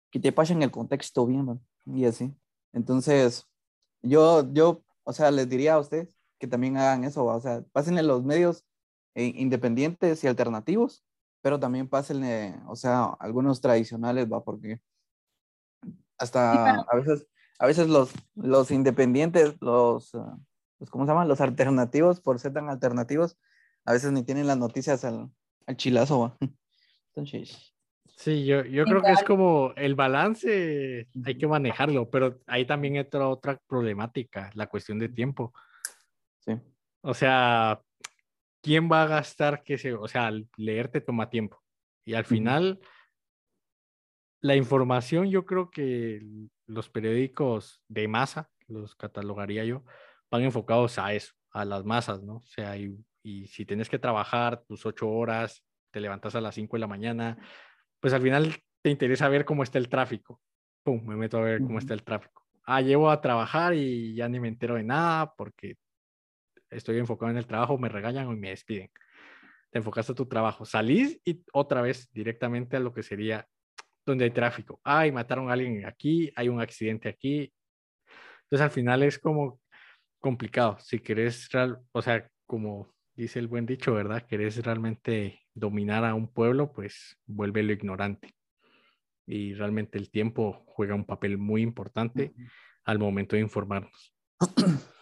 que 0.10 0.20
te 0.20 0.32
pasen 0.32 0.64
el 0.64 0.72
contexto 0.72 1.28
bien, 1.28 1.48
¿va? 1.48 1.60
y 1.86 2.06
así. 2.06 2.36
Entonces, 2.76 3.48
yo, 4.04 4.52
yo, 4.54 4.84
o 5.04 5.14
sea, 5.14 5.32
les 5.32 5.50
diría 5.50 5.76
a 5.76 5.80
ustedes 5.80 6.16
que 6.38 6.48
también 6.48 6.78
hagan 6.78 7.06
eso, 7.06 7.26
¿va? 7.26 7.38
o 7.38 7.42
sea, 7.42 7.64
pásenle 7.72 8.04
los 8.04 8.24
medios 8.24 8.66
eh, 9.16 9.34
independientes 9.36 10.24
y 10.24 10.28
alternativos, 10.28 11.04
pero 11.42 11.60
también 11.60 11.88
pásenle, 11.90 12.56
o 12.68 12.76
sea, 12.76 13.06
algunos 13.20 13.62
tradicionales, 13.62 14.32
¿va? 14.32 14.44
Porque 14.44 14.82
hasta 16.18 16.82
a 16.82 16.96
veces 16.96 17.28
a 17.60 17.68
veces 17.68 17.88
los, 17.88 18.12
los 18.36 18.72
independientes, 18.72 19.56
los, 19.62 20.14
ah, 20.16 20.38
los, 20.80 20.90
¿cómo 20.90 21.06
se 21.06 21.12
llaman? 21.12 21.28
Los 21.28 21.42
alternativos, 21.42 22.20
por 22.20 22.40
ser 22.40 22.54
tan 22.54 22.70
alternativos, 22.70 23.38
a 23.86 23.94
veces 23.94 24.12
ni 24.12 24.24
tienen 24.24 24.48
las 24.48 24.58
noticias 24.58 25.06
al, 25.06 25.32
al 25.66 25.78
chilazo. 25.78 26.38
Entonces... 27.16 27.75
Sí, 28.16 28.45
yo, 28.45 28.63
yo 28.63 28.86
creo 28.86 29.01
que 29.01 29.11
es 29.11 29.24
como 29.24 29.74
el 29.76 29.93
balance, 29.93 31.07
hay 31.26 31.38
que 31.38 31.47
manejarlo, 31.47 32.09
pero 32.09 32.39
ahí 32.47 32.66
también 32.66 32.95
entra 32.95 33.28
otra 33.28 33.59
problemática, 33.68 34.49
la 34.53 34.68
cuestión 34.68 34.99
de 34.99 35.09
tiempo. 35.09 35.53
Sí. 36.39 36.53
O 37.01 37.13
sea, 37.13 37.82
¿quién 38.61 38.89
va 38.89 39.03
a 39.03 39.07
gastar 39.07 39.63
que 39.63 39.78
se, 39.78 39.93
o 39.93 40.07
sea, 40.07 40.32
leer 40.55 40.88
te 40.88 41.01
toma 41.01 41.30
tiempo? 41.30 41.61
Y 42.05 42.13
al 42.13 42.26
final, 42.26 42.80
la 44.41 44.55
información 44.55 45.30
yo 45.30 45.45
creo 45.45 45.70
que 45.70 46.22
los 46.68 46.89
periódicos 46.89 47.82
de 47.88 48.07
masa, 48.07 48.49
los 48.68 48.95
catalogaría 48.95 49.66
yo, 49.66 49.84
van 50.32 50.43
enfocados 50.43 50.97
a 50.99 51.13
eso, 51.13 51.34
a 51.51 51.66
las 51.66 51.84
masas, 51.84 52.24
¿no? 52.24 52.38
O 52.38 52.47
sea, 52.47 52.78
y, 52.78 52.97
si 53.47 53.66
tienes 53.66 53.89
que 53.89 53.97
trabajar 53.97 54.63
tus 54.68 54.86
ocho 54.86 55.09
horas, 55.09 55.63
te 55.91 55.99
levantas 55.99 56.36
a 56.36 56.41
las 56.41 56.53
cinco 56.53 56.76
de 56.76 56.82
la 56.82 56.88
mañana, 56.88 57.39
pues 58.06 58.14
al 58.14 58.22
final 58.22 58.56
te 58.84 58.91
interesa 58.91 59.28
ver 59.30 59.45
cómo 59.45 59.64
está 59.64 59.80
el 59.80 59.89
tráfico. 59.89 60.39
Pum, 60.84 61.03
me 61.08 61.16
meto 61.16 61.39
a 61.39 61.41
ver 61.41 61.64
cómo 61.64 61.80
está 61.80 61.95
el 61.95 62.03
tráfico. 62.03 62.45
Ah, 62.64 62.80
llevo 62.80 63.10
a 63.10 63.20
trabajar 63.20 63.74
y 63.74 64.14
ya 64.14 64.30
ni 64.30 64.39
me 64.39 64.47
entero 64.47 64.76
de 64.76 64.84
nada 64.84 65.34
porque 65.36 65.78
estoy 66.70 66.99
enfocado 66.99 67.32
en 67.32 67.38
el 67.39 67.47
trabajo, 67.47 67.80
me 67.80 67.89
regañan 67.89 68.28
o 68.28 68.34
me 68.34 68.49
despiden. 68.49 68.91
Te 69.72 69.80
enfocaste 69.80 70.12
a 70.12 70.16
tu 70.16 70.28
trabajo, 70.28 70.66
salís 70.66 71.20
y 71.26 71.43
otra 71.51 71.82
vez 71.82 72.08
directamente 72.14 72.78
a 72.78 72.80
lo 72.80 72.93
que 72.93 73.01
sería 73.01 73.47
donde 74.06 74.26
hay 74.26 74.30
tráfico. 74.30 74.80
Ay, 74.84 75.12
mataron 75.12 75.49
a 75.49 75.53
alguien 75.53 75.84
aquí, 75.88 76.32
hay 76.36 76.47
un 76.47 76.62
accidente 76.62 77.10
aquí. 77.10 77.51
Entonces 78.43 78.64
al 78.66 78.70
final 78.70 79.01
es 79.01 79.18
como 79.18 79.60
complicado. 80.20 80.78
Si 80.78 80.99
querés, 80.99 81.49
o 81.91 82.01
sea, 82.03 82.30
como 82.45 82.93
dice 83.16 83.39
el 83.39 83.47
buen 83.47 83.66
dicho, 83.66 83.95
¿verdad? 83.95 84.28
Querés 84.28 84.64
realmente 84.64 85.45
dominar 85.56 86.06
a 86.06 86.14
un 86.14 86.28
pueblo, 86.28 86.72
pues 86.72 87.18
vuélvelo 87.26 87.74
ignorante. 87.74 88.36
Y 89.26 89.53
realmente 89.56 89.97
el 89.97 90.12
tiempo 90.12 90.64
juega 90.68 90.93
un 90.93 91.06
papel 91.06 91.39
muy 91.39 91.64
importante 91.64 92.34
al 92.84 92.99
momento 92.99 93.36
de 93.36 93.41
informarnos. 93.41 94.14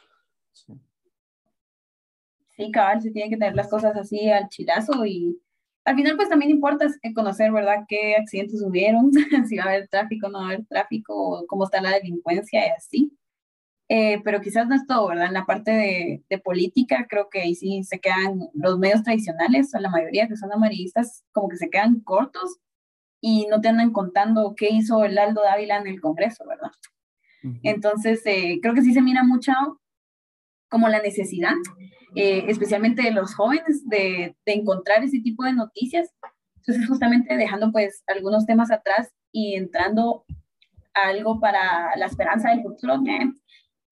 Sí, 2.56 2.72
cabal, 2.72 3.02
se 3.02 3.10
tienen 3.10 3.32
que 3.32 3.38
tener 3.38 3.56
las 3.56 3.68
cosas 3.68 3.96
así 3.96 4.30
al 4.30 4.48
chilazo 4.48 5.04
y 5.08 5.42
al 5.86 5.96
final 5.96 6.16
pues 6.16 6.30
también 6.30 6.52
importa 6.52 6.86
conocer, 7.16 7.52
¿verdad?, 7.52 7.86
qué 7.88 8.16
accidentes 8.16 8.62
hubieron, 8.62 9.12
si 9.50 9.58
va 9.58 9.64
a 9.64 9.68
haber 9.70 9.88
tráfico, 9.88 10.30
no 10.30 10.38
va 10.38 10.44
a 10.44 10.48
haber 10.50 10.66
tráfico, 10.68 11.46
cómo 11.48 11.64
está 11.64 11.82
la 11.82 11.94
delincuencia 11.94 12.68
y 12.68 12.70
así. 12.70 13.18
Eh, 13.96 14.22
pero 14.24 14.42
quizás 14.42 14.68
no 14.68 14.74
es 14.74 14.88
todo, 14.88 15.10
¿verdad? 15.10 15.28
En 15.28 15.34
la 15.34 15.46
parte 15.46 15.70
de, 15.70 16.24
de, 16.28 16.40
política 16.40 17.06
creo 17.08 17.30
que 17.30 17.42
ahí 17.42 17.54
sí 17.54 17.84
se 17.84 18.00
quedan 18.00 18.50
los 18.56 18.80
medios 18.80 19.04
tradicionales, 19.04 19.72
o 19.76 19.78
la 19.78 19.92
mayoría 19.92 20.28
que 20.28 20.36
son 20.36 20.52
amarillistas, 20.52 21.24
como 21.32 21.48
que 21.48 21.58
se 21.58 21.70
quedan 21.70 22.00
cortos 22.00 22.58
y 23.22 23.46
no 23.52 23.62
te 23.62 23.68
andan 23.68 23.92
contando 23.92 24.56
qué 24.58 24.70
hizo 24.72 25.04
el 25.04 25.16
Aldo 25.20 25.44
Dávila 25.44 25.78
en 25.78 25.86
el 25.86 26.02
Congreso, 26.02 26.44
¿verdad? 26.48 26.72
Entonces, 27.62 28.24
eh, 28.26 28.58
creo 28.64 28.74
que 28.74 28.82
sí 28.82 28.96
se 28.96 29.02
mira 29.04 29.24
mucho 29.24 29.52
como 30.70 30.90
la 30.90 31.00
necesidad, 31.00 31.54
eh, 32.16 32.46
especialmente 32.48 33.04
de 33.04 33.12
los 33.12 33.36
jóvenes, 33.36 33.88
de, 33.88 34.36
de, 34.44 34.54
encontrar 34.54 35.04
ese 35.04 35.20
tipo 35.20 35.44
de 35.44 35.54
noticias. 35.54 36.10
Entonces, 36.56 36.88
justamente 36.88 37.38
dejando 37.38 37.72
pues 37.72 38.04
algunos 38.08 38.48
temas 38.48 38.72
atrás 38.72 39.14
y 39.32 39.54
entrando 39.54 40.26
a 40.96 41.10
algo 41.10 41.40
para 41.40 41.96
la 41.96 42.08
esperanza 42.08 42.50
del 42.50 42.64
futuro, 42.64 42.96
eh, 43.08 43.32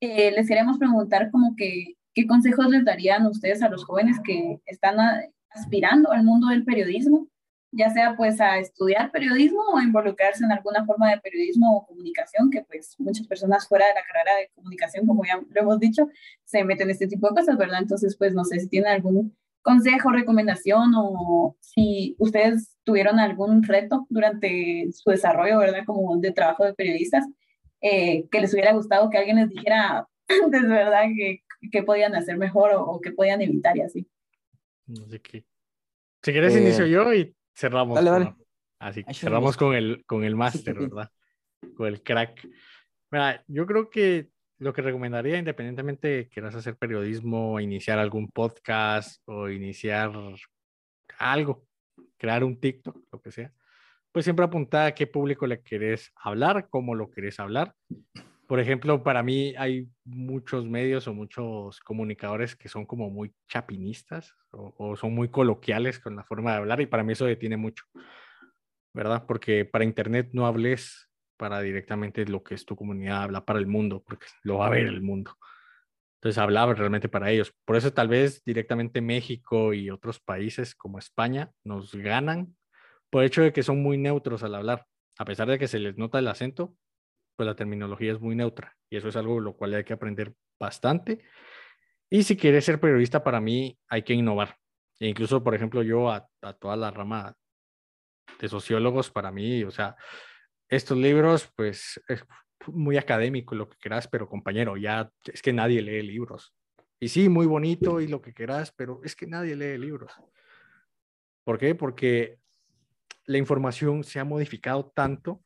les 0.08 0.48
queremos 0.48 0.78
preguntar 0.78 1.32
como 1.32 1.56
que, 1.56 1.96
¿qué 2.14 2.28
consejos 2.28 2.68
les 2.70 2.84
darían 2.84 3.26
ustedes 3.26 3.62
a 3.62 3.70
los 3.70 3.86
jóvenes 3.86 4.20
que 4.24 4.60
están 4.66 4.98
aspirando 5.50 6.12
al 6.12 6.24
mundo 6.24 6.48
del 6.48 6.66
periodismo? 6.66 7.28
ya 7.72 7.90
sea 7.90 8.16
pues 8.18 8.40
a 8.42 8.60
estudiar 8.60 9.12
periodismo 9.12 9.62
o 9.74 9.80
involucrarse 9.80 10.44
en 10.44 10.52
alguna 10.52 10.86
forma 10.86 11.10
de 11.10 11.20
periodismo 11.20 11.78
o 11.78 11.86
comunicación, 11.86 12.50
que 12.52 12.64
pues 12.64 12.96
muchas 13.00 13.26
personas 13.28 13.68
fuera 13.68 13.88
de 13.88 13.94
la 13.94 14.04
carrera 14.04 14.38
de 14.38 14.50
comunicación, 14.54 15.08
como 15.08 15.24
ya 15.26 15.38
lo 15.38 15.62
hemos 15.62 15.80
dicho, 15.80 16.08
se 16.44 16.64
meten 16.64 16.88
en 16.88 16.92
este 16.92 17.08
tipo 17.08 17.30
de 17.30 17.36
cosas, 17.36 17.58
¿verdad? 17.58 17.80
Entonces 17.82 18.18
pues 18.18 18.34
no 18.34 18.44
sé 18.44 18.60
si 18.60 18.68
tienen 18.68 18.92
algún 18.92 19.36
consejo, 19.62 20.12
recomendación 20.12 20.92
o 20.96 21.56
si 21.60 22.16
ustedes 22.20 22.76
tuvieron 22.84 23.20
algún 23.20 23.64
reto 23.64 24.06
durante 24.10 24.90
su 24.92 25.10
desarrollo, 25.12 25.60
¿verdad? 25.60 25.86
Como 25.86 26.18
de 26.18 26.32
trabajo 26.32 26.66
de 26.66 26.74
periodistas, 26.74 27.26
eh, 27.82 28.28
que 28.30 28.40
les 28.40 28.54
hubiera 28.54 28.74
gustado 28.74 29.10
que 29.10 29.18
alguien 29.18 29.38
les 29.38 29.50
dijera 29.50 30.08
antes, 30.44 30.62
¿verdad? 30.68 31.04
Que, 31.16 31.44
que 31.72 31.84
podían 31.84 32.16
hacer 32.16 32.38
mejor 32.38 32.72
o, 32.76 33.00
que 33.02 33.12
podían 33.12 33.42
evitar 33.42 33.76
y 33.78 33.82
así. 33.82 34.08
No 34.88 35.08
sé 35.08 35.20
qué. 35.20 35.46
Si 36.24 36.32
quieres, 36.32 36.56
inicio 36.56 36.86
eh, 36.86 36.90
yo 36.90 37.14
y 37.14 37.36
cerramos. 37.56 38.00
Así 38.80 39.04
cerramos 39.14 39.58
con 39.58 39.76
el, 39.76 40.04
con 40.06 40.24
el 40.24 40.36
máster, 40.36 40.74
¿verdad? 40.74 41.12
Con 41.76 41.88
el 41.88 42.02
crack. 42.02 42.48
Mira, 43.12 43.44
yo 43.48 43.66
creo 43.68 43.90
que 43.90 44.30
lo 44.58 44.74
que 44.74 44.82
recomendaría, 44.82 45.38
independientemente 45.38 46.08
de 46.08 46.24
que 46.26 46.30
quieras 46.30 46.56
hacer 46.56 46.78
periodismo, 46.78 47.60
iniciar 47.60 48.00
algún 48.00 48.30
podcast 48.30 49.22
o 49.26 49.50
iniciar 49.50 50.12
algo, 51.18 51.66
crear 52.18 52.44
un 52.44 52.60
TikTok, 52.60 52.96
lo 53.12 53.22
que 53.22 53.32
sea, 53.32 53.52
pues 54.12 54.26
siempre 54.26 54.46
apuntar 54.46 54.88
a 54.88 54.96
qué 54.96 55.08
público 55.08 55.48
le 55.48 55.62
querés 55.62 56.12
hablar, 56.16 56.68
cómo 56.70 56.96
lo 56.96 57.10
querés 57.12 57.40
hablar 57.40 57.76
por 58.52 58.60
ejemplo, 58.60 59.02
para 59.02 59.24
mí 59.24 59.56
hay 59.58 59.88
muchos 60.04 60.66
medios 60.66 61.08
o 61.08 61.14
muchos 61.14 61.80
comunicadores 61.80 62.54
que 62.54 62.68
son 62.68 62.86
como 62.86 63.10
muy 63.10 63.34
chapinistas 63.48 64.36
o, 64.50 64.98
son 64.98 65.16
muy 65.16 65.30
coloquiales 65.30 66.00
con 66.00 66.18
la 66.18 66.26
forma 66.26 66.52
de 66.52 66.58
hablar 66.58 66.82
y 66.82 66.86
para 66.86 67.02
mí 67.02 67.14
eso 67.14 67.24
detiene 67.24 67.56
mucho, 67.56 67.86
¿verdad? 68.94 69.24
Porque 69.26 69.64
para 69.64 69.86
Internet 69.86 70.32
no 70.34 70.48
hables 70.48 71.10
para 71.38 71.62
directamente 71.62 72.26
lo 72.26 72.44
que 72.44 72.56
es 72.56 72.66
tu 72.66 72.76
comunidad, 72.76 73.24
habla 73.24 73.46
para 73.46 73.58
el 73.58 73.68
mundo, 73.68 74.04
porque 74.06 74.26
lo 74.44 74.58
va 74.58 74.68
a 74.68 74.72
ver 74.72 74.86
el 74.86 75.02
mundo. 75.02 75.38
Entonces 76.16 76.38
hablaba 76.38 76.74
realmente 76.74 77.08
para 77.08 77.32
ellos. 77.32 77.54
Por 77.64 77.78
eso 77.78 77.94
tal 77.94 78.10
vez 78.10 78.44
directamente 78.44 79.00
México 79.00 79.74
y 79.74 79.90
otros 79.90 80.20
países 80.20 80.76
como 80.76 81.00
España 81.00 81.52
nos 81.64 81.96
ganan 81.96 82.54
por 83.12 83.22
el 83.22 83.28
hecho 83.28 83.44
de 83.44 83.54
que 83.54 83.62
son 83.62 83.84
muy 83.84 84.00
neutros 84.00 84.42
al 84.42 84.56
hablar. 84.56 84.88
A 85.20 85.26
pesar 85.26 85.48
de 85.48 85.60
que 85.60 85.68
se 85.68 85.78
les 85.78 85.98
nota 85.98 86.18
el 86.18 86.28
acento, 86.28 86.76
pues 87.36 87.46
la 87.46 87.56
terminología 87.56 88.14
es 88.14 88.20
muy 88.20 88.36
neutra 88.36 88.76
y 88.90 88.98
eso 88.98 89.10
es 89.10 89.16
algo 89.16 89.40
lo 89.40 89.56
cual 89.56 89.76
hay 89.76 89.84
que 89.84 89.94
aprender 89.94 90.34
bastante. 90.60 91.20
Y 92.10 92.24
si 92.24 92.36
quieres 92.36 92.66
ser 92.66 92.80
periodista, 92.80 93.24
para 93.24 93.40
mí 93.40 93.78
hay 93.88 94.04
que 94.04 94.14
innovar. 94.14 94.58
E 95.00 95.08
incluso, 95.08 95.44
por 95.44 95.56
ejemplo, 95.56 95.84
yo 95.84 96.10
a, 96.10 96.28
toda 96.60 96.76
la 96.76 96.92
rama 96.92 97.36
de 98.40 98.48
sociólogos, 98.48 99.12
para 99.12 99.32
mí, 99.32 99.64
o 99.64 99.72
sea, 99.72 99.96
estos 100.70 100.98
libros, 100.98 101.52
pues 101.56 102.02
es 102.08 102.24
muy 102.68 102.98
académico, 102.98 103.56
lo 103.56 103.68
que 103.70 103.78
quieras, 103.78 104.08
pero 104.08 104.30
compañero, 104.30 104.78
ya 104.78 105.12
es 105.26 105.42
que 105.42 105.54
nadie 105.54 105.82
lee 105.82 106.04
libros. 106.04 106.54
Y 107.00 107.10
sí, 107.10 107.30
muy 107.30 107.48
bonito 107.48 108.00
y 108.00 108.08
lo 108.08 108.22
que 108.22 108.34
quieras, 108.34 108.74
pero 108.76 109.02
es 109.04 109.16
que 109.16 109.26
nadie 109.26 109.56
lee 109.56 109.78
libros. 109.78 110.12
¿Por 111.44 111.58
qué? 111.58 111.74
Porque 111.76 112.38
la 113.32 113.38
información 113.38 114.04
se 114.04 114.20
ha 114.20 114.26
modificado 114.26 114.92
tanto 114.94 115.42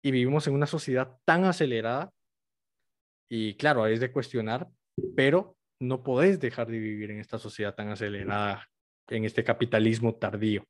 y 0.00 0.12
vivimos 0.12 0.46
en 0.46 0.54
una 0.54 0.66
sociedad 0.66 1.18
tan 1.24 1.44
acelerada 1.44 2.12
y 3.28 3.54
claro, 3.56 3.86
es 3.86 3.98
de 3.98 4.12
cuestionar, 4.12 4.68
pero 5.16 5.56
no 5.80 6.02
podés 6.04 6.38
dejar 6.38 6.68
de 6.68 6.78
vivir 6.78 7.10
en 7.10 7.18
esta 7.18 7.38
sociedad 7.38 7.74
tan 7.74 7.88
acelerada, 7.88 8.68
en 9.08 9.24
este 9.24 9.42
capitalismo 9.42 10.14
tardío. 10.14 10.68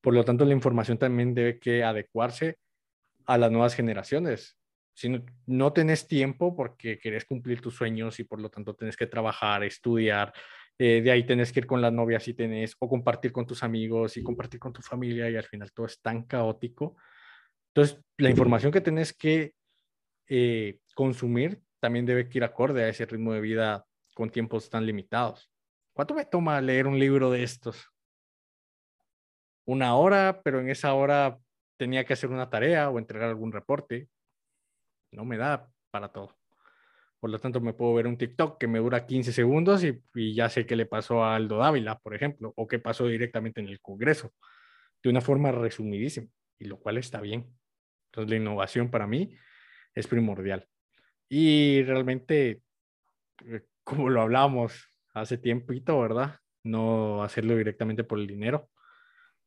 Por 0.00 0.14
lo 0.14 0.24
tanto, 0.24 0.44
la 0.44 0.52
información 0.52 0.98
también 0.98 1.34
debe 1.34 1.58
que 1.58 1.82
adecuarse 1.82 2.58
a 3.26 3.38
las 3.38 3.50
nuevas 3.50 3.74
generaciones. 3.74 4.58
Si 4.92 5.10
no, 5.46 5.72
tenés 5.72 6.06
tiempo 6.06 6.54
porque 6.54 6.98
querés 6.98 7.24
cumplir 7.24 7.60
tus 7.60 7.74
sueños 7.74 8.20
y 8.20 8.24
por 8.24 8.40
lo 8.40 8.48
tanto 8.48 8.74
tenés 8.76 8.96
que 8.96 9.06
trabajar, 9.06 9.64
estudiar, 9.64 10.32
eh, 10.78 11.00
de 11.02 11.10
ahí 11.10 11.24
tenés 11.24 11.52
que 11.52 11.60
ir 11.60 11.66
con 11.66 11.80
la 11.80 11.90
novia 11.90 12.18
si 12.18 12.34
tenés, 12.34 12.74
o 12.78 12.88
compartir 12.88 13.32
con 13.32 13.46
tus 13.46 13.62
amigos 13.62 14.16
y 14.16 14.22
compartir 14.22 14.58
con 14.58 14.72
tu 14.72 14.82
familia 14.82 15.30
y 15.30 15.36
al 15.36 15.44
final 15.44 15.72
todo 15.72 15.86
es 15.86 16.00
tan 16.00 16.24
caótico. 16.24 16.96
Entonces, 17.68 18.00
la 18.18 18.30
información 18.30 18.72
que 18.72 18.80
tenés 18.80 19.12
que 19.12 19.54
eh, 20.28 20.80
consumir 20.94 21.60
también 21.80 22.06
debe 22.06 22.28
ir 22.32 22.44
acorde 22.44 22.84
a 22.84 22.88
ese 22.88 23.06
ritmo 23.06 23.32
de 23.32 23.40
vida 23.40 23.84
con 24.14 24.30
tiempos 24.30 24.70
tan 24.70 24.86
limitados. 24.86 25.50
¿Cuánto 25.92 26.14
me 26.14 26.24
toma 26.24 26.60
leer 26.60 26.86
un 26.86 26.98
libro 26.98 27.30
de 27.30 27.42
estos? 27.42 27.90
Una 29.66 29.96
hora, 29.96 30.40
pero 30.42 30.60
en 30.60 30.70
esa 30.70 30.94
hora 30.94 31.38
tenía 31.76 32.04
que 32.04 32.14
hacer 32.14 32.30
una 32.30 32.50
tarea 32.50 32.90
o 32.90 32.98
entregar 32.98 33.28
algún 33.28 33.52
reporte. 33.52 34.08
No 35.12 35.24
me 35.24 35.36
da 35.36 35.70
para 35.90 36.12
todo. 36.12 36.36
Por 37.24 37.30
lo 37.30 37.38
tanto, 37.38 37.58
me 37.62 37.72
puedo 37.72 37.94
ver 37.94 38.06
un 38.06 38.18
TikTok 38.18 38.58
que 38.58 38.66
me 38.66 38.80
dura 38.80 39.06
15 39.06 39.32
segundos 39.32 39.82
y, 39.82 40.34
ya 40.34 40.50
sé 40.50 40.66
qué 40.66 40.76
le 40.76 40.84
pasó 40.84 41.24
a 41.24 41.36
Aldo 41.36 41.56
Dávila, 41.56 41.98
por 41.98 42.14
ejemplo, 42.14 42.52
o 42.54 42.66
qué 42.66 42.78
pasó 42.78 43.06
directamente 43.06 43.62
en 43.62 43.68
el 43.68 43.80
Congreso, 43.80 44.34
de 45.02 45.08
una 45.08 45.22
forma 45.22 45.50
resumidísima, 45.50 46.28
y 46.58 46.66
lo 46.66 46.78
cual 46.78 46.98
está 46.98 47.22
bien. 47.22 47.46
Entonces, 48.08 48.28
la 48.28 48.36
innovación 48.36 48.90
para 48.90 49.06
mí 49.06 49.34
es 49.94 50.06
primordial. 50.06 50.68
Y 51.26 51.82
realmente, 51.84 52.60
eh, 53.46 53.62
como 53.84 54.10
lo 54.10 54.20
hablamos 54.20 54.90
hace 55.14 55.38
tiempito, 55.38 55.98
¿verdad? 55.98 56.40
No 56.62 57.22
hacerlo 57.22 57.56
directamente 57.56 58.04
por 58.04 58.18
el 58.18 58.26
dinero, 58.26 58.68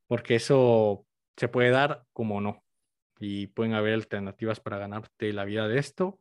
porque 0.08 0.34
eso 0.34 1.06
se 1.36 1.48
puede 1.48 1.70
dar 1.70 2.06
como 2.12 2.42
no. 2.42 2.64
Y 3.20 3.46
pueden 3.46 3.76
haber 3.76 3.94
alternativas 3.94 4.60
para 4.60 4.80
ganarte 4.80 5.32
la 5.32 5.46
vida 5.46 5.68
de 5.68 5.78
esto, 5.78 6.18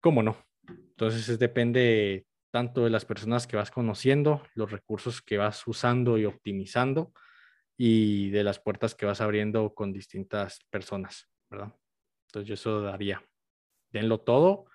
como 0.00 0.22
no. 0.22 0.36
Entonces 0.68 1.38
depende 1.38 2.26
tanto 2.50 2.84
de 2.84 2.90
las 2.90 3.04
personas 3.04 3.46
que 3.46 3.56
vas 3.56 3.70
conociendo, 3.70 4.42
los 4.54 4.70
recursos 4.70 5.22
que 5.22 5.38
vas 5.38 5.66
usando 5.66 6.18
y 6.18 6.24
optimizando 6.24 7.12
y 7.76 8.30
de 8.30 8.42
las 8.42 8.58
puertas 8.58 8.94
que 8.94 9.06
vas 9.06 9.20
abriendo 9.20 9.74
con 9.74 9.92
distintas 9.92 10.60
personas, 10.70 11.28
¿verdad? 11.50 11.74
Entonces 12.28 12.48
yo 12.48 12.54
eso 12.54 12.82
daría. 12.82 13.22
Denlo 13.90 14.20
todo, 14.20 14.66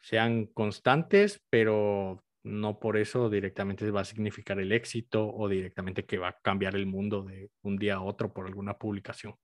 sean 0.00 0.46
constantes, 0.46 1.42
pero 1.50 2.24
no 2.42 2.78
por 2.80 2.96
eso 2.96 3.28
directamente 3.28 3.90
va 3.90 4.02
a 4.02 4.04
significar 4.04 4.58
el 4.60 4.72
éxito 4.72 5.28
o 5.28 5.48
directamente 5.48 6.06
que 6.06 6.18
va 6.18 6.28
a 6.28 6.38
cambiar 6.40 6.74
el 6.74 6.86
mundo 6.86 7.22
de 7.22 7.50
un 7.62 7.76
día 7.76 7.96
a 7.96 8.02
otro 8.02 8.32
por 8.32 8.46
alguna 8.46 8.78
publicación. 8.78 9.34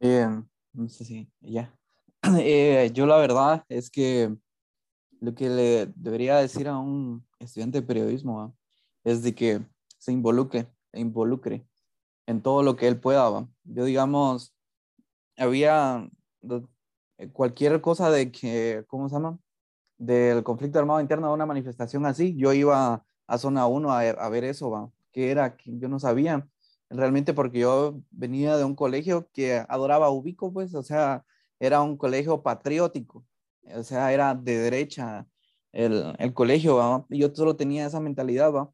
Eh, 0.00 0.26
no 0.74 0.88
sé 0.88 1.04
si 1.04 1.30
ya. 1.40 1.74
Eh, 2.40 2.90
yo 2.94 3.06
la 3.06 3.18
verdad 3.18 3.64
es 3.68 3.90
que 3.90 4.34
lo 5.20 5.34
que 5.34 5.48
le 5.48 5.86
debería 5.94 6.36
decir 6.36 6.68
a 6.68 6.78
un 6.78 7.26
estudiante 7.38 7.80
de 7.80 7.86
periodismo 7.86 8.56
es 9.04 9.22
de 9.22 9.34
que 9.34 9.60
se 9.98 10.12
involucre, 10.12 10.68
involucre 10.94 11.66
en 12.26 12.42
todo 12.42 12.62
lo 12.62 12.76
que 12.76 12.88
él 12.88 12.98
pueda. 12.98 13.46
Yo 13.64 13.84
digamos, 13.84 14.54
había 15.36 16.08
eh, 17.18 17.28
cualquier 17.32 17.80
cosa 17.80 18.10
de 18.10 18.32
que, 18.32 18.84
¿cómo 18.88 19.08
se 19.08 19.16
llama? 19.16 19.38
Del 19.98 20.42
conflicto 20.42 20.78
armado 20.78 21.00
interno 21.00 21.28
de 21.28 21.34
una 21.34 21.46
manifestación 21.46 22.06
así, 22.06 22.34
yo 22.36 22.52
iba 22.52 23.04
a 23.26 23.38
zona 23.38 23.66
1 23.66 23.92
a, 23.92 24.28
ver 24.28 24.44
eso, 24.44 24.70
¿va? 24.70 24.90
¿Qué 25.12 25.30
era? 25.30 25.56
Que 25.56 25.78
yo 25.78 25.88
no 25.88 25.98
sabía 25.98 26.48
realmente 26.94 27.34
porque 27.34 27.60
yo 27.60 28.00
venía 28.10 28.56
de 28.56 28.64
un 28.64 28.74
colegio 28.74 29.28
que 29.32 29.64
adoraba 29.68 30.10
Ubico, 30.10 30.52
pues, 30.52 30.74
o 30.74 30.82
sea, 30.82 31.24
era 31.60 31.82
un 31.82 31.96
colegio 31.96 32.42
patriótico, 32.42 33.24
o 33.74 33.82
sea, 33.82 34.12
era 34.12 34.34
de 34.34 34.58
derecha 34.58 35.26
el, 35.72 36.14
el 36.18 36.34
colegio, 36.34 36.76
¿va? 36.76 37.04
yo 37.10 37.34
solo 37.34 37.56
tenía 37.56 37.86
esa 37.86 38.00
mentalidad, 38.00 38.52
¿va? 38.52 38.70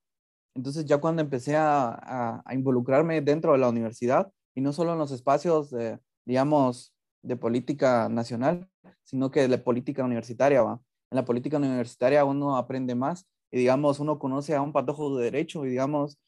Entonces 0.54 0.84
ya 0.84 0.98
cuando 0.98 1.22
empecé 1.22 1.56
a, 1.56 2.42
involucrarme 2.52 3.20
dentro 3.20 3.52
de 3.52 3.58
la 3.58 3.68
universidad, 3.68 4.32
y 4.54 4.60
no 4.60 4.72
solo 4.72 4.92
en 4.92 4.98
los 4.98 5.12
espacios, 5.12 5.70
de, 5.70 5.98
digamos, 6.24 6.92
de 7.22 7.36
política 7.36 8.08
nacional, 8.08 8.68
sino 9.04 9.30
que 9.30 9.48
de 9.48 9.58
política 9.58 10.04
universitaria, 10.04 10.62
¿va? 10.62 10.80
En 11.10 11.16
la 11.16 11.24
política 11.24 11.56
universitaria 11.56 12.24
uno 12.24 12.56
aprende 12.56 12.94
más 12.94 13.26
y, 13.50 13.58
digamos, 13.58 14.00
uno 14.00 14.18
conoce 14.18 14.54
a 14.54 14.62
un 14.62 14.72
patojo 14.72 15.16
de 15.16 15.24
derecho 15.24 15.64
y, 15.66 15.70
digamos, 15.70 16.18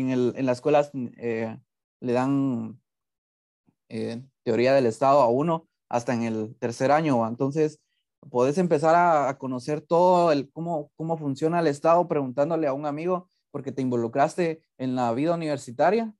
en, 0.00 0.10
el, 0.10 0.32
en 0.36 0.46
las 0.46 0.58
escuelas 0.58 0.90
eh, 0.94 1.56
le 2.00 2.12
dan 2.12 2.80
eh, 3.88 4.22
teoría 4.44 4.74
del 4.74 4.86
Estado 4.86 5.20
a 5.20 5.28
uno 5.28 5.68
hasta 5.88 6.14
en 6.14 6.22
el 6.22 6.56
tercer 6.58 6.90
año. 6.90 7.26
Entonces, 7.26 7.80
puedes 8.30 8.58
empezar 8.58 8.94
a, 8.96 9.38
conocer 9.38 9.80
todo 9.80 10.32
el 10.32 10.50
cómo, 10.52 10.90
cómo 10.96 11.16
funciona 11.16 11.60
el 11.60 11.66
Estado 11.66 12.08
preguntándole 12.08 12.66
a 12.66 12.72
un 12.72 12.86
amigo 12.86 13.28
porque 13.50 13.72
te 13.72 13.82
involucraste 13.82 14.62
en 14.78 14.96
la 14.96 15.12
vida 15.12 15.34
universitaria 15.34 16.14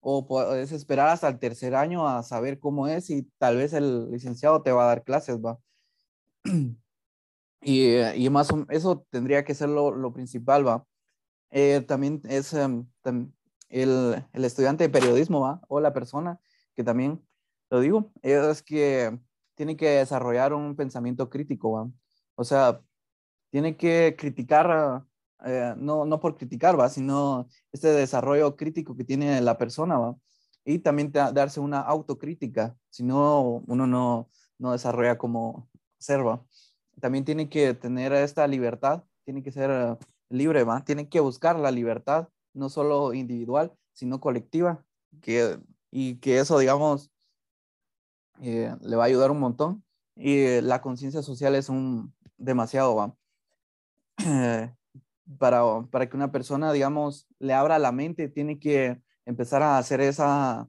o 0.00 0.26
puedes 0.26 0.72
esperar 0.72 1.08
hasta 1.08 1.28
el 1.28 1.38
tercer 1.38 1.74
año 1.74 2.08
a 2.08 2.22
saber 2.22 2.58
cómo 2.58 2.88
es 2.88 3.08
y 3.10 3.22
tal 3.38 3.56
vez 3.56 3.72
el 3.72 4.10
licenciado 4.10 4.62
te 4.62 4.72
va 4.72 4.84
a 4.84 4.88
dar 4.88 5.04
clases, 5.04 5.38
va. 5.38 5.58
Y, 7.64 7.96
y 7.96 8.28
más 8.28 8.48
eso 8.70 9.06
tendría 9.08 9.44
que 9.44 9.54
ser 9.54 9.68
lo, 9.68 9.92
lo 9.92 10.12
principal, 10.12 10.66
va. 10.66 10.84
Eh, 11.52 11.82
también 11.82 12.20
es 12.24 12.52
em, 12.54 12.86
el, 13.68 14.24
el, 14.32 14.44
estudiante 14.44 14.84
de 14.84 14.90
periodismo, 14.90 15.40
va, 15.40 15.60
o 15.68 15.80
la 15.80 15.92
persona 15.92 16.40
que 16.74 16.82
también 16.82 17.22
lo 17.70 17.80
digo, 17.80 18.12
es 18.22 18.62
que 18.62 19.18
tiene 19.54 19.76
que 19.76 19.88
desarrollar 19.90 20.52
un 20.54 20.76
pensamiento 20.76 21.30
crítico, 21.30 21.72
va. 21.72 21.90
O 22.34 22.44
sea, 22.44 22.80
tiene 23.50 23.76
que 23.76 24.16
criticar 24.18 25.04
eh, 25.44 25.74
no, 25.76 26.04
no 26.04 26.20
por 26.20 26.36
criticar, 26.36 26.78
¿va? 26.78 26.88
sino 26.88 27.48
este 27.72 27.88
desarrollo 27.88 28.56
crítico 28.56 28.96
que 28.96 29.04
tiene 29.04 29.40
la 29.40 29.58
persona, 29.58 29.98
¿va? 29.98 30.16
y 30.64 30.78
también 30.78 31.12
darse 31.12 31.60
una 31.60 31.80
autocrítica, 31.80 32.76
si 32.90 33.02
no, 33.02 33.62
uno 33.66 33.86
no, 33.86 34.30
no 34.58 34.72
desarrolla 34.72 35.18
como 35.18 35.68
ser, 35.98 36.26
¿va? 36.26 36.44
También 37.00 37.24
tiene 37.24 37.48
que 37.48 37.74
tener 37.74 38.12
esta 38.12 38.46
libertad, 38.46 39.04
tiene 39.24 39.42
que 39.42 39.50
ser 39.50 39.98
libre, 40.32 40.64
¿va? 40.64 40.84
tiene 40.84 41.08
que 41.08 41.20
buscar 41.20 41.58
la 41.58 41.70
libertad, 41.70 42.28
no 42.54 42.68
solo 42.68 43.14
individual, 43.14 43.72
sino 43.92 44.20
colectiva, 44.20 44.84
que, 45.20 45.58
y 45.90 46.16
que 46.16 46.38
eso, 46.38 46.58
digamos, 46.58 47.10
eh, 48.40 48.74
le 48.80 48.96
va 48.96 49.04
a 49.04 49.06
ayudar 49.06 49.30
un 49.30 49.40
montón. 49.40 49.84
Y 50.16 50.60
la 50.60 50.80
conciencia 50.82 51.22
social 51.22 51.54
es 51.54 51.68
un 51.68 52.14
demasiado, 52.36 52.96
¿va? 52.96 53.16
para, 55.38 55.62
para 55.90 56.08
que 56.08 56.16
una 56.16 56.32
persona, 56.32 56.72
digamos, 56.72 57.26
le 57.38 57.54
abra 57.54 57.78
la 57.78 57.92
mente, 57.92 58.28
tiene 58.28 58.58
que 58.58 59.00
empezar 59.24 59.62
a 59.62 59.78
hacer 59.78 60.00
esa, 60.00 60.68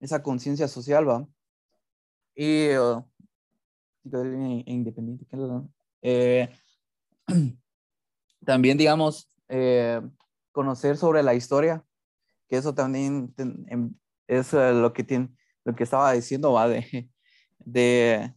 esa 0.00 0.22
conciencia 0.22 0.68
social, 0.68 1.08
¿va? 1.08 1.26
Y 2.34 2.76
uh, 2.76 3.04
independiente, 4.66 5.26
eh, 6.02 6.48
también, 8.44 8.78
digamos, 8.78 9.30
eh, 9.48 10.00
conocer 10.52 10.96
sobre 10.96 11.22
la 11.22 11.34
historia, 11.34 11.84
que 12.48 12.56
eso 12.56 12.74
también 12.74 13.34
em, 13.36 13.94
es 14.26 14.52
uh, 14.52 14.72
lo 14.72 14.92
que 14.92 15.04
tiene, 15.04 15.28
lo 15.64 15.74
que 15.74 15.84
estaba 15.84 16.12
diciendo, 16.12 16.52
¿va? 16.52 16.68
De, 16.68 17.10
de, 17.58 18.34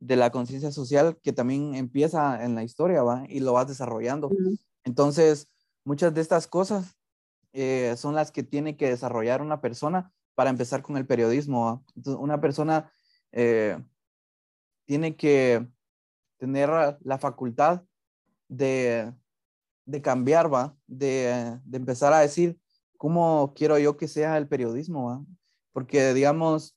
de 0.00 0.16
la 0.16 0.30
conciencia 0.30 0.70
social 0.70 1.18
que 1.22 1.32
también 1.32 1.74
empieza 1.74 2.44
en 2.44 2.54
la 2.54 2.62
historia, 2.62 3.02
¿va? 3.02 3.24
Y 3.28 3.40
lo 3.40 3.52
vas 3.52 3.68
desarrollando. 3.68 4.30
Entonces, 4.84 5.48
muchas 5.84 6.14
de 6.14 6.20
estas 6.20 6.46
cosas 6.46 6.96
eh, 7.52 7.94
son 7.96 8.14
las 8.14 8.30
que 8.30 8.42
tiene 8.42 8.76
que 8.76 8.88
desarrollar 8.88 9.42
una 9.42 9.60
persona 9.60 10.12
para 10.34 10.50
empezar 10.50 10.82
con 10.82 10.96
el 10.96 11.06
periodismo. 11.06 11.84
una 12.04 12.40
persona 12.40 12.92
eh, 13.32 13.82
tiene 14.84 15.16
que 15.16 15.66
tener 16.38 16.70
la 17.00 17.18
facultad 17.18 17.82
de, 18.48 19.12
de 19.84 20.02
cambiar, 20.02 20.52
¿va? 20.52 20.76
De, 20.86 21.58
de, 21.64 21.76
empezar 21.76 22.12
a 22.12 22.20
decir 22.20 22.58
cómo 22.96 23.52
quiero 23.54 23.78
yo 23.78 23.96
que 23.96 24.08
sea 24.08 24.36
el 24.36 24.48
periodismo, 24.48 25.06
¿va? 25.06 25.24
Porque, 25.72 26.12
digamos, 26.14 26.76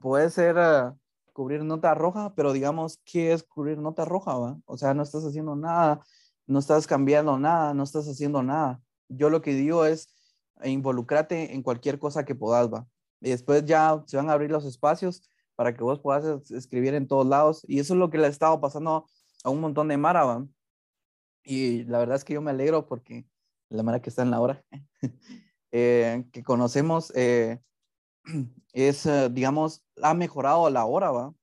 puede 0.00 0.30
ser 0.30 0.56
uh, 0.56 0.96
cubrir 1.32 1.62
nota 1.62 1.94
roja, 1.94 2.34
pero 2.34 2.52
digamos, 2.52 3.00
¿qué 3.04 3.32
es 3.32 3.42
cubrir 3.42 3.78
nota 3.78 4.04
roja? 4.04 4.36
¿va? 4.36 4.58
O 4.64 4.76
sea, 4.76 4.94
no 4.94 5.02
estás 5.02 5.24
haciendo 5.24 5.54
nada, 5.54 6.00
no 6.46 6.58
estás 6.58 6.86
cambiando 6.86 7.38
nada, 7.38 7.74
no 7.74 7.84
estás 7.84 8.08
haciendo 8.08 8.42
nada. 8.42 8.80
Yo 9.08 9.30
lo 9.30 9.42
que 9.42 9.52
digo 9.52 9.84
es 9.84 10.08
involucrate 10.64 11.54
en 11.54 11.62
cualquier 11.62 11.98
cosa 11.98 12.24
que 12.24 12.34
puedas, 12.34 12.72
va. 12.72 12.86
Y 13.20 13.30
después 13.30 13.64
ya 13.64 14.02
se 14.06 14.16
van 14.16 14.30
a 14.30 14.32
abrir 14.32 14.50
los 14.50 14.64
espacios 14.64 15.22
para 15.54 15.74
que 15.74 15.82
vos 15.82 16.00
puedas 16.00 16.50
escribir 16.50 16.94
en 16.94 17.06
todos 17.06 17.26
lados. 17.26 17.62
Y 17.66 17.80
eso 17.80 17.94
es 17.94 17.98
lo 17.98 18.10
que 18.10 18.18
le 18.18 18.26
ha 18.26 18.30
estado 18.30 18.60
pasando 18.60 19.06
a 19.44 19.50
un 19.50 19.60
montón 19.60 19.88
de 19.88 19.96
Mara, 19.96 20.44
Y 21.48 21.84
la 21.84 22.00
verdad 22.00 22.16
es 22.16 22.24
que 22.24 22.34
yo 22.34 22.42
me 22.42 22.50
alegro 22.50 22.86
porque 22.86 23.24
la 23.68 23.84
Mara 23.84 24.02
que 24.02 24.10
está 24.10 24.22
en 24.22 24.32
la 24.32 24.40
hora, 24.40 24.64
eh, 25.70 26.24
que 26.32 26.42
conocemos, 26.42 27.12
eh, 27.14 27.60
es, 28.72 29.06
eh, 29.06 29.30
digamos, 29.30 29.84
ha 30.02 30.12
mejorado 30.12 30.68
la 30.70 30.84
hora, 30.84 31.10
¿va? 31.12 31.34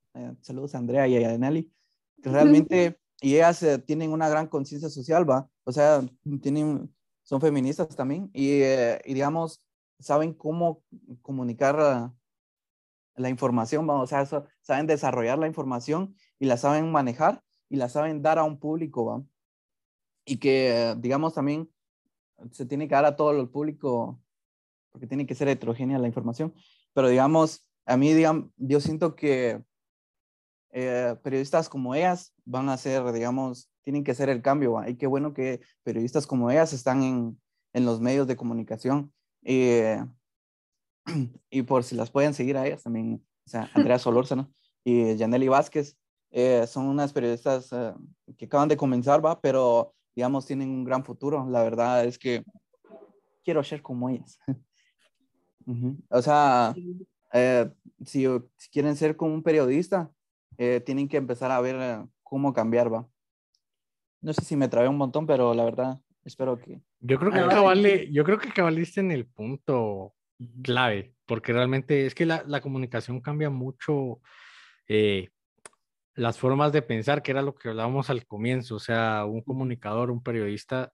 saludos 0.42 0.76
a 0.76 0.78
Andrea 0.78 1.08
y 1.08 1.24
a 1.24 1.38
Nelly. 1.38 1.72
Realmente, 2.18 3.00
y 3.22 3.36
ellas 3.36 3.66
tienen 3.86 4.12
una 4.12 4.28
gran 4.28 4.48
conciencia 4.48 4.90
social, 4.90 5.28
¿va? 5.28 5.50
O 5.64 5.72
sea, 5.72 6.02
tienen, 6.42 6.94
son 7.24 7.40
feministas 7.40 7.88
también 7.96 8.30
y, 8.34 8.62
y 8.62 9.14
digamos, 9.14 9.64
saben 10.00 10.34
cómo 10.34 10.84
comunicar 11.22 12.12
la 13.16 13.30
información, 13.30 13.88
vamos, 13.88 14.12
o 14.12 14.26
sea, 14.26 14.48
saben 14.62 14.88
desarrollar 14.88 15.40
la 15.40 15.48
información 15.48 16.16
y 16.40 16.46
la 16.46 16.58
saben 16.58 16.92
manejar 16.92 17.42
y 17.70 17.78
la 17.78 17.90
saben 17.90 18.22
dar 18.22 18.38
a 18.38 18.44
un 18.44 18.60
público, 18.60 19.06
¿va? 19.06 19.24
Y 20.26 20.38
que, 20.38 20.96
digamos, 21.00 21.34
también 21.34 21.70
se 22.52 22.66
tiene 22.66 22.88
que 22.88 22.96
dar 22.96 23.06
a 23.06 23.16
todo 23.16 23.32
el 23.32 23.50
público, 23.50 24.22
porque 24.92 25.08
tiene 25.08 25.26
que 25.26 25.36
ser 25.36 25.48
heterogénea 25.48 26.00
la 26.00 26.08
información, 26.08 26.54
pero 26.94 27.10
digamos, 27.10 27.68
a 27.86 27.98
mí, 27.98 28.14
digamos, 28.14 28.50
yo 28.58 28.80
siento 28.80 29.16
que 29.16 29.64
eh, 30.72 31.16
periodistas 31.24 31.70
como 31.70 31.96
ellas 31.96 32.34
van 32.46 32.70
a 32.70 32.78
ser, 32.78 33.12
digamos, 33.12 33.70
tienen 33.82 34.04
que 34.04 34.16
ser 34.16 34.30
el 34.30 34.42
cambio, 34.42 34.82
y 34.88 34.96
qué 34.96 35.08
bueno 35.08 35.34
que 35.34 35.62
periodistas 35.84 36.26
como 36.26 36.50
ellas 36.50 36.74
están 36.74 37.04
en, 37.04 37.42
en 37.74 37.86
los 37.86 38.00
medios 38.00 38.28
de 38.28 38.36
comunicación. 38.36 39.12
Eh, 39.44 40.04
y 41.50 41.64
por 41.64 41.84
si 41.84 41.96
las 41.96 42.12
pueden 42.12 42.34
seguir 42.34 42.58
a 42.58 42.66
ellas 42.66 42.84
también, 42.84 43.26
o 43.46 43.50
sea, 43.50 43.70
Andrea 43.74 44.00
Solórzano 44.00 44.52
y 44.84 45.18
Janely 45.18 45.48
Vázquez, 45.48 45.98
eh, 46.32 46.66
son 46.68 46.86
unas 46.86 47.14
periodistas 47.14 47.72
eh, 47.72 47.94
que 48.38 48.46
acaban 48.46 48.70
de 48.70 48.78
comenzar, 48.78 49.24
va, 49.24 49.40
pero 49.40 49.94
digamos 50.16 50.46
tienen 50.46 50.70
un 50.70 50.84
gran 50.84 51.04
futuro. 51.04 51.48
La 51.50 51.64
verdad 51.64 52.06
es 52.06 52.18
que 52.18 52.44
quiero 53.44 53.64
ser 53.64 53.82
como 53.82 54.10
ellas. 54.10 54.40
O 56.10 56.22
sea, 56.22 56.76
eh, 57.32 57.72
si, 58.04 58.26
si, 58.58 58.70
quieren 58.70 58.98
ser 58.98 59.16
como 59.16 59.34
un 59.34 59.42
periodista, 59.42 60.12
tienen 60.58 61.08
que 61.08 61.16
empezar 61.16 61.52
a 61.52 61.62
ver 61.62 62.06
cómo 62.22 62.52
cambiar, 62.52 62.92
va. 62.92 63.08
No 64.20 64.34
sé 64.34 64.44
si 64.44 64.58
me 64.58 64.68
trabé 64.68 64.90
un 64.90 64.98
montón, 64.98 65.26
pero 65.26 65.54
la 65.54 65.64
verdad, 65.64 66.02
espero 66.26 66.60
que... 66.60 66.82
Yo 67.00 67.18
creo 67.18 67.32
que, 67.32 67.40
cabale, 67.40 68.12
yo 68.12 68.26
creo 68.26 68.38
que 68.38 68.50
cabaliste 68.50 69.00
en 69.00 69.12
el 69.12 69.26
punto 69.26 70.16
clave, 70.64 71.14
porque 71.26 71.54
realmente 71.54 72.06
es 72.06 72.16
que 72.16 72.26
la, 72.26 72.44
la 72.48 72.62
comunicación 72.62 73.22
cambia 73.22 73.50
mucho 73.50 74.20
eh, 74.88 75.30
las 76.16 76.38
formas 76.38 76.72
de 76.72 76.82
pensar, 76.82 77.22
que 77.24 77.32
era 77.32 77.42
lo 77.42 77.56
que 77.56 77.70
hablábamos 77.70 78.10
al 78.10 78.26
comienzo, 78.26 78.76
o 78.76 78.80
sea, 78.80 79.26
un 79.26 79.42
comunicador, 79.42 80.12
un 80.12 80.22
periodista 80.22 80.92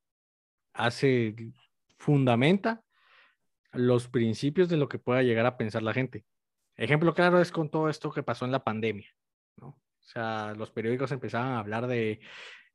hace, 0.74 1.36
fundamenta 1.98 2.82
los 3.74 4.08
principios 4.08 4.70
de 4.70 4.78
lo 4.78 4.88
que 4.88 5.00
pueda 5.00 5.24
llegar 5.24 5.46
a 5.46 5.58
pensar 5.58 5.84
la 5.84 5.94
gente. 5.94 6.26
Ejemplo 6.76 7.14
claro 7.14 7.42
es 7.42 7.52
con 7.52 7.70
todo 7.70 7.90
esto 7.90 8.12
que 8.12 8.24
pasó 8.24 8.46
en 8.46 8.52
la 8.52 8.64
pandemia, 8.64 9.10
¿no? 9.58 9.68
O 9.68 10.12
sea, 10.12 10.54
los 10.56 10.72
periódicos 10.72 11.12
empezaban 11.12 11.50
a 11.50 11.60
hablar 11.60 11.86
de, 11.88 12.20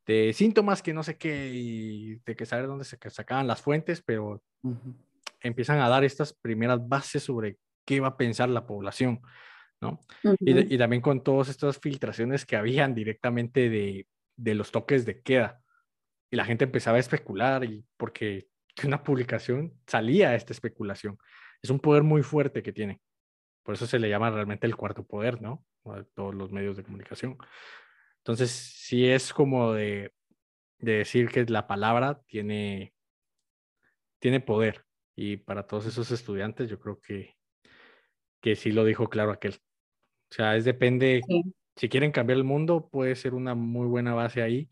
de 0.06 0.32
síntomas 0.32 0.82
que 0.82 0.92
no 0.92 1.02
sé 1.02 1.16
qué 1.16 1.50
y 1.52 2.16
de 2.16 2.36
que 2.36 2.46
saber 2.46 2.66
dónde 2.66 2.84
se 2.84 2.98
sacaban 3.10 3.46
las 3.46 3.62
fuentes, 3.62 4.02
pero 4.02 4.42
empiezan 5.40 5.80
a 5.80 5.88
dar 5.88 6.04
estas 6.04 6.32
primeras 6.34 6.86
bases 6.86 7.22
sobre 7.22 7.58
qué 7.84 8.00
va 8.00 8.08
a 8.08 8.16
pensar 8.16 8.48
la 8.48 8.66
población, 8.66 9.20
¿no? 9.84 10.00
y, 10.40 10.78
también 10.78 11.00
con 11.00 11.22
todas 11.22 11.48
estas 11.48 11.78
filtraciones 11.78 12.44
que 12.44 12.56
habían 12.56 12.94
directamente 12.94 13.68
de, 13.68 14.08
de, 14.36 14.54
los 14.54 14.72
toques 14.72 15.06
de 15.06 15.22
queda. 15.22 15.60
Y 16.30 16.36
la 16.36 16.44
gente 16.44 16.64
empezaba 16.64 16.96
a 16.96 17.00
especular 17.00 17.64
y 17.64 17.84
porque 17.96 18.48
una 18.84 19.02
publicación 19.02 19.72
salía 19.86 20.34
esta 20.34 20.52
especulación. 20.52 21.18
Es 21.62 21.70
un 21.70 21.78
poder 21.78 22.02
muy 22.02 22.22
fuerte 22.22 22.62
que 22.62 22.72
tiene. 22.72 23.00
Por 23.62 23.74
eso 23.74 23.86
se 23.86 23.98
le 23.98 24.08
llama 24.08 24.30
realmente 24.30 24.66
el 24.66 24.76
cuarto 24.76 25.06
poder, 25.06 25.40
¿no? 25.40 25.64
A 25.84 26.02
todos 26.14 26.34
los 26.34 26.50
medios 26.50 26.76
de 26.76 26.82
comunicación. 26.82 27.38
Entonces, 28.18 28.50
sí 28.50 29.06
es 29.06 29.32
como 29.32 29.72
de, 29.72 30.12
de 30.78 30.92
decir 30.98 31.28
que 31.28 31.44
la 31.44 31.66
palabra 31.66 32.20
tiene, 32.26 32.94
tiene 34.18 34.40
poder 34.40 34.84
y 35.16 35.36
para 35.36 35.66
todos 35.66 35.86
esos 35.86 36.10
estudiantes, 36.10 36.68
yo 36.68 36.78
creo 36.78 37.00
que, 37.00 37.36
que 38.40 38.56
sí 38.56 38.72
lo 38.72 38.84
dijo 38.84 39.08
claro 39.08 39.30
aquel. 39.30 39.58
O 40.34 40.36
sea, 40.36 40.56
es 40.56 40.64
depende, 40.64 41.22
si 41.76 41.88
quieren 41.88 42.10
cambiar 42.10 42.38
el 42.38 42.44
mundo, 42.44 42.88
puede 42.90 43.14
ser 43.14 43.34
una 43.34 43.54
muy 43.54 43.86
buena 43.86 44.14
base 44.14 44.42
ahí 44.42 44.68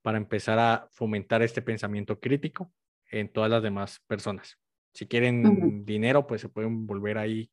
para 0.00 0.16
empezar 0.16 0.58
a 0.58 0.88
fomentar 0.90 1.42
este 1.42 1.60
pensamiento 1.60 2.18
crítico 2.18 2.72
en 3.10 3.30
todas 3.30 3.50
las 3.50 3.62
demás 3.62 4.00
personas. 4.06 4.58
Si 4.94 5.06
quieren 5.06 5.84
dinero, 5.84 6.26
pues 6.26 6.40
se 6.40 6.48
pueden 6.48 6.86
volver 6.86 7.18
ahí, 7.18 7.50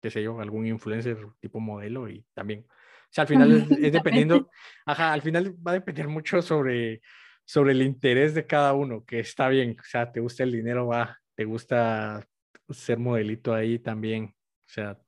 qué 0.00 0.10
sé 0.10 0.22
yo, 0.22 0.40
algún 0.40 0.66
influencer 0.66 1.18
tipo 1.38 1.60
modelo 1.60 2.08
y 2.08 2.24
también. 2.32 2.64
O 2.70 3.10
sea, 3.10 3.22
al 3.22 3.28
final 3.28 3.52
es, 3.52 3.70
es 3.72 3.92
dependiendo, 3.92 4.48
ajá, 4.86 5.12
al 5.12 5.20
final 5.20 5.54
va 5.54 5.72
a 5.72 5.74
depender 5.74 6.08
mucho 6.08 6.40
sobre, 6.40 7.02
sobre 7.44 7.72
el 7.72 7.82
interés 7.82 8.34
de 8.34 8.46
cada 8.46 8.72
uno, 8.72 9.04
que 9.04 9.20
está 9.20 9.50
bien, 9.50 9.76
o 9.78 9.84
sea, 9.84 10.10
te 10.10 10.20
gusta 10.20 10.44
el 10.44 10.52
dinero, 10.52 10.86
va, 10.86 11.18
te 11.34 11.44
gusta 11.44 12.26
ser 12.70 12.98
modelito 12.98 13.52
ahí 13.52 13.78
también, 13.78 14.34
o 14.34 14.72
sea, 14.72 14.98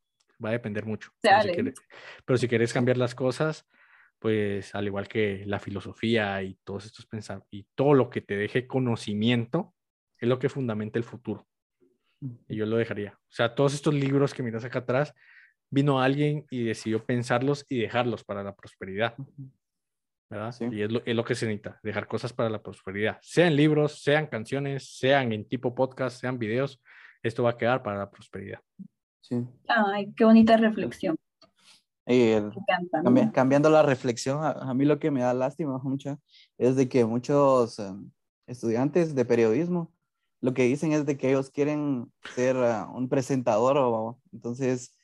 va 0.43 0.51
a 0.51 0.53
depender 0.53 0.84
mucho. 0.84 1.11
Pero 1.20 2.38
si, 2.38 2.49
quieres, 2.49 2.72
cambiar 2.72 2.97
las 2.97 3.14
cosas, 3.14 3.66
pues 4.18 4.74
al 4.74 4.86
igual 4.86 5.09
que 5.09 5.45
la 5.47 5.59
filosofía 5.59 6.43
y 6.43 6.59
todos 6.64 6.86
estos 6.86 7.07
pensamientos 7.07 7.49
y 7.53 7.66
todo 7.74 7.95
lo 7.95 8.11
que 8.11 8.20
te 8.20 8.36
deje 8.36 8.66
conocimiento, 8.66 9.74
es 10.18 10.28
lo 10.28 10.38
que 10.38 10.49
fundamenta 10.49 10.99
el 10.99 11.05
futuro. 11.05 11.47
Y 12.49 12.57
yo 12.57 12.66
lo 12.66 12.76
dejaría. 12.76 13.18
O 13.18 13.32
sea, 13.32 13.55
todos 13.55 13.74
estos 13.74 13.95
libros 13.95 14.32
que 14.34 14.43
miras 14.43 14.64
acá 14.64 14.80
atrás, 14.80 15.14
vino 15.70 16.01
alguien 16.01 16.47
y 16.51 16.64
decidió 16.64 17.05
pensarlos 17.05 17.66
y 17.68 17.80
dejarlos 17.80 18.24
para 18.24 18.45
la 18.45 18.55
prosperidad. 18.55 19.16
Y 20.70 20.82
es 20.82 20.90
lo, 20.90 21.03
es 21.05 21.14
lo, 21.14 21.24
que 21.24 21.34
se 21.34 21.47
necesita, 21.47 21.78
dejar 21.82 22.07
cosas 22.07 22.32
para 22.32 22.49
la 22.49 22.62
prosperidad. 22.62 23.18
Sean 23.20 23.55
libros, 23.55 24.03
sean 24.03 24.26
canciones, 24.28 24.97
sean 24.97 25.32
en 25.32 25.47
tipo 25.47 25.74
podcast, 25.74 26.20
sean 26.20 26.38
videos, 26.38 26.80
esto 27.22 27.43
va 27.43 27.51
a 27.51 27.57
quedar 27.57 27.82
para 27.82 27.99
la 27.99 28.11
prosperidad. 28.11 28.61
Sí. 29.22 29.46
Ay, 29.68 30.12
qué 30.14 30.24
bonita 30.24 30.56
reflexión. 30.56 31.16
cambiando 33.32 33.70
la 33.70 33.82
reflexión, 33.82 34.40
a, 34.44 34.74
mí 34.74 34.84
lo 34.84 34.98
que 34.98 35.10
me 35.10 35.22
da 35.22 35.32
lástima 35.32 35.78
mucha 35.78 36.18
es 36.58 36.76
de 36.76 36.88
que 36.88 37.04
muchos 37.04 37.78
em, 37.78 38.10
estudiantes 38.46 39.14
de 39.14 39.24
periodismo 39.24 39.92
lo 40.42 40.52
que 40.54 40.64
dicen 40.64 40.92
es 40.92 41.06
de 41.06 41.16
que 41.16 41.30
ellos 41.30 41.50
quieren 41.50 42.12
ser 42.34 42.56
ah, 42.56 42.90
un 42.92 43.08
presentador 43.08 43.78
o 43.78 44.20
entonces 44.32 44.98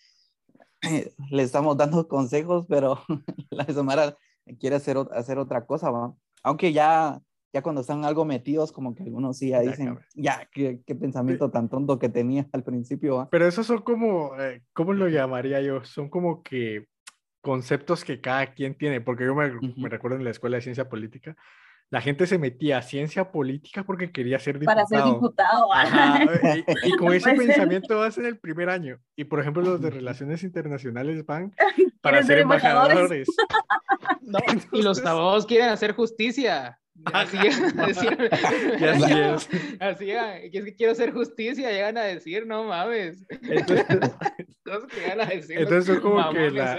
le 1.30 1.42
estamos 1.42 1.76
dando 1.76 2.08
consejos, 2.08 2.66
pero 2.68 3.00
la 3.50 3.64
Samara 3.66 4.16
quiere 4.58 4.76
hacer, 4.76 4.98
hacer 5.12 5.38
otra 5.38 5.64
cosa, 5.64 5.90
¿va? 5.90 6.14
Aunque 6.42 6.72
ya, 6.72 7.20
ya 7.58 7.62
cuando 7.62 7.80
están 7.80 8.04
algo 8.04 8.24
metidos, 8.24 8.72
como 8.72 8.94
que 8.94 9.02
algunos 9.02 9.38
sí 9.38 9.50
ya 9.50 9.60
dicen, 9.60 9.98
ya, 10.14 10.48
qué, 10.52 10.80
qué, 10.86 10.94
pensamiento 10.94 11.50
tan 11.50 11.68
tonto 11.68 11.98
que 11.98 12.08
tenía 12.08 12.46
al 12.52 12.62
principio, 12.62 13.16
¿va? 13.16 13.28
Pero 13.30 13.46
esos 13.46 13.66
son 13.66 13.82
como, 13.82 14.38
eh, 14.40 14.62
¿cómo 14.72 14.92
lo 14.92 15.08
llamaría 15.08 15.60
yo? 15.60 15.84
Son 15.84 16.08
como 16.08 16.42
que 16.42 16.86
conceptos 17.40 18.04
que 18.04 18.20
cada 18.20 18.54
quien 18.54 18.76
tiene, 18.76 19.00
porque 19.00 19.24
yo 19.24 19.34
me, 19.34 19.52
me 19.76 19.88
recuerdo 19.88 20.16
en 20.16 20.24
la 20.24 20.30
escuela 20.30 20.56
de 20.56 20.62
ciencia 20.62 20.88
política, 20.88 21.36
la 21.90 22.02
gente 22.02 22.26
se 22.26 22.38
metía 22.38 22.78
a 22.78 22.82
ciencia 22.82 23.32
política 23.32 23.82
porque 23.82 24.12
quería 24.12 24.38
ser 24.38 24.58
diputado. 24.58 24.86
Para 24.86 25.02
ser 25.02 25.12
diputado. 25.12 25.68
y, 26.84 26.90
con 26.98 27.14
ese 27.14 27.32
pensamiento 27.32 27.98
vas 27.98 28.18
en 28.18 28.26
el 28.26 28.38
primer 28.38 28.68
año. 28.68 28.98
Y 29.16 29.24
por 29.24 29.40
ejemplo, 29.40 29.62
los 29.62 29.80
de 29.80 29.90
relaciones 29.90 30.42
internacionales 30.42 31.24
van 31.24 31.54
para 32.02 32.22
ser 32.22 32.40
embajadores. 32.40 33.28
y 34.72 34.82
los 34.82 35.04
abogados 35.04 35.46
quieren 35.46 35.70
hacer 35.70 35.92
justicia. 35.92 36.78
Así, 37.04 37.36
así, 37.78 38.06
es. 38.08 39.48
Así 39.80 40.10
es 40.10 40.50
que 40.50 40.74
quiero 40.74 40.92
hacer 40.92 41.12
justicia, 41.12 41.70
llegan 41.70 41.96
a 41.96 42.02
decir, 42.02 42.46
no 42.46 42.64
mames. 42.64 43.24
Entonces, 43.30 43.86
entonces 45.50 45.84
son 45.86 46.00
como 46.00 46.30
que 46.32 46.50
la, 46.50 46.78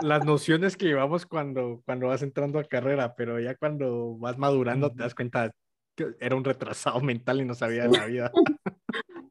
las 0.00 0.24
nociones 0.24 0.76
que 0.76 0.86
llevamos 0.86 1.26
cuando, 1.26 1.82
cuando 1.84 2.08
vas 2.08 2.22
entrando 2.22 2.58
a 2.58 2.64
carrera, 2.64 3.14
pero 3.16 3.40
ya 3.40 3.54
cuando 3.56 4.16
vas 4.18 4.38
madurando 4.38 4.92
te 4.92 5.02
das 5.02 5.14
cuenta 5.14 5.52
que 5.96 6.14
era 6.20 6.36
un 6.36 6.44
retrasado 6.44 7.00
mental 7.00 7.40
y 7.40 7.44
no 7.44 7.54
sabía 7.54 7.88
de 7.88 7.98
la 7.98 8.06
vida. 8.06 8.32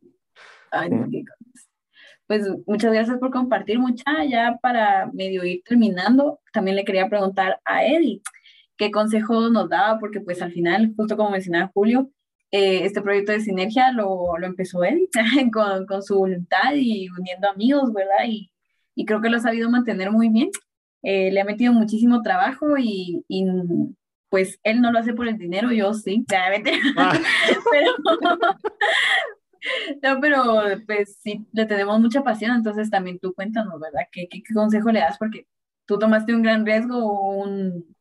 Ay, 0.72 0.89
pues 2.28 2.45
muchas 2.66 2.91
gracias 2.91 3.18
por 3.20 3.32
compartir, 3.32 3.80
mucha. 3.80 4.26
Ya 4.26 4.60
para 4.62 5.10
medio 5.14 5.45
ir 5.45 5.64
terminando, 5.64 6.41
también 6.51 6.76
le 6.76 6.84
quería 6.84 7.08
preguntar 7.08 7.62
a 7.64 7.86
Eddie 7.86 8.22
qué 8.78 8.91
consejo 8.91 9.49
nos 9.49 9.69
daba, 9.69 9.99
porque 9.99 10.21
pues 10.21 10.41
al 10.41 10.51
final, 10.51 10.93
justo 10.95 11.17
como 11.17 11.32
mencionaba 11.32 11.71
Julio, 11.73 12.11
eh, 12.51 12.86
este 12.86 13.01
proyecto 13.01 13.32
de 13.34 13.41
sinergia 13.41 13.91
lo, 13.91 14.38
lo 14.38 14.47
empezó 14.47 14.84
él 14.84 15.09
con, 15.53 15.86
con, 15.86 16.01
su 16.03 16.17
voluntad 16.17 16.73
y 16.75 17.09
uniendo 17.09 17.49
amigos, 17.49 17.91
¿verdad? 17.93 18.25
Y 18.28 18.51
y 18.97 19.05
creo 19.05 19.21
que 19.21 19.30
lo 19.30 19.38
ha 19.38 19.39
sabido 19.39 19.69
mantener 19.69 20.11
muy 20.11 20.30
bien. 20.30 20.49
Eh, 21.03 21.32
le 21.32 21.39
ha 21.39 21.45
metido 21.45 21.71
muchísimo 21.71 22.23
trabajo 22.23 22.78
y, 22.80 23.23
y, 23.28 23.45
pues 24.28 24.59
él 24.63 24.82
no 24.82 24.91
lo 24.91 24.97
hace 24.97 25.13
por 25.13 25.28
el 25.28 25.38
dinero, 25.38 25.71
yo 25.71 25.93
sí, 25.93 26.25
claramente. 26.28 26.71
Ah. 26.97 27.13
pero, 27.71 27.91
no, 30.15 30.19
pero 30.19 30.63
pues 30.88 31.19
sí, 31.21 31.45
le 31.53 31.67
tenemos 31.67 31.99
mucha 31.99 32.23
pasión, 32.23 32.55
entonces 32.55 32.89
también 32.89 33.19
tú 33.19 33.36
cuéntanos, 33.36 33.80
¿verdad? 33.80 34.07
¿Qué, 34.11 34.28
qué, 34.28 34.41
consejo 34.51 34.91
le 34.91 35.01
das? 35.01 35.19
Porque 35.19 35.45
tú 35.86 35.99
tomaste 35.99 36.34
un 36.34 36.41
gran 36.41 36.65
riesgo, 36.65 37.38
un, 37.38 37.95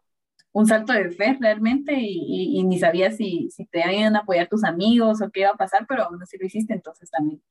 un 0.56 0.66
salto 0.66 0.94
de 0.94 1.10
fe 1.10 1.36
realmente 1.38 1.92
y, 1.98 2.58
y, 2.58 2.64
ni 2.64 2.78
sabías 2.78 3.18
si, 3.18 3.50
si 3.50 3.66
te 3.66 3.80
iban 3.92 4.16
a 4.16 4.20
apoyar 4.20 4.48
tus 4.48 4.64
amigos 4.64 5.20
o 5.20 5.30
qué 5.30 5.40
iba 5.40 5.50
a 5.50 5.56
pasar, 5.56 5.84
pero 5.86 6.04
aún 6.04 6.22
así 6.22 6.38
lo 6.38 6.46
hiciste, 6.46 6.72
entonces 6.72 7.10
también 7.10 7.42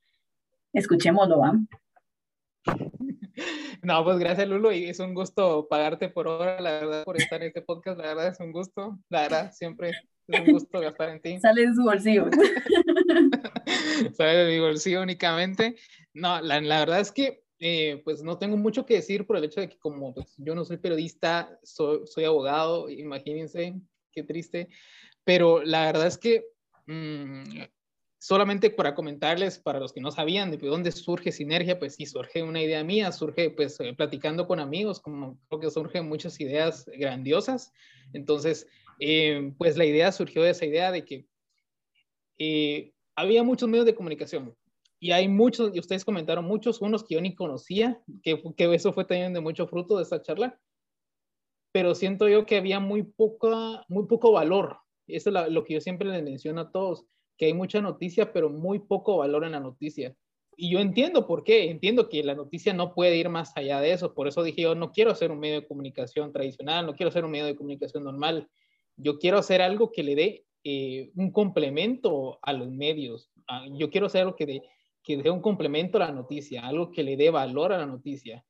escuchémoslo, 0.74 1.40
¿va? 1.40 1.54
No, 3.84 4.04
pues 4.04 4.18
gracias 4.18 4.48
Lulo 4.48 4.72
y 4.72 4.86
es 4.86 5.00
un 5.00 5.14
gusto 5.14 5.68
pagarte 5.70 6.10
por 6.10 6.28
hora, 6.28 6.60
la 6.60 6.72
verdad, 6.72 7.04
por 7.04 7.18
estar 7.18 7.42
en 7.42 7.50
este 7.50 7.62
podcast, 7.62 8.00
la 8.00 8.08
verdad 8.08 8.30
es 8.30 8.40
un 8.40 8.52
gusto, 8.52 8.98
la 9.10 9.22
verdad, 9.22 9.52
siempre 9.52 9.92
es 10.28 10.40
un 10.40 10.54
gusto 10.54 10.80
gastar 10.80 11.10
en 11.10 11.22
ti. 11.22 11.40
Sale 11.42 11.68
de 11.68 11.76
su 11.76 11.84
bolsillo. 11.84 12.30
Sale 14.18 14.36
de 14.36 14.52
mi 14.52 14.60
bolsillo 14.60 15.04
únicamente. 15.04 15.76
No, 16.14 16.42
la, 16.42 16.60
la 16.62 16.80
verdad 16.80 17.02
es 17.02 17.12
que 17.12 17.45
eh, 17.60 18.02
pues 18.04 18.22
no 18.22 18.38
tengo 18.38 18.58
mucho 18.58 18.86
que 18.86 18.96
decir 18.96 19.26
por 19.26 19.38
el 19.38 19.46
hecho 19.46 19.62
de 19.62 19.70
que 19.70 19.78
como 19.78 20.14
pues, 20.14 20.34
yo 20.38 20.56
no 20.56 20.66
soy 20.66 20.78
periodista, 20.78 21.58
soy, 21.64 22.24
abogado, 22.26 22.90
imagínense, 22.90 23.76
qué 24.12 24.24
triste, 24.24 24.70
pero 25.24 25.64
la 25.64 25.86
verdad 25.86 26.08
es 26.08 26.18
que 26.18 26.46
mmm, 26.88 27.44
solamente 28.20 28.72
para 28.72 28.96
comentarles, 28.96 29.60
para 29.60 29.80
los 29.80 29.94
que 29.94 30.02
no 30.02 30.12
sabían 30.12 30.52
de 30.52 30.58
dónde 30.58 30.92
surge 30.92 31.32
Sinergia, 31.32 31.80
pues 31.80 31.96
sí, 31.96 32.06
surge 32.06 32.44
una 32.44 32.62
idea 32.62 32.84
mía, 32.84 33.12
surge 33.12 33.52
pues 33.52 33.80
eh, 33.80 33.94
platicando 33.94 34.48
con 34.48 34.60
amigos, 34.60 35.00
como 35.00 35.40
creo 35.48 35.62
que 35.62 35.70
surgen 35.70 36.10
muchas 36.10 36.40
ideas 36.42 36.86
grandiosas. 36.98 37.72
Entonces, 38.14 38.68
eh, 39.00 39.54
pues 39.58 39.78
la 39.78 39.86
idea 39.86 40.12
surgió 40.12 40.42
de 40.42 40.50
esa 40.50 40.66
idea 40.66 40.92
de 40.92 41.06
que 41.06 41.28
eh, 42.38 42.94
había 43.16 43.44
muchos 43.44 43.70
medios 43.70 43.86
de 43.86 43.96
comunicación 43.96 44.56
y 45.06 45.12
hay 45.12 45.28
muchos, 45.28 45.70
y 45.76 45.80
ustedes 45.80 46.04
comentaron 46.04 46.46
muchos, 46.46 46.82
unos 46.82 47.04
que 47.04 47.14
yo 47.14 47.22
ni 47.22 47.36
conocía, 47.36 48.02
que, 48.24 48.42
que 48.58 48.74
eso 48.74 48.92
fue 48.92 49.06
también 49.06 49.36
de 49.36 49.40
mucho 49.40 49.68
fruto 49.68 49.98
de 49.98 50.02
esta 50.02 50.20
charla, 50.20 50.60
pero 51.72 51.94
siento 51.94 52.28
yo 52.28 52.48
que 52.48 52.58
había 52.58 52.80
muy, 52.80 53.04
poca, 53.04 53.86
muy 53.88 54.08
poco 54.08 54.32
valor. 54.32 54.80
Eso 55.06 55.30
es 55.30 55.52
lo 55.52 55.64
que 55.64 55.76
yo 55.76 55.82
siempre 55.82 56.10
les 56.10 56.24
menciono 56.24 56.62
a 56.62 56.72
todos 56.72 57.06
que 57.38 57.46
hay 57.46 57.54
mucha 57.54 57.82
noticia, 57.82 58.34
pero 58.34 58.50
muy 58.50 58.80
poco 58.80 59.18
valor 59.18 59.46
en 59.46 59.52
la 59.52 59.60
noticia. 59.60 60.16
Y 60.58 60.72
yo 60.72 60.80
entiendo 60.80 61.28
por 61.28 61.44
qué, 61.44 61.70
entiendo 61.70 62.10
que 62.10 62.24
la 62.24 62.34
noticia 62.34 62.74
no 62.74 62.96
puede 62.96 63.16
ir 63.16 63.30
más 63.30 63.56
allá 63.56 63.82
de 63.82 63.92
eso, 63.92 64.16
por 64.16 64.28
eso 64.28 64.42
dije 64.42 64.64
yo 64.64 64.74
no 64.74 64.92
quiero 64.92 65.14
ser 65.14 65.30
un 65.30 65.40
medio 65.40 65.62
de 65.62 65.68
comunicación 65.68 66.34
tradicional, 66.34 66.84
no 66.84 66.96
quiero 66.96 67.12
ser 67.12 67.26
un 67.26 67.32
medio 67.32 67.46
de 67.46 67.56
comunicación 67.56 68.06
normal, 68.06 68.50
yo 68.96 69.20
quiero 69.20 69.38
hacer 69.38 69.62
algo 69.62 69.92
que 69.92 70.02
le 70.02 70.16
dé 70.16 70.46
eh, 70.64 71.12
un 71.16 71.32
complemento 71.32 72.40
a 72.42 72.54
los 72.54 72.72
medios, 72.72 73.30
ah, 73.48 73.68
yo 73.72 73.92
quiero 73.92 74.08
hacer 74.08 74.22
algo 74.22 74.36
que, 74.36 74.48
dé 74.48 74.64
que 75.06 75.18
dé 75.18 75.30
un 75.30 75.40
complemento 75.42 75.98
a 75.98 76.08
la 76.08 76.12
noticia, 76.12 76.66
algo 76.66 76.92
que 76.92 77.04
le 77.04 77.16
dé 77.16 77.30
valor 77.30 77.72
a 77.72 77.78
la 77.78 77.86
noticia. 77.86 78.44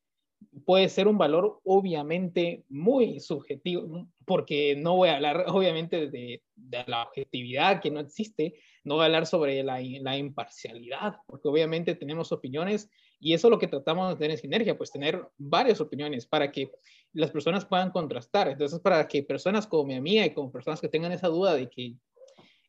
Puede 0.65 0.87
ser 0.87 1.07
un 1.07 1.17
valor 1.17 1.59
obviamente 1.65 2.63
muy 2.69 3.19
subjetivo, 3.19 4.07
porque 4.25 4.75
no 4.77 4.95
voy 4.95 5.09
a 5.09 5.15
hablar 5.17 5.45
obviamente 5.49 6.09
de, 6.09 6.41
de 6.55 6.83
la 6.87 7.03
objetividad 7.03 7.81
que 7.81 7.91
no 7.91 7.99
existe, 7.99 8.55
no 8.85 8.95
voy 8.95 9.03
a 9.03 9.05
hablar 9.07 9.25
sobre 9.25 9.61
la, 9.63 9.81
la, 10.01 10.17
imparcialidad, 10.17 11.17
porque 11.27 11.49
obviamente 11.49 11.93
tenemos 11.93 12.31
opiniones 12.31 12.89
y 13.19 13.33
eso 13.33 13.47
es 13.47 13.51
lo 13.51 13.59
que 13.59 13.67
tratamos 13.67 14.09
de 14.09 14.15
tener 14.15 14.31
en 14.31 14.37
sinergia, 14.37 14.77
pues 14.77 14.91
tener 14.91 15.27
varias 15.37 15.81
opiniones 15.81 16.25
para 16.25 16.51
que 16.51 16.71
las 17.11 17.31
personas 17.31 17.65
puedan 17.65 17.91
contrastar. 17.91 18.47
Entonces, 18.47 18.79
para 18.79 19.07
que 19.07 19.23
personas 19.23 19.67
como 19.67 19.85
mi 19.85 19.95
amiga 19.95 20.25
y 20.25 20.33
como 20.33 20.51
personas 20.51 20.79
que 20.79 20.89
tengan 20.89 21.11
esa 21.11 21.27
duda 21.27 21.53
de 21.55 21.69
que 21.69 21.95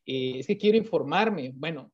eh, 0.07 0.39
es 0.39 0.47
que 0.47 0.57
quiero 0.57 0.79
informarme, 0.79 1.53
bueno, 1.55 1.93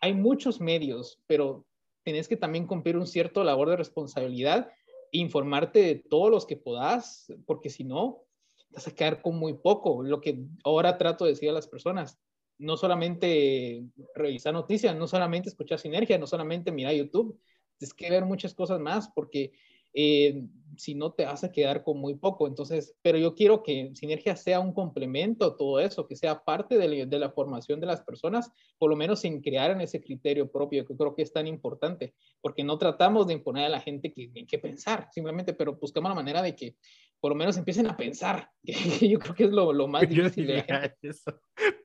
hay 0.00 0.14
muchos 0.14 0.60
medios, 0.60 1.20
pero 1.26 1.66
tienes 2.02 2.28
que 2.28 2.36
también 2.36 2.66
cumplir 2.66 2.96
un 2.96 3.06
cierto 3.06 3.44
labor 3.44 3.68
de 3.68 3.76
responsabilidad 3.76 4.70
e 5.12 5.18
informarte 5.18 5.82
de 5.82 5.94
todos 5.96 6.30
los 6.30 6.46
que 6.46 6.56
puedas, 6.56 7.32
porque 7.46 7.68
si 7.68 7.84
no, 7.84 8.22
vas 8.70 8.88
a 8.88 8.94
quedar 8.94 9.22
con 9.22 9.36
muy 9.36 9.54
poco. 9.54 10.02
Lo 10.02 10.20
que 10.20 10.44
ahora 10.64 10.98
trato 10.98 11.24
de 11.24 11.32
decir 11.32 11.50
a 11.50 11.54
las 11.54 11.68
personas, 11.68 12.18
no 12.58 12.76
solamente 12.76 13.84
revisar 14.14 14.52
noticias, 14.52 14.96
no 14.96 15.06
solamente 15.06 15.48
escuchar 15.48 15.78
sinergia, 15.78 16.18
no 16.18 16.26
solamente 16.26 16.72
mirar 16.72 16.94
YouTube, 16.94 17.38
tienes 17.78 17.94
que 17.94 18.10
ver 18.10 18.24
muchas 18.24 18.54
cosas 18.54 18.80
más 18.80 19.10
porque 19.14 19.52
eh, 19.94 20.44
si 20.76 20.94
no 20.94 21.12
te 21.12 21.24
vas 21.24 21.44
a 21.44 21.52
quedar 21.52 21.82
con 21.82 21.98
muy 21.98 22.14
poco. 22.14 22.46
Entonces, 22.46 22.96
pero 23.02 23.18
yo 23.18 23.34
quiero 23.34 23.62
que 23.62 23.90
Sinergia 23.94 24.34
sea 24.36 24.60
un 24.60 24.72
complemento 24.72 25.44
a 25.44 25.56
todo 25.56 25.78
eso, 25.80 26.06
que 26.06 26.16
sea 26.16 26.42
parte 26.42 26.78
de, 26.78 27.06
de, 27.06 27.18
la 27.18 27.30
formación 27.30 27.80
de 27.80 27.86
las 27.86 28.00
personas, 28.02 28.50
por 28.78 28.90
lo 28.90 28.96
menos 28.96 29.20
sin 29.20 29.42
crear 29.42 29.70
en 29.70 29.80
ese 29.80 30.00
criterio 30.00 30.50
propio, 30.50 30.86
que 30.86 30.96
creo 30.96 31.14
que 31.14 31.22
es 31.22 31.32
tan 31.32 31.46
importante, 31.46 32.14
porque 32.40 32.64
no 32.64 32.78
tratamos 32.78 33.26
de 33.26 33.34
imponer 33.34 33.66
a 33.66 33.68
la 33.68 33.80
gente 33.80 34.12
que, 34.12 34.30
que 34.46 34.58
pensar, 34.58 35.08
simplemente, 35.12 35.52
pero 35.52 35.76
buscamos 35.76 36.10
la 36.10 36.14
manera 36.14 36.42
de 36.42 36.56
que 36.56 36.76
por 37.20 37.32
lo 37.32 37.36
menos 37.36 37.56
empiecen 37.58 37.86
a 37.86 37.96
pensar, 37.96 38.50
que 38.64 39.08
yo 39.08 39.18
creo 39.18 39.34
que 39.34 39.44
es 39.44 39.50
lo, 39.50 39.72
lo 39.72 39.86
más 39.86 40.08
difícil. 40.08 40.46
De 40.46 40.64
la 40.66 40.96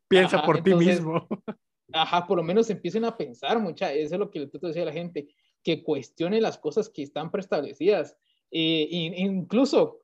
Piensa 0.08 0.42
por 0.44 0.64
ti 0.64 0.74
mismo. 0.74 1.28
Ajá, 1.94 2.26
por 2.26 2.38
lo 2.38 2.44
menos 2.44 2.70
empiecen 2.70 3.06
a 3.06 3.16
pensar, 3.16 3.60
mucha, 3.60 3.92
eso 3.94 4.16
es 4.16 4.20
lo 4.20 4.30
que 4.30 4.40
le 4.40 4.48
trato 4.48 4.68
de 4.68 4.72
decir 4.72 4.84
a 4.84 4.86
la 4.86 4.92
gente, 4.92 5.28
que 5.66 5.84
cuestione 5.84 6.40
las 6.40 6.60
cosas 6.60 6.90
que 6.90 7.02
están 7.02 7.32
preestablecidas. 7.32 8.16
Eh, 8.52 8.88
incluso 9.18 10.04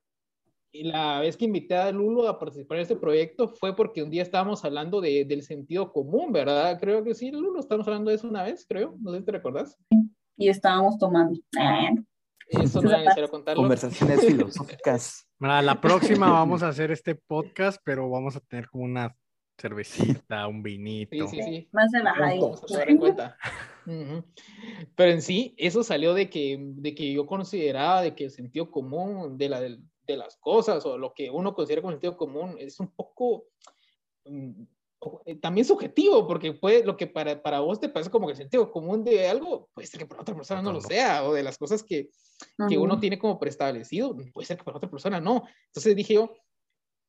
la 0.73 1.19
vez 1.19 1.37
que 1.37 1.45
invité 1.45 1.75
a 1.75 1.91
Lulo 1.91 2.27
a 2.27 2.39
participar 2.39 2.77
en 2.77 2.81
este 2.81 2.95
proyecto 2.95 3.47
fue 3.47 3.75
porque 3.75 4.01
un 4.01 4.09
día 4.09 4.23
estábamos 4.23 4.65
hablando 4.65 4.99
de, 4.99 5.23
del 5.25 5.43
sentido 5.43 5.93
común, 5.93 6.33
¿verdad? 6.33 6.79
Creo 6.79 7.03
que 7.03 7.13
sí, 7.13 7.31
Lulo, 7.31 7.59
estamos 7.59 7.87
hablando 7.87 8.09
de 8.09 8.15
eso 8.15 8.27
una 8.27 8.43
vez, 8.43 8.65
creo, 8.67 8.97
no 8.99 9.11
sé 9.11 9.19
si 9.19 9.25
te 9.25 9.31
recordás. 9.33 9.77
Y 10.35 10.49
estábamos 10.49 10.97
tomando. 10.97 11.39
Eso 12.47 12.81
no 12.81 12.89
necesario 12.89 13.29
contarlo. 13.29 13.61
Conversaciones 13.61 14.19
filosóficas. 14.25 15.27
la 15.39 15.79
próxima 15.79 16.31
vamos 16.31 16.63
a 16.63 16.69
hacer 16.69 16.91
este 16.91 17.13
podcast, 17.13 17.79
pero 17.83 18.09
vamos 18.09 18.35
a 18.35 18.39
tener 18.39 18.67
como 18.67 18.85
una 18.85 19.15
cervecita, 19.59 20.47
un 20.47 20.63
vinito. 20.63 21.27
Sí, 21.27 21.37
sí, 21.37 21.43
sí. 21.43 21.69
Más 21.71 21.91
de 21.91 22.03
la 22.03 22.13
Vamos 22.13 22.63
a 22.75 22.83
en 22.83 22.97
cuenta. 22.97 23.37
Pero 23.85 25.11
en 25.11 25.21
sí, 25.21 25.53
eso 25.57 25.83
salió 25.83 26.13
de 26.13 26.29
que, 26.29 26.57
de 26.59 26.95
que 26.95 27.11
yo 27.11 27.25
consideraba 27.25 28.01
de 28.01 28.15
que 28.15 28.25
el 28.25 28.31
sentido 28.31 28.69
común 28.69 29.37
de, 29.37 29.49
la, 29.49 29.61
de, 29.61 29.79
las 30.07 30.37
cosas 30.37 30.85
o 30.85 30.97
lo 30.97 31.13
que 31.13 31.29
uno 31.29 31.53
considera 31.53 31.81
como 31.81 31.93
sentido 31.93 32.17
común 32.17 32.55
es 32.59 32.79
un 32.79 32.89
poco 32.89 33.45
mm, 34.25 34.63
eh, 35.25 35.35
también 35.35 35.65
subjetivo, 35.65 36.27
porque 36.27 36.53
puede, 36.53 36.83
lo 36.85 36.95
que 36.95 37.07
para, 37.07 37.41
para 37.41 37.59
vos 37.59 37.79
te 37.79 37.89
parece 37.89 38.11
como 38.11 38.27
que 38.27 38.33
el 38.33 38.37
sentido 38.37 38.71
común 38.71 39.03
de 39.03 39.27
algo, 39.27 39.69
puede 39.73 39.87
ser 39.87 39.99
que 39.99 40.05
para 40.05 40.21
otra 40.21 40.35
persona 40.35 40.61
no 40.61 40.71
lo 40.71 40.81
sea, 40.81 41.23
o 41.23 41.33
de 41.33 41.41
las 41.41 41.57
cosas 41.57 41.81
que, 41.81 42.09
que 42.69 42.77
uno 42.77 42.99
tiene 42.99 43.17
como 43.17 43.39
preestablecido, 43.39 44.15
puede 44.31 44.45
ser 44.45 44.57
que 44.57 44.63
para 44.63 44.77
otra 44.77 44.91
persona 44.91 45.19
no. 45.19 45.43
Entonces 45.67 45.95
dije 45.95 46.15
yo, 46.15 46.31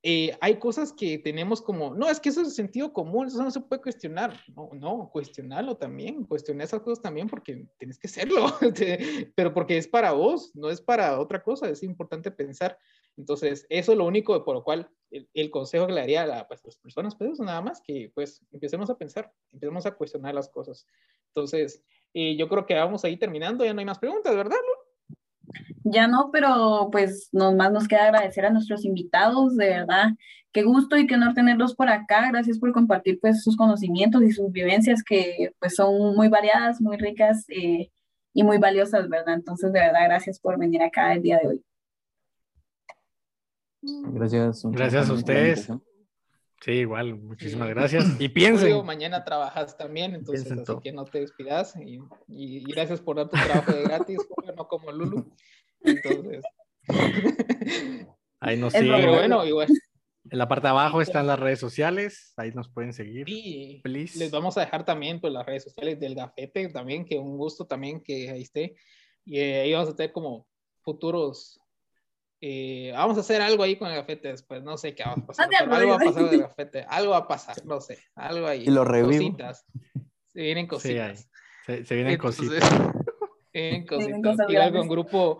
eh, 0.05 0.37
hay 0.41 0.59
cosas 0.59 0.93
que 0.93 1.19
tenemos 1.19 1.62
como, 1.62 1.95
no, 1.95 2.09
es 2.11 2.19
que 2.19 2.31
eso 2.31 2.41
es 2.41 2.49
el 2.49 2.55
sentido 2.55 2.93
común, 2.93 3.29
eso 3.29 3.43
no 3.43 3.51
se 3.53 3.61
puede 3.61 3.83
cuestionar. 3.83 4.37
No, 4.55 4.70
no, 4.74 5.11
cuestionarlo 5.12 5.77
también, 5.77 6.24
cuestionar 6.24 6.65
esas 6.65 6.81
cosas 6.81 7.01
también 7.01 7.29
porque 7.29 7.69
tienes 7.79 7.99
que 7.99 8.09
hacerlo, 8.09 8.47
pero 9.37 9.55
porque 9.55 9.79
es 9.79 9.87
para 9.87 10.11
vos, 10.12 10.51
no 10.55 10.70
es 10.70 10.81
para 10.81 11.20
otra 11.20 11.43
cosa, 11.43 11.69
es 11.69 11.85
importante 11.85 12.33
pensar. 12.33 12.77
Entonces, 13.16 13.65
eso 13.69 13.93
es 13.93 13.99
lo 13.99 14.07
único 14.07 14.45
por 14.45 14.57
lo 14.57 14.65
cual 14.65 14.91
el, 15.11 15.51
consejo 15.51 15.87
que 15.87 15.93
le 15.93 16.01
daría 16.01 16.39
a, 16.39 16.49
pues, 16.49 16.65
las 16.65 16.77
personas, 16.79 17.15
pues 17.15 17.39
nada 17.39 17.61
más 17.61 17.81
que 17.81 18.11
pues 18.15 18.45
empecemos 18.51 18.91
a 18.91 18.97
pensar, 18.97 19.33
empecemos 19.53 19.87
a 19.87 19.93
cuestionar 19.93 20.35
las 20.35 20.49
cosas. 20.49 20.87
Entonces, 21.29 21.85
eh, 22.15 22.37
yo 22.37 22.49
creo 22.49 22.66
que 22.66 22.74
vamos 22.74 23.05
ahí 23.05 23.16
terminando, 23.16 23.65
ya 23.65 23.73
no 23.73 23.81
hay 23.81 23.87
más 23.87 23.99
preguntas, 23.99 24.35
¿verdad? 24.35 24.57
Ya 25.85 26.07
no, 26.07 26.31
pero 26.33 26.89
pues 26.91 27.29
más 27.33 27.73
nos 27.73 27.89
queda 27.89 28.05
agradecer 28.05 28.47
a 28.47 28.51
nuestros 28.51 28.85
invitados, 28.85 29.57
de 29.57 29.69
verdad. 29.69 30.11
Qué 30.53 30.62
gusto 30.62 30.97
y 30.97 31.07
qué 31.07 31.15
honor 31.15 31.35
tenerlos 31.35 31.74
por 31.74 31.89
acá. 31.89 32.29
Gracias 32.31 32.59
por 32.59 32.73
compartir 32.73 33.19
pues 33.20 33.43
sus 33.43 33.57
conocimientos 33.57 34.23
y 34.23 34.33
sus 34.33 34.53
vivencias 34.53 35.03
que 35.03 35.53
pues 35.59 35.74
son 35.74 36.15
muy 36.15 36.29
variadas, 36.29 36.81
muy 36.81 36.97
ricas 36.97 37.47
eh, 37.49 37.91
y 38.35 38.43
muy 38.45 38.59
valiosas, 38.59 39.09
¿verdad? 39.09 39.35
Entonces, 39.35 39.73
de 39.73 39.81
verdad, 39.81 40.05
gracias 40.05 40.39
por 40.39 40.59
venir 40.59 40.83
acá 40.83 41.15
el 41.15 41.23
día 41.23 41.39
de 41.43 41.49
hoy. 41.49 41.65
Gracias. 43.83 44.62
Gracias 44.65 45.11
a 45.11 45.12
ustedes. 45.12 45.69
Sí, 46.64 46.72
igual, 46.72 47.16
muchísimas 47.16 47.68
gracias. 47.70 48.20
Y 48.20 48.28
piensen. 48.28 48.86
mañana 48.86 49.24
trabajas 49.24 49.76
también, 49.76 50.14
entonces 50.14 50.51
así 50.52 50.72
que 50.80 50.93
no 50.93 51.05
te 51.05 51.18
despidas. 51.20 51.74
Y, 51.76 51.98
y, 52.28 52.62
gracias 52.72 53.01
por 53.01 53.16
dar 53.16 53.28
tu 53.28 53.36
trabajo 53.36 53.72
de 53.72 53.82
gratis, 53.82 54.18
no 54.56 54.68
como 54.68 54.93
Lulu. 54.93 55.28
Entonces. 55.80 56.44
Ahí 58.40 58.56
nos 58.56 58.72
siguen. 58.72 58.93
Pero 58.94 59.14
bueno, 59.14 59.44
igual. 59.44 59.68
En 60.30 60.39
la 60.39 60.47
parte 60.47 60.68
de 60.68 60.70
abajo 60.70 61.02
están 61.02 61.26
las 61.26 61.39
redes 61.39 61.59
sociales, 61.59 62.32
ahí 62.36 62.52
nos 62.52 62.68
pueden 62.68 62.93
seguir. 62.93 63.28
Y 63.28 63.82
les 63.84 64.30
vamos 64.30 64.56
a 64.56 64.60
dejar 64.60 64.84
también 64.84 65.20
pues, 65.20 65.32
las 65.32 65.44
redes 65.44 65.64
sociales 65.64 65.98
del 65.98 66.14
Gafete 66.14 66.68
también, 66.68 67.05
que 67.05 67.18
un 67.18 67.36
gusto 67.36 67.66
también 67.66 68.01
que 68.01 68.30
ahí 68.30 68.43
esté. 68.43 68.76
Y 69.24 69.40
eh, 69.40 69.62
ahí 69.62 69.72
vamos 69.72 69.89
a 69.89 69.97
tener 69.97 70.12
como 70.12 70.47
futuros. 70.82 71.60
Eh, 72.44 72.90
vamos 72.93 73.16
a 73.16 73.20
hacer 73.20 73.40
algo 73.40 73.62
ahí 73.62 73.77
con 73.77 73.89
el 73.89 73.94
gafete 73.94 74.27
después, 74.27 74.64
no 74.64 74.77
sé 74.77 74.97
qué 74.97 75.05
va 75.05 75.12
a 75.12 75.27
pasar. 75.27 75.48
algo 75.55 75.90
va 75.90 75.94
a 75.94 75.98
pasar 75.98 76.24
con 76.24 76.35
el 76.35 76.40
gafete, 76.40 76.85
algo 76.89 77.12
va 77.12 77.19
a 77.19 77.28
pasar, 77.28 77.64
no 77.64 77.81
sé, 77.81 78.01
algo 78.16 78.48
ahí. 78.48 78.64
Y 78.64 78.70
lo 78.70 78.85
revivo. 78.85 79.12
Cositas. 79.12 79.64
Se 80.27 80.40
vienen 80.40 80.66
cositas. 80.66 81.31
Sí, 81.64 81.85
se, 81.85 81.94
vienen 81.94 82.19
cositas. 82.19 82.69
Se 83.52 83.60
vienen 83.60 83.86
cositas. 83.86 84.36
Igual 84.48 84.73
con 84.73 84.89
grupo 84.89 85.39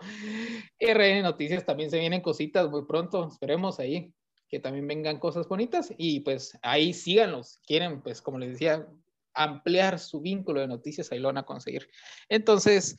RN 0.79 1.23
Noticias 1.23 1.67
también 1.67 1.91
se 1.91 1.99
vienen 1.99 2.21
cositas 2.21 2.71
muy 2.71 2.87
pronto, 2.87 3.27
esperemos 3.27 3.81
ahí 3.81 4.15
que 4.49 4.61
también 4.61 4.87
vengan 4.87 5.19
cosas 5.19 5.49
bonitas 5.49 5.93
y 5.99 6.21
pues 6.21 6.57
ahí 6.63 6.93
síganlos. 6.93 7.59
Quieren, 7.67 8.01
pues 8.01 8.23
como 8.23 8.39
les 8.39 8.51
decía, 8.51 8.87
ampliar 9.35 9.99
su 9.99 10.21
vínculo 10.21 10.61
de 10.61 10.69
noticias, 10.69 11.11
ahí 11.13 11.19
lo 11.19 11.29
van 11.29 11.39
a 11.39 11.45
conseguir. 11.45 11.89
Entonces, 12.29 12.97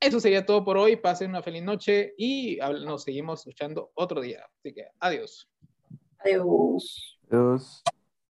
eso 0.00 0.20
sería 0.20 0.46
todo 0.46 0.64
por 0.64 0.76
hoy. 0.76 0.96
Pasen 0.96 1.30
una 1.30 1.42
feliz 1.42 1.62
noche 1.62 2.14
y 2.16 2.58
nos 2.84 3.04
seguimos 3.04 3.40
escuchando 3.40 3.90
otro 3.94 4.20
día. 4.20 4.46
Así 4.58 4.72
que 4.72 4.86
adiós. 5.00 5.48
Adiós. 6.18 7.18
Adiós. 7.30 7.82